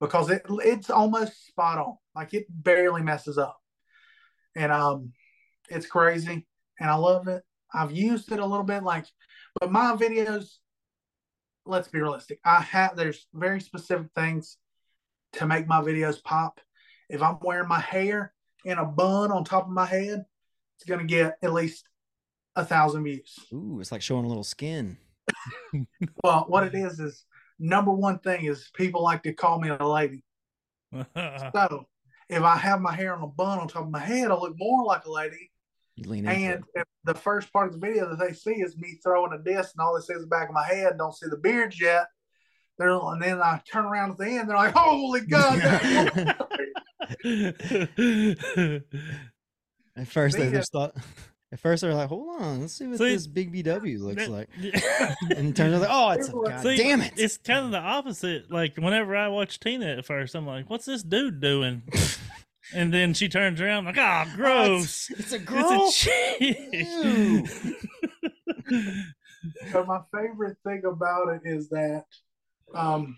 [0.00, 3.60] because it it's almost spot on like it barely messes up
[4.56, 5.12] and um
[5.72, 6.46] it's crazy
[6.80, 7.42] and i love it
[7.74, 9.06] i've used it a little bit like
[9.60, 10.56] but my videos
[11.66, 14.58] let's be realistic i have there's very specific things
[15.32, 16.60] to make my videos pop
[17.08, 18.32] if i'm wearing my hair
[18.64, 20.24] in a bun on top of my head
[20.76, 21.88] it's going to get at least
[22.56, 24.98] a thousand views Ooh, it's like showing a little skin.
[26.24, 27.24] well what it is is
[27.58, 30.22] number one thing is people like to call me a lady
[31.54, 31.86] So
[32.28, 34.54] if I have my hair on a bun on top of my head, I look
[34.56, 35.50] more like a lady.
[35.96, 38.76] You lean into And if the first part of the video that they see is
[38.76, 41.14] me throwing a disc and all they see is the back of my head, don't
[41.14, 42.06] see the beards yet.
[42.78, 46.36] They're, and then I turn around at the end, they're like, holy God.
[49.94, 50.94] At first, they just thought.
[51.52, 54.30] At first, they're like, "Hold on, let's see what See, this big BW looks that-
[54.30, 54.48] like."
[55.36, 57.72] And it turns out, like, "Oh, it's a, God See, damn it!" It's kind of
[57.72, 58.50] the opposite.
[58.50, 61.82] Like whenever I watch Tina at first, I'm like, "What's this dude doing?"
[62.74, 65.10] And then she turns around, like, "Ah, Oh, gross!
[65.10, 65.88] it's, it's a it's girl.
[65.88, 66.86] a chick."
[69.72, 72.04] so my favorite thing about it is that
[72.74, 73.16] um,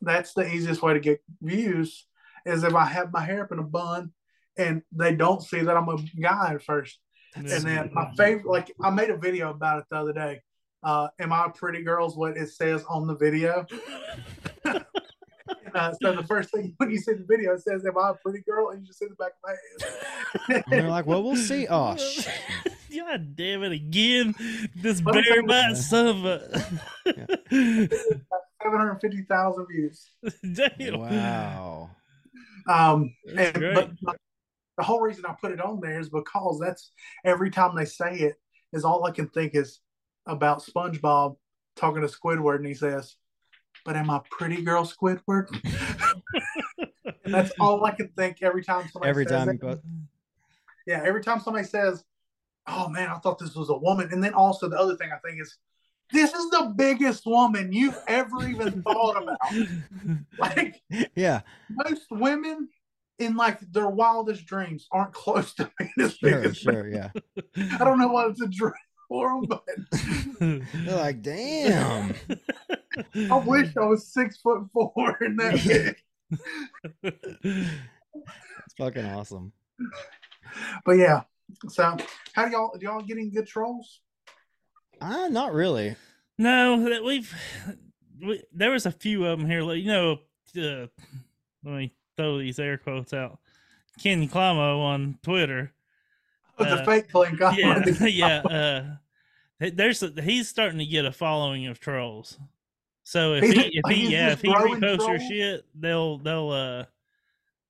[0.00, 2.06] that's the easiest way to get views
[2.44, 4.12] is if I have my hair up in a bun
[4.58, 6.98] and they don't see that I'm a guy at first.
[7.36, 7.54] Yeah.
[7.54, 10.42] And then my favorite, like I made a video about it the other day.
[10.82, 12.06] Uh, am I a pretty girl?
[12.08, 13.64] Is what it says on the video.
[15.82, 18.14] Uh, so the first thing when you see the video, it says, "Am I a
[18.14, 19.56] pretty girl?" And you just see the back of
[20.48, 22.28] my And they're like, "Well, we'll see." Oh, shit.
[22.94, 24.34] God damn it again!
[24.76, 26.58] This What if bare butt son of a.
[27.50, 30.10] Seven hundred fifty thousand views.
[30.52, 31.00] damn.
[31.00, 31.90] wow.
[32.68, 33.74] Um, That's and, great.
[34.02, 34.16] but
[34.76, 36.92] the whole reason I put it on there is because that's
[37.24, 38.34] every time they say it
[38.72, 39.80] is all I can think is
[40.26, 41.36] about SpongeBob
[41.76, 43.16] talking to Squidward, and he says,
[43.84, 45.48] "But am I pretty girl Squidward?"
[47.24, 49.52] and that's all I can think every time somebody Every says time it.
[49.54, 50.02] you put, mm-hmm.
[50.86, 52.04] Yeah, every time somebody says,
[52.66, 54.08] oh man, I thought this was a woman.
[54.12, 55.56] And then also the other thing I think is
[56.10, 59.38] this is the biggest woman you've ever even thought about.
[60.38, 60.82] Like
[61.14, 61.40] Yeah,
[61.70, 62.68] most women
[63.18, 66.96] in like their wildest dreams aren't close to being as big sure, me.
[66.96, 67.10] yeah.
[67.78, 68.72] I don't know what it's a dream
[69.08, 69.64] for them, but
[70.38, 72.14] They're like, damn.
[73.30, 75.96] I wish I was six foot four and that
[77.02, 77.12] big.
[78.62, 79.52] It's fucking awesome.
[80.84, 81.22] But yeah.
[81.68, 81.96] So
[82.32, 84.00] how do y'all do y'all getting good trolls?
[85.00, 85.96] Ah, not really.
[86.38, 87.34] No, that we've
[88.20, 89.62] we, there was a few of them here.
[89.62, 90.12] Like you know,
[90.56, 90.86] uh,
[91.64, 93.38] let me throw these air quotes out.
[94.02, 95.72] Ken Climo on Twitter.
[96.58, 98.38] With the Uh, fake clean Yeah, yeah.
[98.42, 98.84] Uh,
[99.72, 102.38] there's a, he's starting to get a following of trolls.
[103.04, 106.50] So if He's- he if he yeah if he growing reposts your shit, they'll they'll
[106.50, 106.84] uh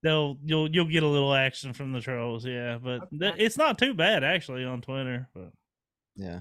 [0.02, 2.44] they'll you'll you'll get a little action from the trolls.
[2.44, 5.28] Yeah, but th- it's not too bad actually on Twitter.
[5.34, 5.52] But
[6.16, 6.40] Yeah.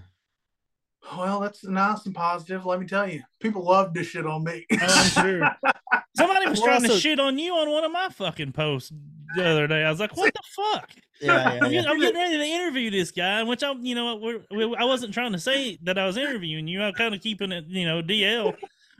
[1.17, 2.65] Well, that's nice and positive.
[2.65, 4.65] Let me tell you, people love this shit on me.
[4.71, 5.51] Oh, I'm sure.
[6.15, 8.91] Somebody was Well, trying to shit on you on one of my fucking posts
[9.35, 9.83] the other day.
[9.83, 11.81] I was like, "What the fuck?" Yeah, yeah, I'm, yeah.
[11.81, 14.85] getting, I'm getting ready to interview this guy, which I'm, you know, we're, we, I
[14.85, 16.81] wasn't trying to say that I was interviewing you.
[16.81, 18.55] I'm kind of keeping it, you know, DL.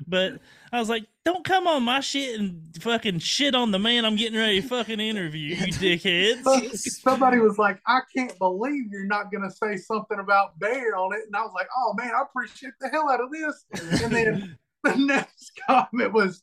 [0.08, 0.40] But
[0.72, 4.16] I was like, "Don't come on my shit and fucking shit on the man I'm
[4.16, 6.44] getting ready to fucking interview, you dickheads."
[6.78, 11.14] Somebody was like, I can't believe you're not going to say something about Bear on
[11.14, 11.22] it.
[11.26, 14.02] And I was like, oh man, I appreciate the hell out of this.
[14.02, 16.42] And then the next comment was,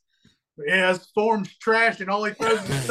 [0.67, 2.89] yeah, his form's trash and all he throws is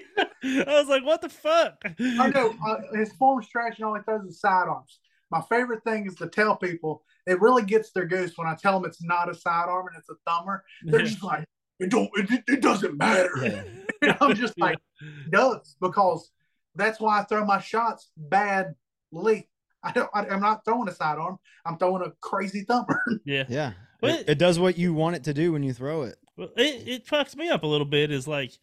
[0.44, 4.02] I was like, "What the fuck?" I know uh, his form's trash and all he
[4.02, 4.98] throws is sidearms.
[5.30, 8.78] My favorite thing is to tell people it really gets their goose when I tell
[8.78, 10.64] them it's not a sidearm and it's a thumber.
[10.84, 11.44] They're just like,
[11.80, 13.30] it don't, it, it doesn't matter.
[13.40, 13.62] Yeah.
[14.02, 16.32] And I'm just like, it does because
[16.74, 19.48] that's why I throw my shots badly.
[19.84, 20.10] I don't.
[20.12, 21.38] I, I'm not throwing a sidearm.
[21.64, 23.00] I'm throwing a crazy thumper.
[23.24, 23.44] yeah.
[23.48, 23.72] Yeah.
[24.02, 26.16] Well, It, it does what you want it to do when you throw it.
[26.36, 28.10] Well, it, it fucks me up a little bit.
[28.10, 28.58] Is like,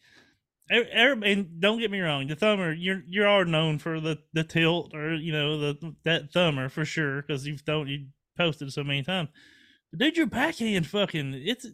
[0.70, 4.44] and don't get me wrong, the thumber you're you are all known for the the
[4.44, 8.06] tilt or you know the that thumber for sure because you've thrown you
[8.38, 9.28] posted so many times.
[9.90, 11.66] But dude, your backhand fucking it's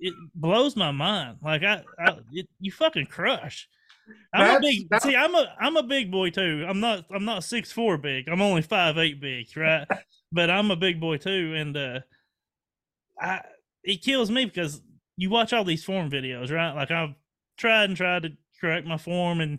[0.00, 1.38] it blows my mind.
[1.42, 3.68] Like I, I it, you fucking crush.
[4.34, 5.16] I'm a That's- big that's- see.
[5.16, 6.66] I'm a I'm a big boy too.
[6.68, 8.28] I'm not I'm not six four big.
[8.28, 9.86] I'm only five eight big, right?
[10.32, 12.00] but I'm a big boy too, and uh,
[13.20, 13.40] I
[13.84, 14.82] it kills me because
[15.16, 16.72] you watch all these form videos, right?
[16.74, 17.14] Like I've
[17.56, 18.30] tried and tried to
[18.62, 19.58] correct my form, and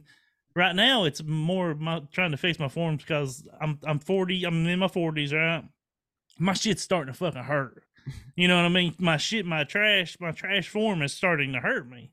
[0.56, 4.46] right now it's more my trying to fix my form because I'm I'm 40.
[4.46, 5.64] I'm in my 40s, right?
[6.40, 7.84] My shit's starting to fucking hurt.
[8.36, 8.96] You know what I mean?
[9.00, 12.12] My shit, my trash, my trash form is starting to hurt me.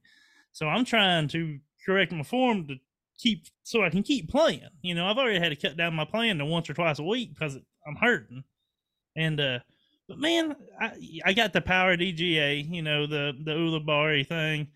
[0.53, 2.77] So I'm trying to correct my form to
[3.19, 4.69] keep so I can keep playing.
[4.83, 7.03] You know, I've already had to cut down my playing to once or twice a
[7.03, 7.57] week because
[7.87, 8.45] I'm hurting.
[9.17, 9.59] And uh
[10.09, 10.93] but man, I
[11.25, 14.69] I got the power DGA, you know, the the Ulibarri thing.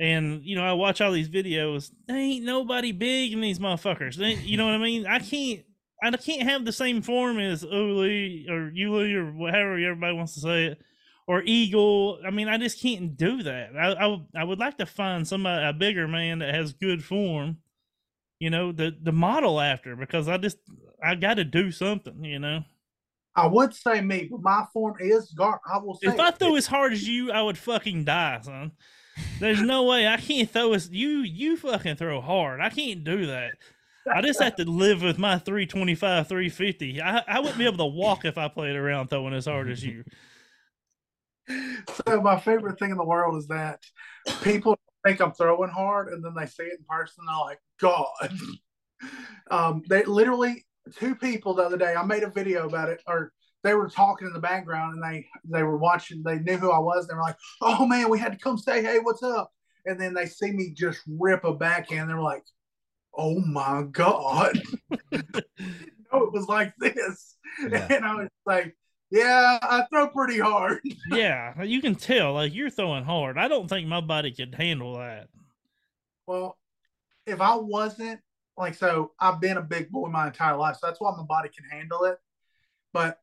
[0.00, 1.90] And you know, I watch all these videos.
[2.06, 4.14] There ain't nobody big in these motherfuckers.
[4.16, 5.06] They, you know what I mean?
[5.06, 5.62] I can't
[6.02, 10.40] I can't have the same form as Uli or Uli or whatever everybody wants to
[10.40, 10.78] say it,
[11.26, 12.20] or Eagle.
[12.24, 13.70] I mean, I just can't do that.
[13.76, 17.02] I I, would- I would like to find somebody a bigger man that has good
[17.04, 17.58] form,
[18.38, 20.58] you know, the the model after because I just
[21.02, 22.62] I got to do something, you know.
[23.34, 25.60] I would say me, but my form is guard.
[25.72, 26.08] I will say.
[26.08, 28.72] If I threw as hard as you, I would fucking die, son.
[29.40, 31.20] There's no way I can't throw as you.
[31.20, 32.60] You fucking throw hard.
[32.60, 33.52] I can't do that.
[34.12, 37.02] I just have to live with my 325, 350.
[37.02, 39.84] I, I wouldn't be able to walk if I played around throwing as hard as
[39.84, 40.04] you.
[42.06, 43.80] so my favorite thing in the world is that
[44.42, 47.60] people think I'm throwing hard, and then they see it in person, and they're like,
[47.80, 48.32] "God."
[49.50, 50.66] um, they literally
[50.96, 51.94] two people the other day.
[51.94, 53.32] I made a video about it, or
[53.64, 56.22] they were talking in the background, and they they were watching.
[56.22, 57.06] They knew who I was.
[57.06, 59.52] They were like, "Oh man, we had to come say, hey, what's up?"
[59.86, 62.08] And then they see me just rip a backhand.
[62.08, 62.44] They're like,
[63.16, 64.60] "Oh my god."
[66.10, 67.36] No, it was like this,
[67.70, 67.86] Yeah.
[67.90, 68.74] and I was like,
[69.10, 70.80] "Yeah, I throw pretty hard."
[71.10, 72.32] Yeah, you can tell.
[72.32, 73.36] Like you're throwing hard.
[73.36, 75.28] I don't think my body could handle that.
[76.26, 76.56] Well,
[77.26, 78.20] if I wasn't
[78.56, 81.50] like so, I've been a big boy my entire life, so that's why my body
[81.54, 82.16] can handle it.
[82.92, 83.18] But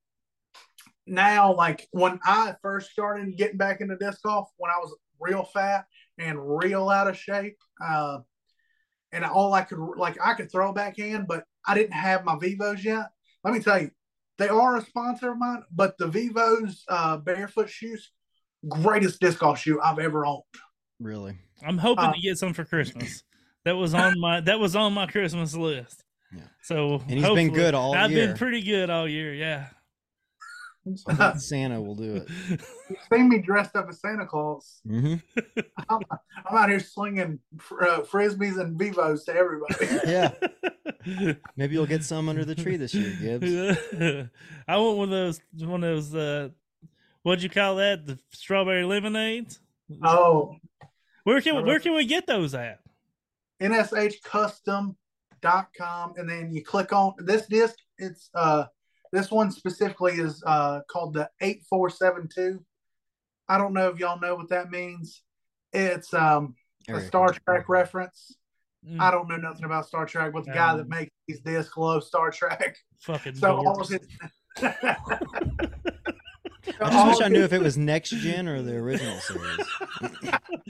[1.08, 5.44] now, like when I first started getting back into disc golf, when I was real
[5.44, 5.86] fat
[6.18, 8.20] and real out of shape, uh,
[9.12, 12.38] and all I could like I could throw a backhand, but I didn't have my
[12.40, 13.08] Vivos yet.
[13.44, 13.92] Let me tell you,
[14.38, 18.12] they are a sponsor of mine, but the Vivos uh, barefoot shoes,
[18.68, 20.44] greatest disc golf shoe I've ever owned.
[21.00, 21.38] Really.
[21.66, 23.24] I'm hoping Uh, to get some for Christmas.
[23.66, 26.04] That was on my that was on my Christmas list.
[26.32, 26.42] Yeah.
[26.62, 28.28] So And he's been good all I've year.
[28.28, 29.34] been pretty good all year.
[29.34, 29.66] Yeah.
[30.94, 32.30] So I think Santa will do it.
[32.90, 34.82] You've seen me dressed up as Santa Claus.
[34.88, 35.16] hmm
[35.90, 36.02] I'm,
[36.46, 37.40] I'm out here slinging
[37.82, 39.74] uh, frisbees and vivos to everybody.
[40.06, 40.34] Yeah.
[41.56, 43.80] Maybe you'll get some under the tree this year, Gibbs.
[44.68, 45.40] I want one of those.
[45.58, 46.14] One of those.
[46.16, 46.50] Uh,
[47.24, 48.06] what'd you call that?
[48.06, 49.60] The strawberry lemonades.
[50.04, 50.56] Oh,
[51.24, 52.80] Where can where can we get those at?
[53.62, 58.66] nshcustom.com and then you click on this disc it's uh
[59.16, 62.64] this one specifically is uh called the 8472
[63.48, 65.22] i don't know if y'all know what that means
[65.74, 66.56] it's um
[66.90, 68.36] a star trek reference
[68.88, 71.40] Mm, i don't know nothing about star trek but the guy that Um, makes these
[71.40, 73.34] discs love star trek fucking.
[73.34, 74.08] so all of his
[74.62, 74.96] I
[76.92, 79.68] just wish I knew if it was next gen or the original series.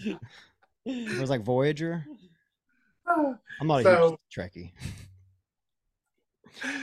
[0.85, 2.05] It was like Voyager.
[3.07, 4.19] I'm not a So- huge
[4.53, 4.71] Trekkie.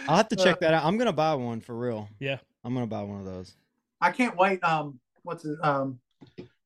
[0.08, 0.84] I'll have to check that out.
[0.84, 2.08] I'm gonna buy one for real.
[2.20, 2.38] Yeah.
[2.64, 3.54] I'm gonna buy one of those.
[4.00, 4.62] I can't wait.
[4.64, 5.56] Um, what's it?
[5.62, 5.98] Um,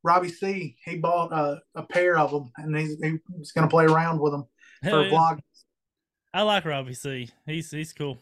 [0.03, 0.77] Robbie C.
[0.85, 4.45] He bought uh, a pair of them, and he's he's gonna play around with them
[4.83, 5.13] Hell for yeah.
[5.13, 5.39] vlog.
[6.35, 7.31] I like Robbie C.
[7.47, 8.19] He's he's cool.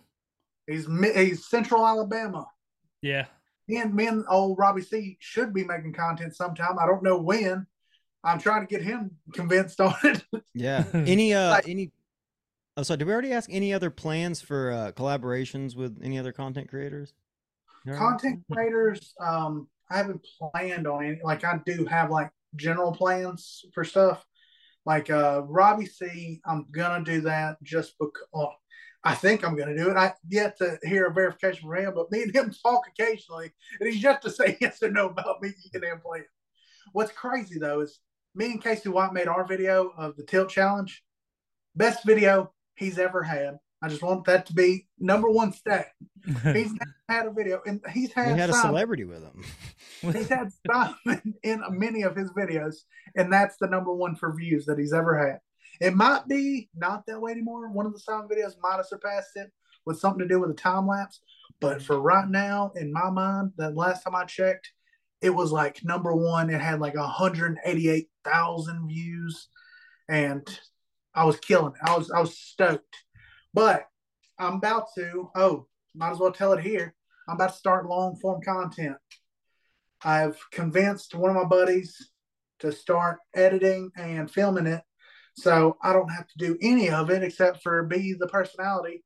[0.67, 2.47] He's he's Central Alabama.
[3.03, 3.27] Yeah.
[3.69, 5.17] Me and me and old Robbie C.
[5.21, 6.79] should be making content sometime.
[6.79, 7.67] I don't know when.
[8.23, 10.23] I'm trying to get him convinced on it.
[10.55, 10.85] Yeah.
[10.95, 11.93] Any uh Like- any
[12.77, 16.69] Oh did we already ask any other plans for uh collaborations with any other content
[16.69, 17.15] creators?
[17.87, 21.21] Content creators, um, I haven't planned on any.
[21.23, 24.25] Like I do have like general plans for stuff.
[24.87, 28.49] Like uh, Robbie C, I'm gonna do that just because
[29.05, 29.97] I think I'm gonna do it.
[29.97, 33.89] I yet to hear a verification from him, but me and him talk occasionally, and
[33.93, 36.25] he's yet to say yes or no about me getting him playing.
[36.93, 38.01] What's crazy though is
[38.35, 41.03] me and Casey White made our video of the tilt challenge,
[41.77, 43.59] best video he's ever had.
[43.83, 45.89] I just want that to be number one stat.
[46.25, 46.35] He's
[46.73, 49.45] never had a video, and he's had, We had a celebrity with him.
[50.01, 52.77] He's had Simon in many of his videos,
[53.15, 55.41] and that's the number one for views that he's ever had.
[55.81, 57.69] It might be not that way anymore.
[57.69, 59.53] One of the Simon videos might have surpassed it
[59.85, 61.21] with something to do with a time lapse,
[61.61, 64.73] but for right now, in my mind, the last time I checked,
[65.21, 66.49] it was like number one.
[66.49, 69.49] It had like 188,000 views,
[70.09, 70.49] and
[71.15, 71.73] I was killing.
[71.75, 71.89] It.
[71.89, 72.97] I was I was stoked,
[73.53, 73.87] but
[74.39, 75.31] I'm about to.
[75.35, 76.95] Oh, might as well tell it here.
[77.29, 78.97] I'm about to start long form content.
[80.03, 82.11] I've convinced one of my buddies
[82.61, 84.83] to start editing and filming it.
[85.37, 89.03] So I don't have to do any of it except for be the personality.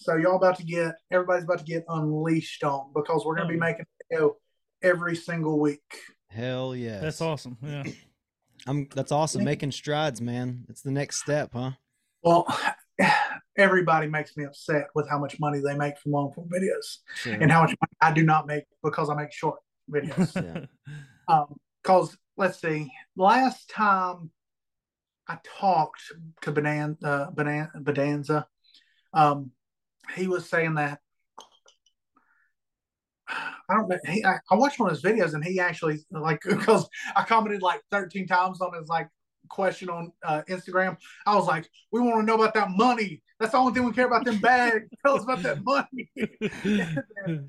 [0.00, 3.54] So y'all about to get everybody's about to get unleashed on because we're gonna be
[3.56, 3.58] Oh.
[3.58, 4.36] making a video
[4.82, 5.80] every single week.
[6.28, 6.98] Hell yeah.
[7.00, 7.56] That's awesome.
[7.62, 7.84] Yeah.
[8.66, 9.44] I'm that's awesome.
[9.44, 10.64] Making strides, man.
[10.68, 11.72] It's the next step, huh?
[12.22, 12.46] Well,
[13.58, 17.34] everybody makes me upset with how much money they make from long form videos Sure.
[17.34, 19.58] and how much money I do not make because I make short
[19.90, 20.32] videos.
[21.28, 21.36] Yeah.
[21.36, 21.56] Um,
[22.36, 24.30] let's see, last time
[25.28, 26.00] I talked
[26.42, 28.46] to Banan, uh, Bonanza,
[29.14, 29.52] um,
[30.16, 30.98] he was saying that
[33.68, 33.98] I don't know.
[34.06, 37.62] He, I, I watched one of his videos and he actually like because I commented
[37.62, 39.08] like 13 times on his like
[39.48, 40.96] question on uh, Instagram.
[41.26, 43.22] I was like, we want to know about that money.
[43.38, 44.24] That's the only thing we care about.
[44.24, 44.88] Them bags.
[45.04, 46.10] Tell us about that money.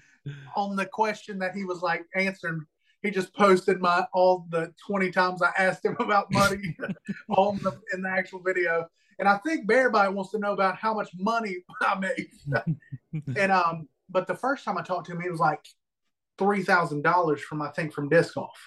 [0.56, 2.66] on the question that he was like answering,
[3.02, 6.78] he just posted my all the 20 times I asked him about money
[7.30, 8.88] on the in the actual video.
[9.20, 12.32] And I think everybody wants to know about how much money I make.
[13.38, 15.66] and um, but the first time I talked to him, he was like
[16.38, 18.58] three thousand dollars from I think from disc golf.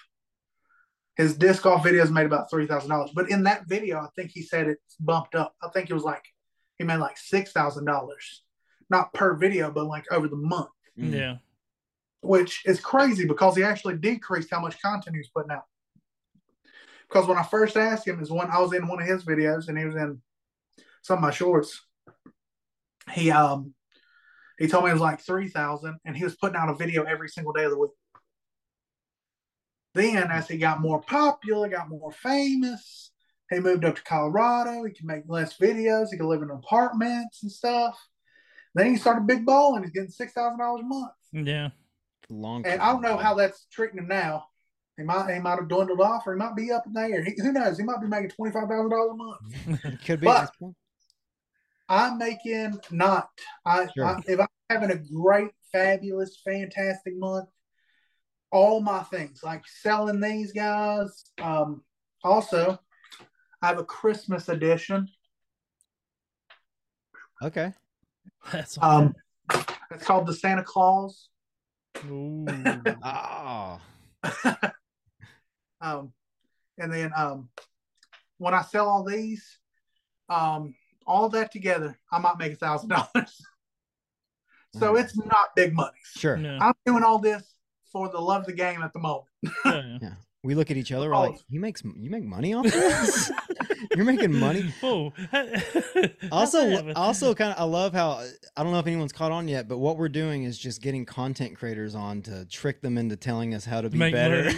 [1.17, 3.11] His disc golf videos made about three thousand dollars.
[3.15, 5.55] But in that video, I think he said it's bumped up.
[5.63, 6.25] I think it was like
[6.79, 8.43] he made like six thousand dollars.
[8.91, 10.69] Not per video, but like over the month
[10.99, 11.13] Mm.
[11.13, 11.37] yeah.
[12.23, 15.65] which is crazy because he actually decreased how much content he was putting out.
[17.07, 19.69] Because when I first asked him, is when I was in one of his videos
[19.69, 20.23] and he was in
[21.03, 21.83] some of my shorts.
[23.13, 23.75] He um
[24.59, 27.05] he told me it was like three thousand, and he was putting out a video
[27.05, 27.91] every single day of the week.
[29.95, 33.13] Then, as he got more popular, got more famous,
[33.51, 34.85] he moved up to Colorado.
[34.85, 36.09] He could make less videos.
[36.11, 37.99] He could live in apartments and stuff.
[38.75, 39.83] Then he started big balling.
[39.83, 41.13] He's getting six thousand dollars a month.
[41.33, 41.71] Yeah.
[42.29, 44.47] Long And I don't know how that's treating him now.
[44.97, 47.23] He might he might have dwindled off, or he might be up in the air.
[47.25, 47.79] He, who knows?
[47.79, 50.01] He might be making twenty five thousand dollars a month.
[50.05, 50.51] could be But-
[51.89, 52.19] at this point.
[52.19, 53.29] I'm making not.
[53.65, 54.07] I, Sure.
[54.07, 57.49] I if I'm having a great, fabulous, fantastic month,
[58.51, 61.25] all my things like selling these guys.
[61.41, 61.83] Um,
[62.25, 62.79] also,
[63.63, 65.09] I have a Christmas edition.
[67.43, 67.73] Okay.
[68.53, 69.15] That's Um,
[69.91, 71.29] it's called the Santa Claus.
[72.07, 72.47] Ooh.
[73.03, 73.81] Ah,
[75.81, 76.13] um,
[76.79, 77.49] and then um,
[78.39, 79.59] when I sell all these,
[80.29, 80.75] um,
[81.07, 83.41] all that together, I might make a thousand dollars.
[84.75, 85.01] So Mm.
[85.05, 85.97] it's not big money.
[86.17, 86.37] sure.
[86.37, 86.59] Yeah.
[86.61, 87.43] I'm doing all this
[87.91, 89.29] for the love of the game at the moment.
[90.03, 90.15] yeah.
[90.43, 91.09] We look at each other.
[91.09, 91.43] We're like, Oh.
[91.49, 93.31] "You makes you make money off this?
[93.97, 95.13] You're making money." Oh,
[96.31, 98.23] Also, also, kind of, I love how
[98.57, 101.07] I don't know if anyone's caught on yet, but what we're doing is just getting
[101.07, 104.51] content creators on to trick them into telling us how to be Make better.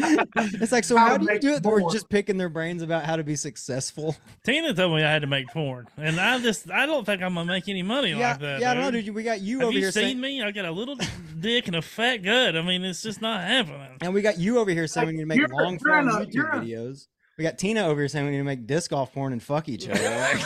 [0.00, 0.18] Money.
[0.60, 1.62] it's like, so How how do you do it?
[1.62, 4.16] We're just picking their brains about how to be successful.
[4.44, 7.34] Tina told me I had to make porn, and I just I don't think I'm
[7.34, 8.60] gonna make any money yeah, like that.
[8.60, 9.06] yeah, I don't know, dude.
[9.06, 9.14] dude.
[9.14, 10.42] We got you Have over you here seen saying, me?
[10.42, 10.96] I got a little
[11.40, 12.56] dick and a fat gut.
[12.56, 13.96] I mean, it's just not happening.
[14.00, 16.52] and we got you over here saying we need to make long you're form YouTube
[16.54, 17.06] a- videos.
[17.36, 19.68] We got Tina over here saying we need to make disc golf porn and fuck
[19.68, 20.00] each other.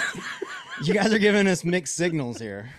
[0.78, 2.70] Like, you guys are giving us mixed signals here.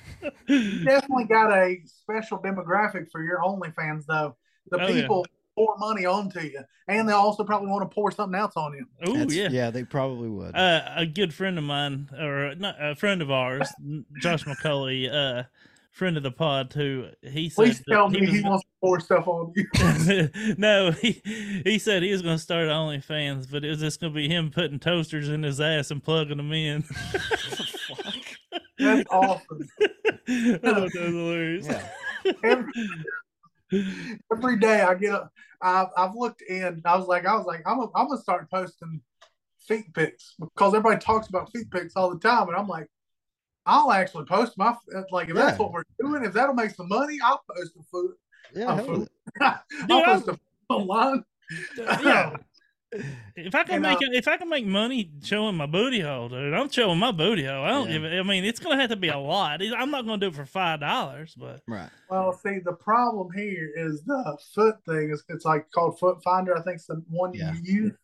[0.47, 4.37] You definitely got a special demographic for your OnlyFans, though.
[4.71, 5.07] The Oh, yeah.
[5.59, 8.73] People pour money onto you, and they also probably want to pour something else on
[8.73, 8.85] you.
[9.05, 9.49] Oh yeah.
[9.49, 10.55] yeah, they probably would.
[10.55, 13.69] Uh, a good friend of mine, or not a friend of ours,
[14.21, 15.43] Josh McCulley, uh,
[15.91, 18.69] friend of the pod, who he said Please tell he me he was- wants to
[18.81, 20.29] pour stuff on you.
[20.57, 21.21] no, he
[21.65, 24.27] he said he was going to start OnlyFans, but it was just going to be
[24.29, 26.83] him putting toasters in his ass and plugging them in.
[28.77, 29.67] That's awesome.
[29.81, 31.65] I thought that was hilarious.
[31.67, 31.87] yeah.
[32.43, 32.71] Every,
[34.31, 35.31] every day I get up,
[35.61, 36.81] I've, I've looked in.
[36.85, 39.01] I was like, I was like, I'm gonna, I'm gonna start posting
[39.67, 42.87] feet pics because everybody talks about feet pics all the time, and I'm like,
[43.65, 44.75] I'll actually post my
[45.11, 45.45] like if Yeah.
[45.45, 46.23] that's what we're doing.
[46.23, 48.13] If that'll make some money, I'll post a food.
[48.55, 48.99] Yeah, a hell food.
[48.99, 49.41] with it.
[49.41, 51.23] I'll I'm- post a online.
[51.77, 52.35] Yeah.
[53.35, 56.27] If I can And, make uh, if I can make money showing my booty hole,
[56.29, 57.63] dude, I'm showing my booty hole.
[57.63, 57.93] I don't Yeah.
[57.93, 58.19] give it.
[58.19, 59.61] I mean, it's gonna have to be a lot.
[59.61, 61.89] I'm not gonna do it for five dollars, but Right.
[62.09, 65.11] Well, see, the problem here is the foot thing.
[65.11, 66.57] Is it's like called Foot Finder.
[66.57, 67.53] I think it's the one Yeah.
[67.53, 67.97] you use,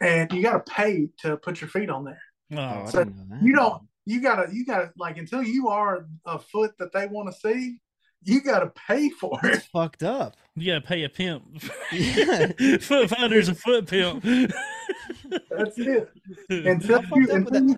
[0.00, 2.22] and you got to pay to put your feet on there.
[2.52, 3.42] Oh, oh, I So didn't know that.
[3.46, 3.82] You don't.
[4.06, 4.52] You gotta.
[4.52, 7.78] You gotta like until you are a foot that they want to see.
[8.24, 9.54] You gotta pay for it.
[9.56, 10.36] It's fucked up.
[10.54, 11.62] you gotta pay a pimp.
[11.92, 12.46] Yeah.
[12.80, 14.22] foot finder's a foot pimp.
[14.24, 16.10] That's it.
[16.48, 17.76] Until How you, fucked up would until you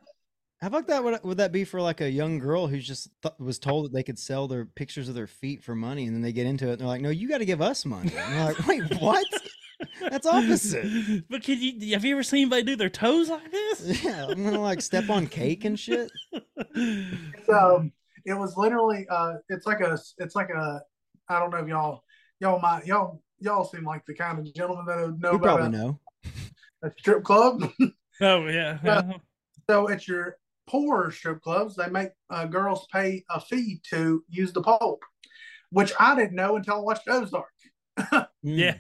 [0.61, 1.03] How about that?
[1.05, 3.93] Would, would that be for like a young girl who's just th- was told that
[3.93, 6.69] they could sell their pictures of their feet for money, and then they get into
[6.69, 8.83] it and they're like, "No, you got to give us money." And they're like, "Wait,
[9.01, 9.27] what?"
[10.01, 11.25] That's opposite.
[11.29, 14.05] But can you have you ever seen anybody do their toes like this?
[14.05, 16.11] Yeah, I'm gonna like step on cake and shit.
[16.75, 17.93] It's, um,
[18.25, 20.83] it was literally uh, it's like a, it's like a,
[21.29, 22.05] I don't know if y'all,
[22.41, 25.59] y'all might, y'all, y'all seem like the kind of gentlemen that would know You about
[25.59, 26.01] probably a, know.
[26.83, 27.63] a strip club.
[28.21, 28.79] oh yeah.
[28.85, 29.03] Yeah.
[29.09, 29.13] yeah.
[29.69, 30.37] so at your
[30.67, 34.99] poorer strip clubs, they make uh, girls pay a fee to use the pole,
[35.71, 37.47] which I didn't know until I watched Ozark.
[37.99, 38.27] Mm.
[38.43, 38.77] Yeah.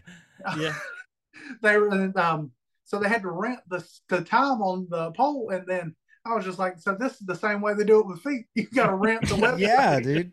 [0.59, 0.75] Yeah.
[1.63, 2.51] they were um,
[2.85, 5.95] so they had to rent the the time on the pole, and then
[6.27, 8.47] I was just like, so this is the same way they do it with feet.
[8.55, 9.59] You got to rent the website.
[9.61, 10.33] Yeah, dude,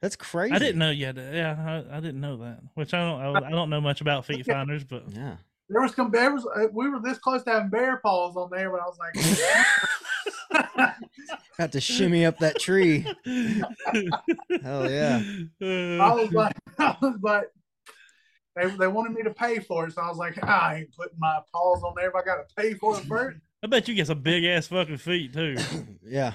[0.00, 0.54] that's crazy.
[0.54, 2.60] I didn't know you had yeah, I, I didn't know that.
[2.74, 5.36] Which I don't I, I don't know much about feet finders, but Yeah.
[5.68, 8.50] There was some there was uh, we were this close to having bear paws on
[8.52, 10.96] there, but I was like,
[11.58, 13.00] Got to shimmy up that tree.
[14.62, 15.22] Hell yeah.
[15.60, 17.50] I was like, I was like,
[18.54, 21.18] they, they wanted me to pay for it, so I was like, I ain't putting
[21.18, 23.38] my paws on there if I got to pay for it first.
[23.66, 25.56] I bet you get some big ass fucking feet too.
[26.06, 26.34] yeah.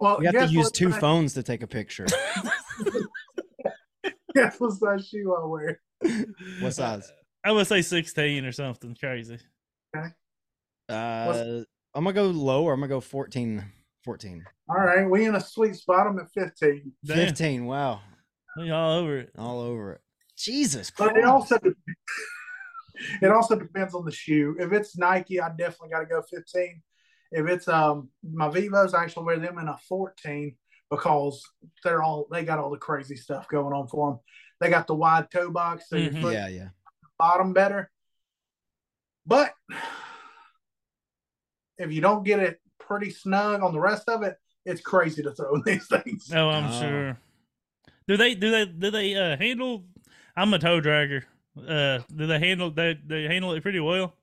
[0.00, 2.06] Well, You have to use two size- phones to take a picture.
[4.34, 5.80] Guess what size shoe I wear?
[6.58, 7.12] What size?
[7.44, 9.38] I would say sixteen or something crazy.
[9.96, 10.08] Okay.
[10.88, 11.62] Uh,
[11.94, 12.72] I'm gonna go lower.
[12.72, 13.64] I'm gonna go 14.
[14.04, 14.44] 14.
[14.68, 16.08] All right, we in a sweet spot.
[16.08, 16.92] I'm at 15.
[17.04, 17.64] Damn, 15.
[17.64, 18.00] Wow.
[18.58, 19.30] we all over it.
[19.38, 20.00] All over it.
[20.36, 21.18] Jesus But Christ.
[21.18, 21.58] it also
[23.22, 24.56] it also depends on the shoe.
[24.58, 26.82] If it's Nike, I definitely got to go 15.
[27.32, 30.54] If it's um my Vivos, I actually wear them in a 14
[30.90, 31.42] because
[31.82, 34.20] they're all they got all the crazy stuff going on for them.
[34.60, 36.02] They got the wide toe box, so Mhm.
[36.12, 36.68] your foot yeah, yeah.
[37.18, 37.90] bottom better.
[39.26, 39.52] But
[41.78, 45.32] if you don't get it pretty snug on the rest of it, it's crazy to
[45.32, 46.30] throw in these things.
[46.32, 46.80] Oh, I'm Oh.
[46.80, 47.18] sure.
[48.06, 49.84] Do they do they do they uh, handle?
[50.36, 51.24] I'm a toe dragger.
[51.56, 54.14] Uh, do they handle they they handle it pretty well?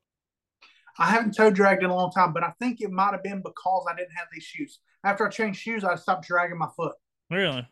[0.98, 3.42] I haven't toe dragged in a long time, but I think it might have been
[3.42, 4.80] because I didn't have these shoes.
[5.04, 6.94] After I changed shoes, I stopped dragging my foot.
[7.30, 7.68] Really?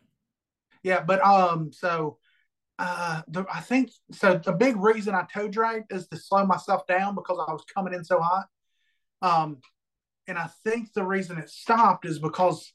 [0.82, 2.16] Yeah, but um, so
[2.78, 4.40] uh, the, I think so.
[4.42, 7.92] The big reason I toe dragged is to slow myself down because I was coming
[7.92, 8.46] in so hot.
[9.20, 9.58] Um,
[10.26, 12.72] and I think the reason it stopped is because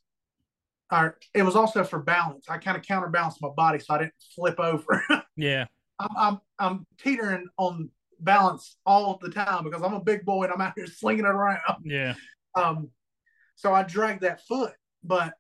[0.92, 2.46] or it was also for balance.
[2.50, 5.04] I kind of counterbalanced my body so I didn't flip over.
[5.38, 5.66] Yeah.
[6.00, 7.90] I'm, I'm I'm teetering on
[8.20, 11.30] balance all the time because I'm a big boy and I'm out here slinging it
[11.30, 11.60] around.
[11.84, 12.16] Yeah.
[12.56, 12.90] Um,
[13.56, 14.74] so I dragged that foot,
[15.04, 15.34] but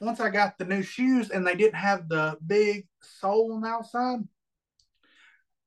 [0.00, 3.68] once I got the new shoes and they didn't have the big sole on the
[3.68, 4.20] outside,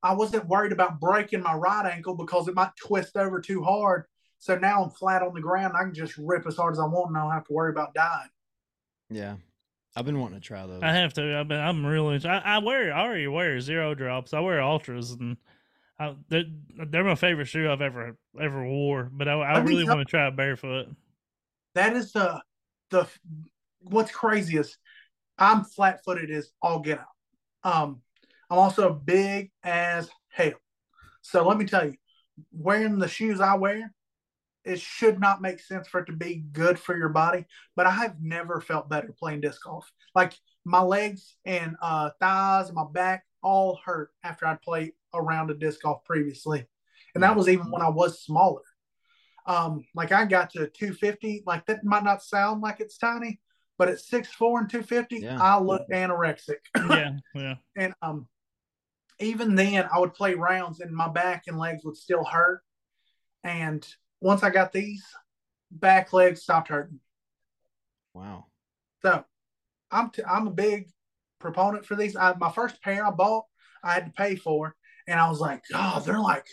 [0.02, 4.04] I wasn't worried about breaking my right ankle because it might twist over too hard.
[4.38, 5.74] So now I'm flat on the ground.
[5.74, 7.70] I can just rip as hard as I want and I don't have to worry
[7.70, 8.28] about dying.
[9.08, 9.36] Yeah.
[9.96, 10.82] I've been wanting to try those.
[10.82, 11.38] I have to.
[11.38, 12.20] I've been, I'm really.
[12.26, 12.92] I, I wear.
[12.92, 14.34] I already wear zero drops.
[14.34, 15.36] I wear ultras, and
[15.98, 16.44] I, they're,
[16.88, 19.08] they're my favorite shoe I've ever ever wore.
[19.12, 20.88] But I, I I really want to try barefoot.
[21.74, 22.42] That is the
[22.90, 23.06] the
[23.82, 24.76] what's craziest.
[25.38, 27.72] I'm flat footed as all get out.
[27.72, 28.00] Um,
[28.50, 30.52] I'm also big as hell.
[31.22, 31.94] So let me tell you,
[32.52, 33.92] wearing the shoes I wear,
[34.64, 37.44] it should not make sense for it to be good for your body.
[37.76, 39.90] But I have never felt better playing disc golf.
[40.14, 40.34] Like
[40.64, 45.50] my legs and uh, thighs and my back all hurt after I'd played a round
[45.50, 46.66] of disc golf previously,
[47.14, 48.62] and that was even when I was smaller.
[49.46, 51.42] Um, like I got to 250.
[51.46, 53.40] Like that might not sound like it's tiny,
[53.76, 55.38] but at 6'4 and 250, Yeah.
[55.40, 56.60] I looked anorexic.
[56.76, 57.10] Yeah.
[57.34, 57.54] Yeah.
[57.76, 58.26] and um,
[59.20, 62.62] even then, I would play rounds, and my back and legs would still hurt.
[63.42, 63.86] And
[64.24, 65.04] once I got these,
[65.70, 66.98] back legs stopped hurting.
[68.14, 68.46] wow.
[69.02, 69.22] So
[69.90, 70.88] I'm t- I'm a big
[71.38, 72.16] proponent for these.
[72.16, 73.44] I, my first pair I bought,
[73.82, 74.74] I had to pay for,
[75.06, 76.46] and I was like, God, they're like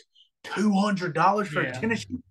[0.44, 1.70] two hundred dollars for Yeah.
[1.78, 2.22] a tennis shoe.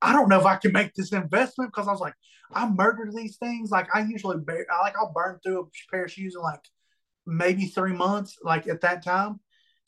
[0.00, 2.14] I don't know if I can make this investment because I was like,
[2.54, 3.70] I murdered these things.
[3.70, 6.64] Like I usually, ba- I like I'll burn through a pair of shoes in like
[7.26, 8.38] maybe three months.
[8.42, 9.40] Like at that time,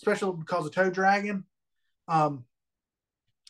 [0.02, 1.44] especially because of toe dragging.
[2.09, 2.44] Um,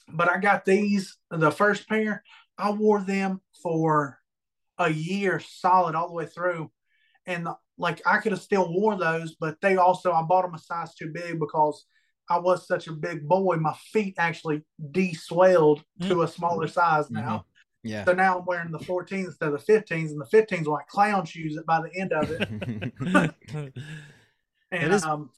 [0.08, 2.22] but I got these the first pair.
[2.58, 4.18] I wore them for
[4.78, 6.70] a year solid all the way through,
[7.26, 7.48] and
[7.78, 10.94] like I could have still wore those, but they also I bought them a size
[10.94, 11.84] too big because
[12.30, 13.56] I was such a big boy.
[13.56, 17.44] My feet actually de-swelled to a smaller size now.
[17.82, 18.04] Yeah.
[18.04, 20.86] So now I'm wearing the 14s instead of the 15s, and the 15s were like
[20.86, 23.72] clown shoes by the end of it.
[24.70, 25.30] And is- um,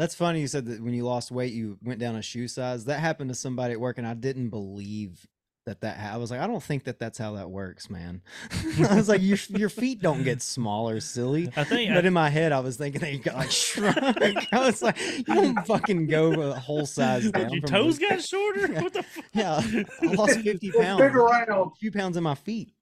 [0.00, 0.40] That's funny.
[0.40, 2.86] You said that when you lost weight, you went down a shoe size.
[2.86, 5.26] That happened to somebody at work, and I didn't believe
[5.66, 5.98] that that.
[5.98, 8.22] Ha- I was like, I don't think that that's how that works, man.
[8.88, 11.50] I was like, your your feet don't get smaller, silly.
[11.54, 11.92] I think.
[11.92, 13.98] But in my head, I was thinking that you got like shrunk.
[13.98, 17.52] I was like, you don't fucking go a whole size down.
[17.52, 18.72] your toes the- got shorter.
[18.80, 19.02] What the?
[19.02, 19.24] Fuck?
[19.34, 21.02] Yeah, I lost fifty it's pounds.
[21.02, 22.72] big around, A few pounds in my feet.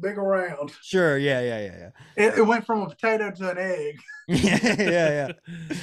[0.00, 0.72] Big around.
[0.82, 1.18] Sure.
[1.18, 1.40] Yeah.
[1.40, 1.60] Yeah.
[1.60, 1.90] Yeah.
[2.16, 3.96] It, it went from a potato to an egg.
[4.28, 4.58] Yeah.
[4.62, 4.76] yeah.
[4.78, 5.28] Yeah.
[5.70, 5.76] Yeah.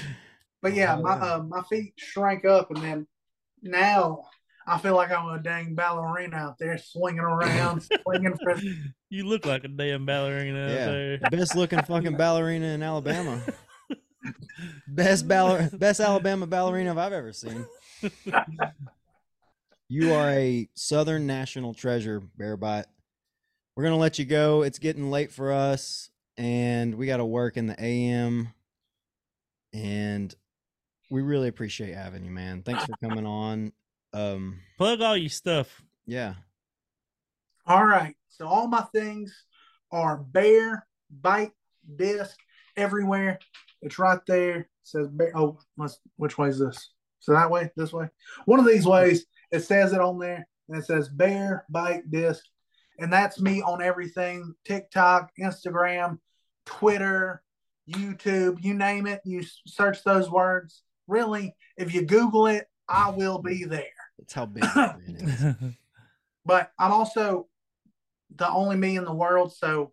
[0.61, 1.34] But yeah, Oh, my yeah.
[1.35, 3.07] uh, my feet shrank up, and then
[3.61, 4.23] now
[4.65, 8.56] I feel like I'm a dang ballerina out there swinging around, swinging for.
[9.10, 10.85] You look like a damn ballerina out Yeah.
[10.85, 11.18] there.
[11.31, 13.41] Best looking fucking ballerina in Alabama.
[14.88, 17.65] Best baller, best Alabama ballerina I've ever seen.
[19.90, 22.85] You are a Southern national treasure, Bear Bite.
[23.76, 24.62] We're gonna let you go.
[24.62, 28.54] It's getting late for us, and we got to work in the AM.
[29.74, 30.34] And
[31.10, 32.62] we really appreciate having you, man.
[32.62, 33.74] Thanks for coming on.
[34.14, 35.82] Um, Plug all your stuff.
[36.06, 36.36] yeah,
[37.66, 39.45] All right, so all my things
[39.91, 41.54] are bear, bite,
[41.95, 42.38] disc,
[42.78, 43.40] everywhere.
[43.82, 44.58] It's right there.
[44.58, 45.32] It says bear.
[45.36, 46.91] Oh, let's, which way is this?
[47.20, 48.10] So that way, this way.
[48.45, 49.26] One of these ways.
[49.52, 52.44] It says it on there, and it says bear, bite, disc,
[52.99, 56.20] and that's me on everything: TikTok, Instagram,
[56.65, 57.44] Twitter,
[57.90, 58.64] YouTube.
[58.64, 59.22] You name it.
[59.26, 60.84] You search those words.
[61.07, 63.84] Really, if you Google it, I will be there.
[64.18, 64.64] that's how big
[66.45, 67.48] but I'm also
[68.36, 69.53] the only me in the world.
[69.53, 69.91] So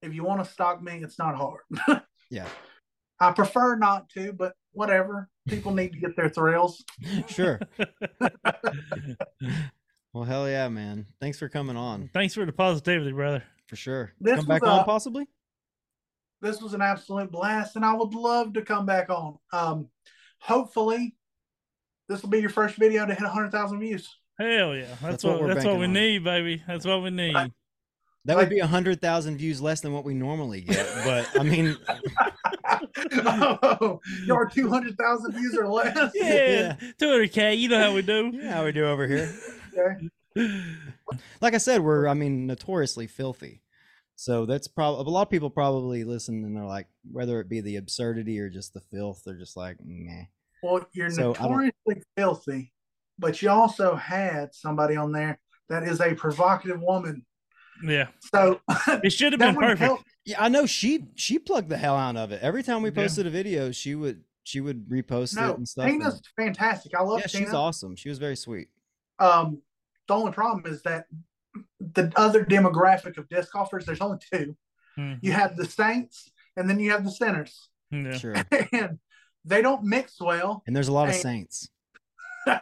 [0.00, 1.62] if you want to stalk me, it's not hard.
[2.30, 2.46] Yeah,
[3.20, 5.28] I prefer not to, but whatever.
[5.46, 6.82] People need to get their thrills.
[7.28, 7.60] sure.
[10.12, 11.06] Well, hell yeah, man.
[11.20, 12.10] Thanks for coming on.
[12.12, 13.42] Thanks for the positivity, brother.
[13.66, 14.12] For sure.
[14.20, 15.26] This Come back was, on, possibly.
[16.42, 19.38] This was an absolute blast, and I would love to come back on.
[19.52, 19.88] Um,
[20.38, 21.14] hopefully,
[22.08, 24.08] this will be your first video to hit 100,000 views.
[24.38, 24.82] Hell yeah.
[24.86, 25.92] That's, That's what what, we're that's what we on.
[25.92, 26.62] need, baby.
[26.66, 27.34] That's what we need.
[27.34, 27.52] Right.
[28.24, 30.86] That would be a hundred thousand views less than what we normally get.
[31.04, 31.76] But I mean,
[33.26, 36.12] oh, your 200,000 views or less.
[36.14, 37.58] Yeah, 200k.
[37.58, 38.30] You know how we do.
[38.32, 39.34] you know how we do over here.
[39.76, 40.08] Okay.
[41.42, 43.60] Like I said, we're I mean notoriously filthy.
[44.16, 47.60] So that's probably a lot of people probably listen and they're like, whether it be
[47.60, 50.24] the absurdity or just the filth, they're just like, meh.
[50.62, 52.72] Well, you're So, I don't- notoriously filthy,
[53.18, 55.38] but you also had somebody on there
[55.68, 57.26] that is a provocative woman.
[57.84, 58.60] Yeah, So
[59.02, 59.80] it should have been perfect.
[59.80, 60.00] help.
[60.24, 62.40] Yeah, I know she she plugged the hell out of it.
[62.42, 62.94] Every time we Yeah.
[63.02, 65.86] posted a video, she would she would repost No, it and stuff.
[65.88, 66.94] Tina's and- fantastic.
[66.94, 67.44] I love yeah, Tina.
[67.46, 67.96] she's awesome.
[67.96, 68.68] She was very sweet.
[69.22, 69.62] Um,
[70.08, 71.06] the only problem is that
[71.80, 74.56] the other demographic of disc golfers, there's only two.
[74.98, 75.18] Mhm.
[75.22, 78.12] You have the Saints, and then you have the Sinners, Yeah.
[78.18, 78.34] Sure.
[78.72, 78.98] and
[79.44, 80.62] they don't mix well.
[80.66, 81.68] And there's a lot of saints.
[82.46, 82.60] a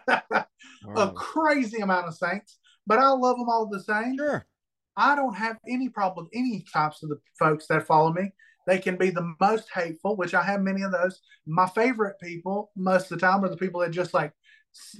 [0.86, 1.14] Alright.
[1.14, 4.16] crazy amount of Saints, but I love them all the same.
[4.18, 4.46] Sure.
[4.96, 8.32] I don't have any problem with any types of the folks that follow me.
[8.66, 11.20] They can be the most hateful, which I have many of those.
[11.46, 14.34] My favorite people, most of the time, are the people that just like s-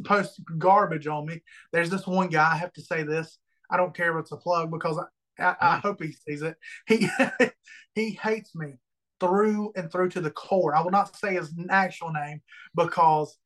[0.04, 1.42] post garbage on me.
[1.72, 2.52] There's this one guy.
[2.52, 3.38] I have to say this.
[3.70, 5.80] I don't care if it's a plug because I, I, I mm.
[5.82, 6.56] hope he sees it.
[6.86, 7.08] He
[7.94, 8.74] he hates me
[9.20, 10.74] through and through to the core.
[10.74, 12.40] I will not say his actual name
[12.74, 13.36] because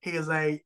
[0.00, 0.60] he is a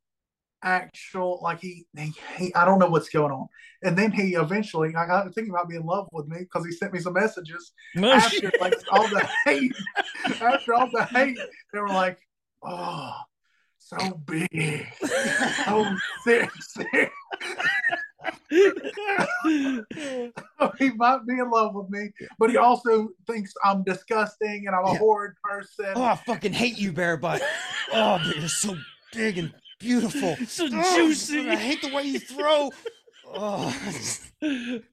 [0.63, 3.49] actual like he, he, he I don't know what's going on.
[3.83, 6.65] And then he eventually, I, I think he might be in love with me because
[6.65, 8.61] he sent me some messages No after shit.
[8.61, 9.75] like all the hate.
[10.41, 11.39] after all the hate,
[11.73, 12.19] they were like,
[12.63, 13.13] "Oh,
[13.87, 13.97] so
[14.27, 17.13] big, so sick." sick."
[20.79, 24.85] he might be in love with me, but he also thinks I'm disgusting and I'm
[24.87, 24.99] a Yeah.
[24.99, 25.87] horrid person.
[25.95, 27.43] Oh, I fucking hate you, Bear Butt.
[27.93, 28.77] Oh, but you're so
[29.13, 30.37] big and beautiful.
[30.47, 31.49] so Oh, juicy.
[31.49, 32.71] I hate the way you throw.
[33.27, 33.77] Oh,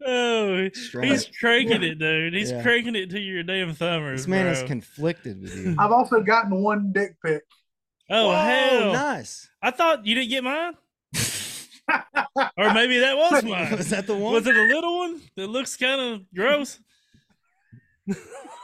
[0.06, 0.70] oh,
[1.02, 2.34] he's cranking it, dude.
[2.34, 2.62] He's Yeah.
[2.62, 4.22] cranking it to your damn thumbers.
[4.22, 5.76] this man is conflicted with you.
[5.80, 7.42] I've also gotten one dick pic.
[8.12, 8.94] Oh Whoa, hell!
[8.94, 9.50] nice.
[9.62, 10.74] I thought you didn't get mine,
[12.58, 13.76] or maybe that was mine.
[13.76, 14.34] Was that the one?
[14.34, 16.80] Was it a little one that looks kind of gross?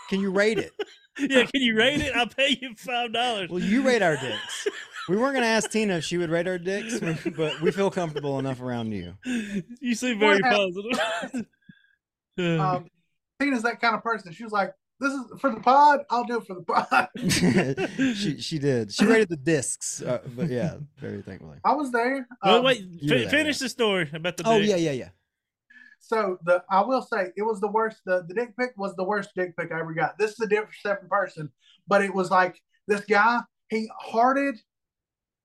[0.09, 0.71] Can you rate it?
[1.19, 2.15] Yeah, can you rate it?
[2.15, 3.49] I'll pay you five dollars.
[3.49, 4.67] Well, you rate our dicks.
[5.09, 6.99] We weren't gonna ask Tina if she would rate our dicks,
[7.35, 9.15] but we feel comfortable enough around you.
[9.81, 11.45] You seem very What positive.
[12.37, 12.85] Um,
[13.39, 14.31] Tina's that kind of person.
[14.31, 16.01] She was like, "This is for the pod.
[16.09, 17.09] I'll do it for the pod."
[18.15, 18.91] she she did.
[18.91, 21.57] She rated the discs, uh, but yeah, very thankfully.
[21.63, 22.27] I was there.
[22.43, 23.65] well, Um, wait, you were fi- there, finish yeah.
[23.65, 24.43] the story about the.
[24.47, 24.69] Oh dick.
[24.69, 25.09] yeah, yeah, yeah.
[25.99, 28.01] So the I will say it was the worst.
[28.05, 30.17] The, the dick pic was the worst dick pic I ever got.
[30.17, 31.51] This is a different separate person,
[31.87, 33.39] but it was like this guy.
[33.69, 34.55] He hearted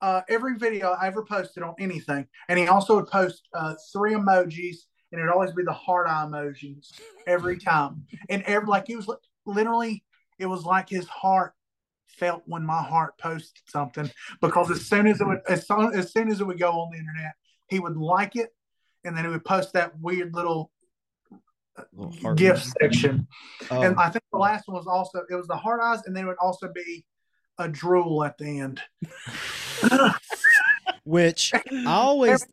[0.01, 4.13] uh, every video I ever posted on anything, and he also would post uh, three
[4.15, 4.77] emojis,
[5.11, 6.93] and it'd always be the heart eye emojis
[7.27, 8.05] every time.
[8.29, 9.17] And every like he was li-
[9.47, 10.05] literally,
[10.39, 11.53] it was like his heart
[12.07, 14.11] felt when my heart posted something
[14.41, 16.91] because as soon as it would as soon as soon as it would go on
[16.93, 17.33] the internet,
[17.69, 18.51] he would like it,
[19.05, 20.71] and then he would post that weird little
[21.79, 22.73] uh, Little gift emoji.
[22.81, 23.27] section.
[23.71, 26.15] Oh, And I think the last one was also it was the heart eyes, and
[26.15, 27.05] then it would also be
[27.59, 28.81] a drool at the end.
[31.05, 32.45] which I always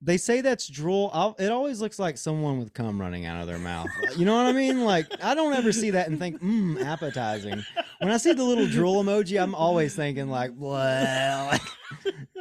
[0.00, 1.10] they say that's drool.
[1.12, 3.88] I'll, it always looks like someone with cum running out of their mouth.
[4.16, 4.84] You know what I mean?
[4.84, 7.64] Like I don't ever see that and think, mmm, appetizing.
[8.00, 11.58] When I see the little drool emoji, I'm always thinking like, well,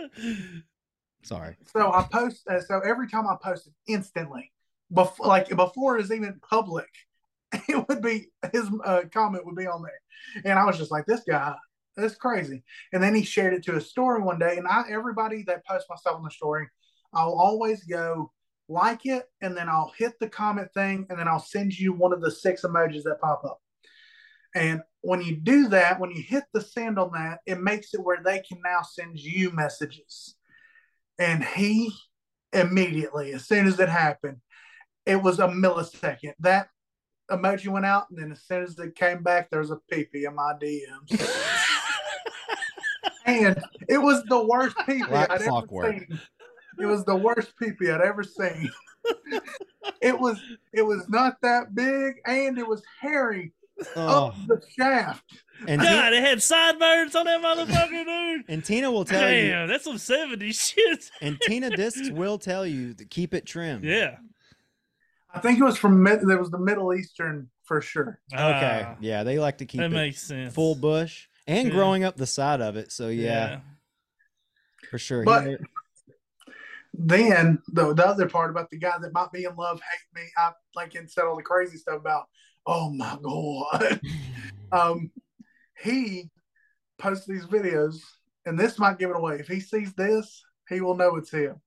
[1.23, 1.55] sorry.
[1.73, 2.47] So I post.
[2.47, 4.51] Uh, so every time I posted, instantly,
[4.93, 6.89] before like before it was even public,
[7.67, 11.07] it would be his uh, comment would be on there, and I was just like,
[11.07, 11.55] this guy,
[11.95, 12.63] that's crazy.
[12.93, 15.88] And then he shared it to his story one day, and I everybody that posts
[15.89, 16.67] my stuff on the story,
[17.18, 18.31] I'll always go
[18.69, 22.14] like it, and then I'll hit the comment thing, and then I'll send you one
[22.14, 23.60] of the six emojis that pop up.
[24.56, 28.03] And when you do that, when you hit the send on that, it makes it
[28.03, 30.35] where they can now send you messages.
[31.18, 31.91] And he
[32.53, 34.38] immediately, as soon as it happened,
[35.06, 36.34] it was a millisecond.
[36.39, 36.68] That
[37.31, 40.27] emoji went out, and then as soon as it came back, there was a peepee
[40.27, 41.19] in my DMs.
[43.26, 45.95] and it was the worst peepee Like I'd clockwork.
[45.95, 46.19] ever seen.
[46.79, 48.69] It was the worst peepee I'd ever seen.
[50.01, 50.39] it was
[50.73, 53.53] it was not that big, and it was hairy
[53.95, 55.23] Oh, up the shaft.
[55.67, 58.45] and Tina, God, it had sideburns on that motherfucker, dude.
[58.47, 61.11] and Tina will tell you, Damn, that's some 70s shit.
[61.21, 63.83] and Tina discs will tell you to keep it trimmed.
[63.83, 64.17] Yeah.
[65.31, 68.19] I think it was from mid, there was the Middle Eastern for sure.
[68.33, 68.83] Okay.
[68.87, 70.55] Ah, yeah, they like to keep that it makes sense.
[70.55, 71.73] full bush and Yeah.
[71.75, 72.91] growing up the side of it.
[72.91, 73.59] So yeah,
[74.89, 75.23] for sure.
[75.23, 75.57] But- may-
[76.98, 80.28] Then the the other part about the guy that might be in love hate me,
[80.36, 82.26] I like and said all the crazy stuff about.
[82.65, 84.02] Oh my god,
[84.72, 85.11] um,
[85.80, 86.30] he
[86.98, 87.99] posts these videos,
[88.48, 89.36] and this might give it away.
[89.40, 91.61] If he sees this, he will know it's him.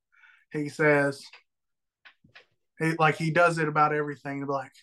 [0.51, 1.23] He says,
[2.77, 4.45] he like he does it about everything.
[4.45, 4.73] Like,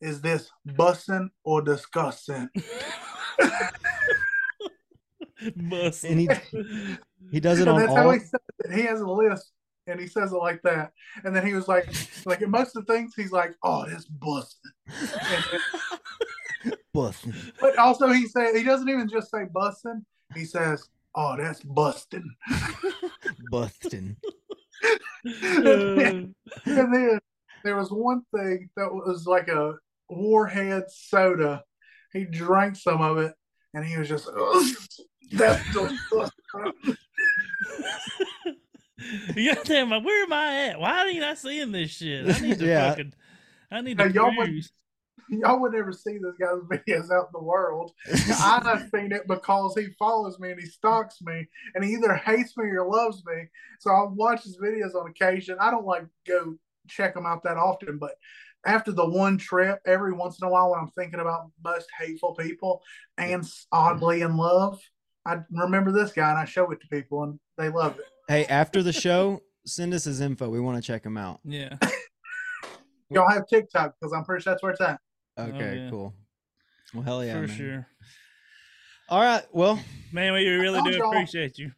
[0.00, 2.48] is this bussing or disgusting?
[5.58, 6.10] Bussin'.
[6.10, 6.28] and he
[7.32, 8.12] he does it And on that's how all.
[8.12, 8.72] he says it.
[8.72, 9.52] He has a list
[9.86, 10.92] and he says it like that.
[11.24, 11.88] And then he was like,
[12.24, 14.72] like in most of the things, he's like, "Oh, that's busting."
[16.92, 17.34] Busting.
[17.60, 20.04] But also, he said he doesn't even just say busting.
[20.34, 22.34] He says, "Oh, that's busting."
[23.50, 24.16] Busting.
[25.24, 26.34] and, then,
[26.64, 27.18] and then
[27.64, 29.74] there was one thing that was like a
[30.08, 31.62] warhead soda.
[32.12, 33.34] He drank some of it,
[33.74, 34.28] and he was just,
[35.32, 36.30] that's "Ugh,
[38.98, 40.80] "That's disgusting." Goddamn, where am I at?
[40.80, 42.26] Why ain't I seeing this shit?
[42.26, 42.90] I need to Yeah.
[42.90, 43.12] fucking.
[43.70, 44.50] I need Now, to y'all would-
[45.28, 47.92] Y'all would never see this guy's videos out in the world.
[48.08, 52.14] I have seen it because he follows me and he stalks me, and he either
[52.14, 53.46] hates me or loves me.
[53.80, 55.56] So I watch his videos on occasion.
[55.60, 56.56] I don't like go
[56.86, 58.12] check them out that often, but
[58.64, 62.34] after the one trip, every once in a while, when I'm thinking about most hateful
[62.36, 62.82] people
[63.18, 64.78] and oddly in love,
[65.24, 68.04] I remember this guy and I show it to people and they love it.
[68.28, 70.48] Hey, after the show, send us his info.
[70.48, 71.40] We want to check him out.
[71.44, 71.76] Yeah.
[73.10, 74.98] Y'all have TikTok because I'm pretty sure that's where it's at.
[75.38, 75.90] Okay, oh, yeah.
[75.90, 76.14] cool.
[76.92, 77.34] Well, hell yeah.
[77.34, 77.56] for man.
[77.56, 77.86] sure.
[79.08, 79.44] All right.
[79.52, 79.78] Well,
[80.12, 81.70] Man, we really do y'all- appreciate you.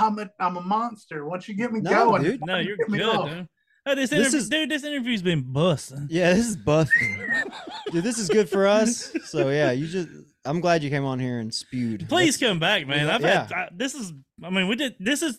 [0.00, 1.24] I'm a I'm a monster.
[1.24, 2.40] Once you get me No, going, dude.
[2.44, 3.28] No, you're get me good, off.
[3.30, 3.48] dude.
[3.88, 6.08] Oh, this, This interview, is- dude, this interview's been busting.
[6.10, 7.18] yeah, this is busting.
[7.92, 9.12] Dude, this is good for us.
[9.26, 10.08] So yeah, you just
[10.44, 12.08] I'm glad you came on here and spewed.
[12.08, 13.06] Please come back, man.
[13.06, 13.14] Yeah.
[13.14, 14.12] I've had I, this is.
[14.42, 14.96] I mean, we did.
[14.98, 15.38] This is.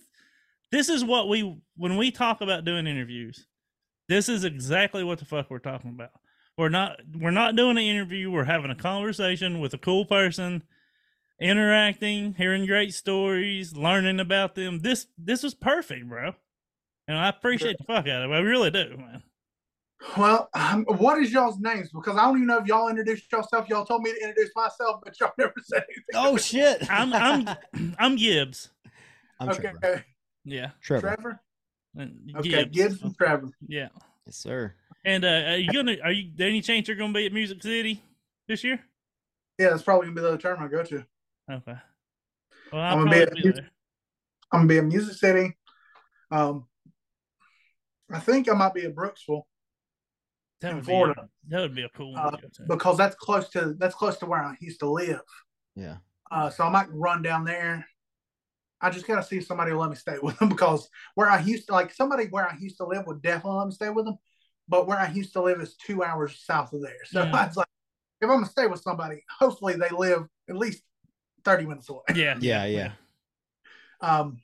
[0.72, 3.46] This is what we when we talk about doing interviews.
[4.10, 6.12] This is exactly what the fuck we're talking about.
[6.58, 7.00] We're not.
[7.16, 8.32] We're not doing an interview.
[8.32, 10.64] We're having a conversation with a cool person,
[11.40, 14.80] interacting, hearing great stories, learning about them.
[14.80, 16.34] This this was perfect, bro.
[17.08, 18.34] And I appreciate the fuck out of it.
[18.34, 19.24] I really do, man.
[20.18, 21.90] Well, um, what is y'all's names?
[21.92, 23.68] Because I don't even know if y'all introduced yourself.
[23.70, 26.04] Y'all told me to introduce myself, but y'all never said anything.
[26.16, 26.90] Oh shit.
[26.90, 28.70] I'm I'm I'm Gibbs.
[29.40, 30.06] I'm okay, Trevor.
[30.48, 30.70] Yeah.
[30.82, 31.16] Trevor.
[31.16, 31.42] Trevor.
[32.38, 33.50] Okay, Gibbs and Trevor.
[33.68, 33.90] Yeah.
[34.26, 34.74] Yes, sir.
[35.06, 35.98] And uh, are you gonna?
[36.04, 36.32] Are you?
[36.36, 38.02] There any chance you're gonna be at Music City
[38.48, 38.80] this year?
[39.58, 41.06] Yeah, that's probably gonna be the other tournament I go to.
[41.52, 41.80] Okay.
[42.72, 43.70] Well, I'm I'll gonna be at be there.
[44.52, 45.58] I'm gonna be in Music City.
[46.32, 46.66] Um,
[48.12, 49.44] I think I might be at Brooksville
[50.62, 51.30] That in would Florida.
[51.48, 51.56] be.
[51.56, 52.26] That would be a cool one.
[52.26, 52.64] Uh, to go to.
[52.68, 55.22] because that's close to that's close to where I used to live.
[55.76, 55.98] Yeah.
[56.30, 57.86] Uh, so I might run down there.
[58.82, 61.40] I just gotta see if somebody will let me stay with them because where I
[61.42, 64.06] used to like somebody where I used to live would definitely let me stay with
[64.06, 64.18] them,
[64.68, 66.94] but where I used to live is two hours south of there.
[67.06, 67.34] So Mm.
[67.34, 67.68] I was like,
[68.22, 70.84] if I'm gonna stay with somebody, hopefully they live at least
[71.44, 72.04] thirty minutes away.
[72.16, 72.36] yeah.
[72.40, 72.92] Yeah, yeah.
[74.02, 74.42] Um,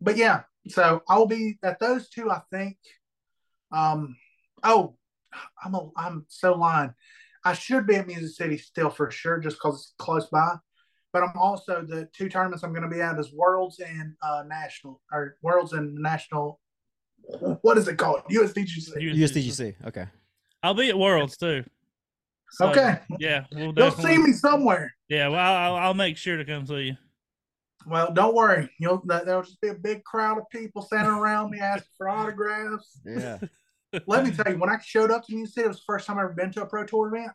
[0.00, 2.30] but yeah, so I'll be at those two.
[2.30, 2.76] I think.
[3.72, 4.16] Um,
[4.62, 4.96] oh,
[5.62, 6.94] I'm a, I'm so lying.
[7.44, 10.56] I should be at Music City still for sure, just because it's close by.
[11.14, 14.42] But I'm also the two tournaments I'm going to be at is Worlds and uh,
[14.48, 16.60] National or Worlds and National.
[17.62, 18.22] What is it called?
[18.32, 18.96] USDGC.
[18.96, 19.76] USDGC.
[19.86, 20.06] Okay.
[20.64, 21.62] I'll be at Worlds too.
[22.50, 24.16] So, Okay, Yeah, we'll you'll definitely.
[24.16, 24.92] see me somewhere.
[25.08, 26.96] Yeah, well, I'll, I'll make sure to come see you.
[27.86, 28.68] Well, don't worry.
[28.80, 32.08] You'll there- there'll just be a big crowd of people standing around me asking for
[32.08, 33.00] autographs.
[33.06, 33.38] Yeah.
[34.08, 36.06] Let me tell you, when I showed up to New City, it was the first
[36.08, 37.30] time I ever been to a pro tour event,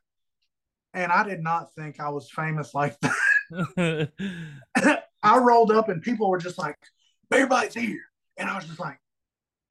[0.93, 3.13] and I did not think I was famous like that.
[5.23, 6.77] I rolled up and people were just like,
[7.31, 8.03] "Everybody's here,"
[8.37, 8.99] and I was just like,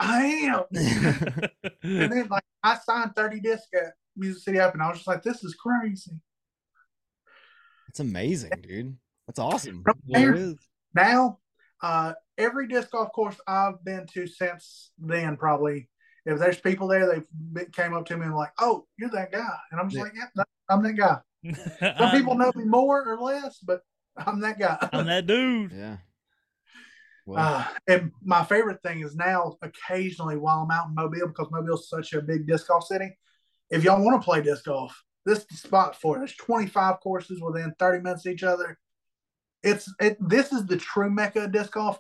[0.01, 4.89] "I am." and then like I signed thirty discs at Music City Up, and I
[4.89, 6.13] was just like, "This is crazy."
[7.89, 8.97] It's amazing, dude.
[9.27, 9.85] That's awesome.
[10.09, 10.59] It.
[10.95, 11.39] Now,
[11.83, 15.89] uh, every disc golf course I've been to since then, probably,
[16.27, 17.07] if there's people there,
[17.53, 20.03] they came up to me and like, "Oh, you're that guy," and I'm just Yeah.
[20.05, 23.81] like, "Yeah, I'm that guy." Some people know me more or less, but
[24.17, 24.77] I'm that guy.
[24.93, 25.73] I'm that dude.
[25.73, 25.97] Yeah.
[27.27, 31.49] Well, Uh, and my favorite thing is now occasionally while I'm out in Mobile, because
[31.51, 33.17] Mobile's such a big disc golf city,
[33.71, 36.21] if y'all want to play disc golf, this is the spot for it.
[36.21, 38.79] There's 25 courses within 30 minutes of each other.
[39.63, 40.17] It's it.
[40.21, 41.99] This is the true mecca of disc golf.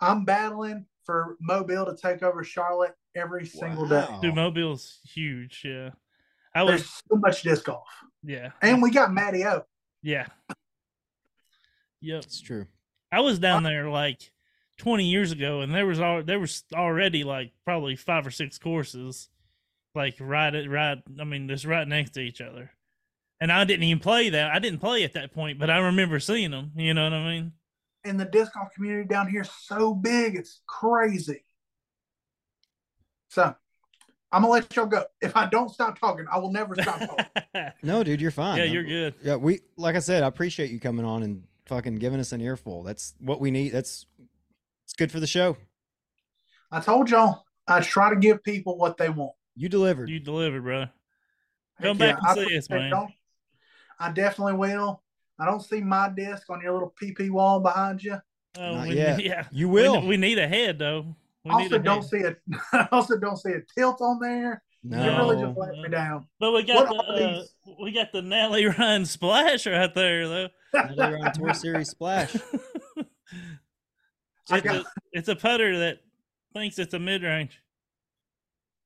[0.00, 4.06] I'm battling for Mobile to take over Charlotte every single day.
[4.08, 4.20] wow.
[4.22, 5.62] Dude, Mobile's huge.
[5.64, 5.90] Yeah.
[6.54, 6.72] I was.
[6.80, 7.86] There's so much disc golf,
[8.24, 8.50] Yeah.
[8.60, 9.64] and we got Matty O.
[10.02, 10.26] Yeah.
[12.00, 12.24] Yep.
[12.24, 12.66] It's true.
[13.12, 14.30] I was down there like
[14.78, 18.58] 20 years ago, and there was all there was already like probably five or six
[18.58, 19.28] courses,
[19.94, 20.98] like right at right.
[21.20, 22.70] I mean, just right next to each other.
[23.42, 24.50] And I didn't even play that.
[24.50, 26.72] I didn't play at that point, but I remember seeing them.
[26.76, 27.52] You know what I mean?
[28.04, 31.44] And the disc golf community down here is so big, it's crazy.
[33.28, 33.54] So
[34.32, 35.04] I'm gonna let y'all go.
[35.20, 37.26] If I don't stop talking, I will never stop talking.
[37.82, 38.58] No, dude, you're fine.
[38.58, 39.14] Yeah, you're good.
[39.22, 42.40] Yeah, we like I said, I appreciate you coming on and fucking giving us an
[42.40, 42.82] earful.
[42.82, 43.70] That's what we need.
[43.70, 44.06] That's
[44.84, 45.56] it's good for the show.
[46.70, 49.32] I told y'all I try to give people what they want.
[49.56, 50.08] You delivered.
[50.08, 50.86] You delivered, bro.
[51.82, 52.90] Come Yeah, back I and see us, man.
[52.90, 53.08] y'all.
[53.98, 55.02] I definitely will.
[55.38, 58.18] I don't see my desk on your little PP wall behind you.
[58.58, 59.20] Oh, Not we, yet.
[59.24, 60.06] Yeah, you we, will.
[60.06, 61.14] we need a head though.
[61.44, 62.38] We also, don't see it.
[62.92, 64.62] Also don't see a tilt on there.
[64.82, 65.02] no.
[65.04, 65.62] You really just No.
[65.64, 66.26] let me down.
[66.38, 67.42] But we got What the are uh,
[67.82, 70.48] we got the Natalie Ryan splash right there though.
[70.74, 72.36] Another on Tour Series splash.
[74.50, 75.98] I it's, a, it's a putter that
[76.54, 77.60] thinks it's a mid range.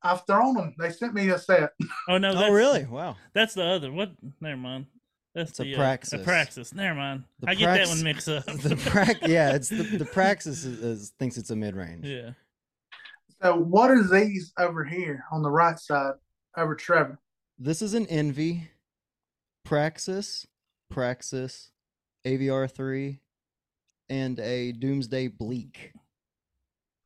[0.02, 0.74] I've thrown them.
[0.78, 1.70] They sent me a set.
[2.08, 2.32] Oh no!
[2.34, 2.84] Oh, really?
[2.84, 3.16] Wow.
[3.32, 3.90] That's the other.
[3.90, 4.12] What?
[4.40, 4.86] Never mind.
[5.34, 6.12] That's It's a the Praxis.
[6.12, 6.74] Uh, a Praxis.
[6.74, 7.24] Never mind.
[7.40, 8.44] The I get that one mixed up.
[8.44, 12.04] The prac, yeah, it's the the praxis is, is, thinks it's a mid range.
[12.06, 12.30] yeah.
[13.44, 16.14] So, what are these over here on the right side
[16.56, 17.18] over Trevor?
[17.58, 18.70] This is an Envy,
[19.66, 20.46] Praxis,
[20.88, 21.70] Praxis,
[22.24, 23.20] AVR three,
[24.08, 25.92] and a Doomsday Bleak.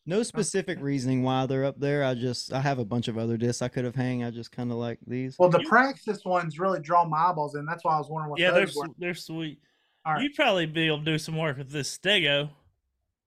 [0.06, 2.05] No specific reasoning why they're up there.
[2.05, 4.23] I just I have a bunch of other discs I could have hang.
[4.23, 5.35] I just kind of like these.
[5.40, 7.66] Well, the Praxis ones really draw my eyeballs in.
[7.66, 8.86] That's why I was wondering what Yeah, they're were.
[8.97, 9.59] they're sweet.
[10.06, 10.23] All right.
[10.23, 12.51] You'd probably be able to do some work with this Stego.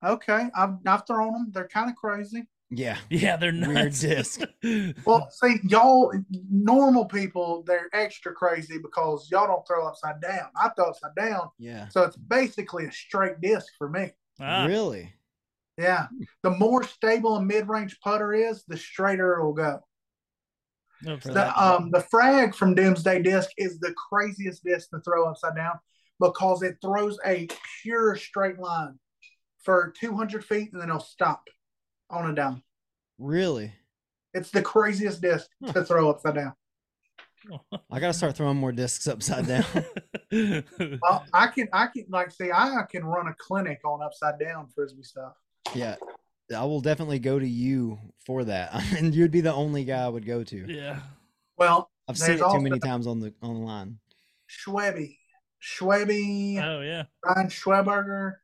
[0.02, 1.52] Okay, I've, I've thrown them.
[1.52, 2.48] They're kind of crazy.
[2.74, 4.42] Yeah, Yeah, they're Weird disc.
[5.06, 6.12] Well, see, y'all,
[6.50, 10.48] normal people, they're extra crazy because y'all don't throw upside down.
[10.56, 11.50] I throw upside down.
[11.60, 11.90] yeah.
[11.90, 14.12] So it's basically a straight disc for me.
[14.40, 15.14] Ah, Really?
[15.78, 16.08] Yeah.
[16.44, 19.80] The more stable a mid range putter is, the straighter it'll go.
[21.04, 25.28] no, that- The, um, the frag from Doomsday Disc is the craziest disc to throw
[25.30, 25.80] upside down
[26.22, 27.48] because it throws a
[27.82, 28.98] pure straight line
[29.64, 31.42] for 200 feet and then it'll stop
[32.12, 32.62] on and down.
[33.18, 33.74] Really?
[34.34, 36.54] It's the craziest disc to throw upside down.
[37.90, 39.66] I gotta start throwing more discs upside down.
[41.02, 44.70] Well, I can, I can, like, say I can run a clinic on upside down
[44.74, 45.34] frisbee stuff.
[45.76, 45.98] yeah,
[46.56, 50.08] I will definitely go to you for that, and you'd be the only guy I
[50.08, 50.66] would go to.
[50.72, 51.00] yeah.
[51.58, 54.00] Well, I've there's seen it too many times on the online.
[54.50, 55.18] Schwebby,
[55.62, 57.04] Schwebby, Oh yeah.
[57.26, 58.36] Ryan Schweberger,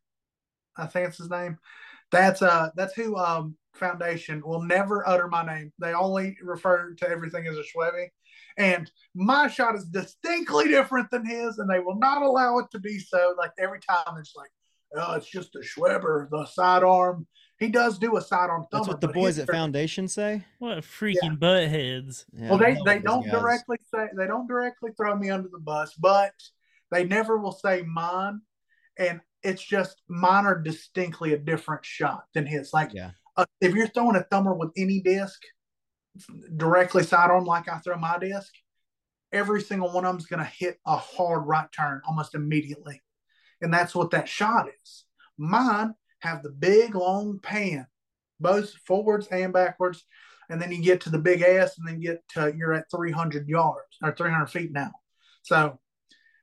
[0.75, 1.57] I think it's his name.
[2.11, 5.71] That's uh that's who um foundation will never utter my name.
[5.79, 8.07] They only refer to everything as a Schwebby.
[8.57, 12.79] And my shot is distinctly different than his, and they will not allow it to
[12.79, 13.35] be so.
[13.37, 14.49] Like every time it's like,
[14.95, 17.27] oh, it's just a Schweber, the sidearm.
[17.59, 18.85] He does do a sidearm thumber.
[18.85, 20.45] That's what the boys his at Foundation say.
[20.59, 22.25] What freaking butt heads.
[22.31, 23.31] Yeah, well, they, they don't guys.
[23.31, 26.33] directly say they don't directly throw me under the bus, but
[26.91, 28.41] they never will say mine,
[28.97, 32.73] and it's just mine are distinctly a different shot than his.
[32.73, 33.11] Like Yeah.
[33.35, 35.41] uh, if you're throwing a thumber with any disc
[36.55, 38.51] directly sidearm like I throw my disc,
[39.31, 43.01] every single one of them is going to hit a hard right turn almost immediately,
[43.61, 45.05] and that's what that shot is.
[45.37, 47.85] Mine have the big long pan,
[48.39, 50.03] both forwards and backwards
[50.49, 53.47] and then you get to the big ass, and then get to you're at 300
[53.47, 54.91] yards or 300 feet now.
[55.43, 55.79] So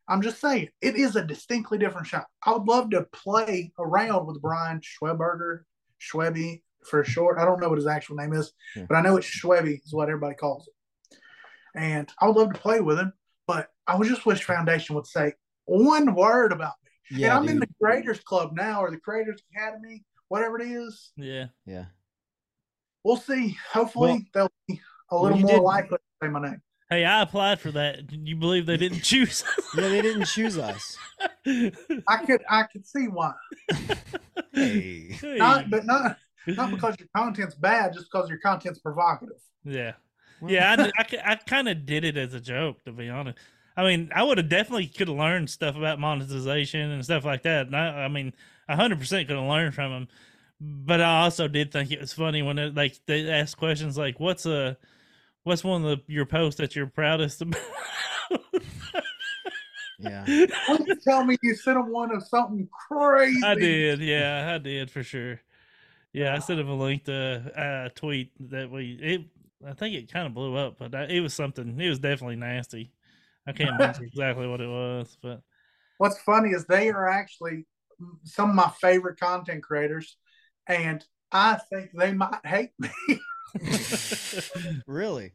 [0.09, 2.27] I'm just saying it is a distinctly different shot.
[2.45, 5.61] I would love to play around with Brian Schweberger,
[6.01, 7.39] Schwebby for short.
[7.39, 8.85] I don't know what his actual name is, Yeah.
[8.89, 11.19] but I know it's Schwebby is what everybody calls it.
[11.75, 13.13] And I would love to play with him,
[13.47, 15.33] but I would just wish Foundation would say
[15.65, 17.19] one word about me.
[17.21, 21.13] Yeah, and I'm in the Creators Club now or the Creators Academy, whatever it is
[21.17, 21.47] Yeah.
[21.67, 21.87] yeah.
[23.03, 23.57] we'll see.
[23.73, 26.63] Hopefully, they'll be a little you more did- likely to say my name.
[26.95, 28.07] Hey, I applied for that.
[28.07, 29.43] Did you believe they didn't choose?
[29.77, 30.97] Yeah, they didn't choose us.
[31.47, 33.33] I could, I could see why.
[34.53, 35.17] Hey.
[35.23, 36.17] Not, but not,
[36.47, 39.39] not because your content's bad, just because your content's provocative.
[39.65, 39.95] yeah.
[40.41, 43.39] Well, Yeah, I, I, I kind of did it as a joke, to be honest.
[43.77, 47.43] I mean, I would have definitely could have learned stuff about monetization and stuff like
[47.43, 47.67] that.
[47.67, 48.33] And I, I mean,
[48.69, 50.09] hundred percent could have learned from them.
[50.61, 54.21] But I also did think it was funny when it, like they asked questions like,
[54.21, 54.79] "What's a,
[55.45, 57.61] what's one of the, your posts that you're proudest about?"
[59.99, 60.25] yeah.
[60.67, 63.43] Please tell me you sent them one of something crazy.
[63.45, 65.41] I did, yeah, I did for sure.
[66.13, 68.99] Yeah, I sent him a link to a tweet that we.
[69.01, 69.23] It,
[69.67, 71.81] I think it kind of blew up, but I, it was something.
[71.81, 72.93] It was definitely nasty.
[73.47, 75.43] I can't remember exactly what it was, but
[75.99, 77.67] What's funny is they are actually
[78.25, 80.17] some of my favorite content creators,
[80.67, 82.91] and I think they might hate me.
[84.87, 85.33] really?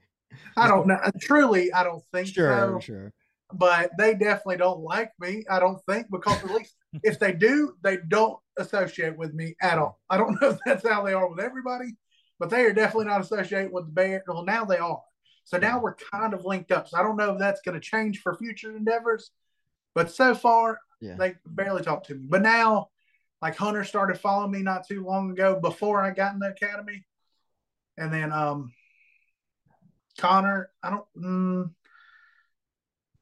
[0.57, 0.95] I don't know.
[0.95, 2.79] Uh, truly, I don't think Sure, so.
[2.79, 3.13] sure.
[3.53, 5.43] but they definitely don't like me.
[5.49, 9.77] I don't think because at least if they do, they don't associate with me at
[9.79, 9.99] all.
[10.09, 11.95] I don't know if that's how they are with everybody,
[12.39, 14.23] but they are definitely not associated with the bear.
[14.27, 15.01] Well, now they are.
[15.45, 16.87] So now we're kind of linked up.
[16.87, 19.31] So I don't know if that's going to change for future endeavors,
[19.95, 21.15] but so far Yeah.
[21.17, 22.21] they barely talk to me.
[22.29, 22.89] But now,
[23.41, 27.03] like Hunter started following me not too long ago before I got in the academy,
[27.99, 28.71] and then um,
[30.17, 30.71] Connor.
[30.81, 31.05] I don't.
[31.17, 31.71] Mm,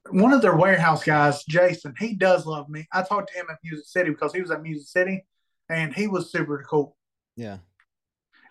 [0.10, 2.88] one of their warehouse guys, Jason, he does love me.
[2.94, 5.26] I talked to him at Music City because he was at Music City,
[5.70, 6.96] and he was super cool.
[7.36, 7.58] Yeah.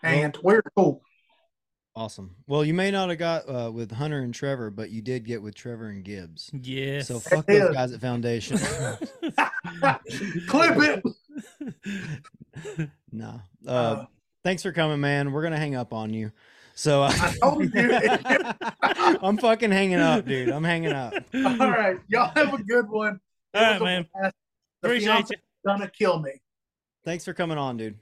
[0.03, 1.01] And we're cool.
[1.95, 2.35] Awesome.
[2.45, 5.41] Well, you may not have got uh, with Hunter and Trevor, but you did get
[5.41, 6.51] with Trevor and Gibbs.
[6.53, 7.01] Yeah.
[7.01, 8.57] So fuck those guys at Foundation.
[10.47, 11.03] Clip it.
[13.11, 13.41] no.
[13.67, 14.05] Uh, Uh,
[14.47, 15.33] thanks for coming, man.
[15.33, 16.31] We're gonna hang up on you.
[16.73, 17.99] So uh, I told you.
[19.21, 20.47] I'm fucking hanging up, dude.
[20.47, 21.13] I'm hanging up.
[21.33, 23.19] All right, y'all have a good one.
[23.53, 24.07] All right, man.
[24.13, 24.35] blast.
[24.81, 25.35] The Appreciate you.
[25.65, 26.31] Gonna kill me.
[27.03, 27.95] Thanks for coming on, dude.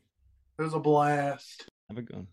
[0.59, 1.67] It was a blast.
[1.89, 2.27] Have a good one.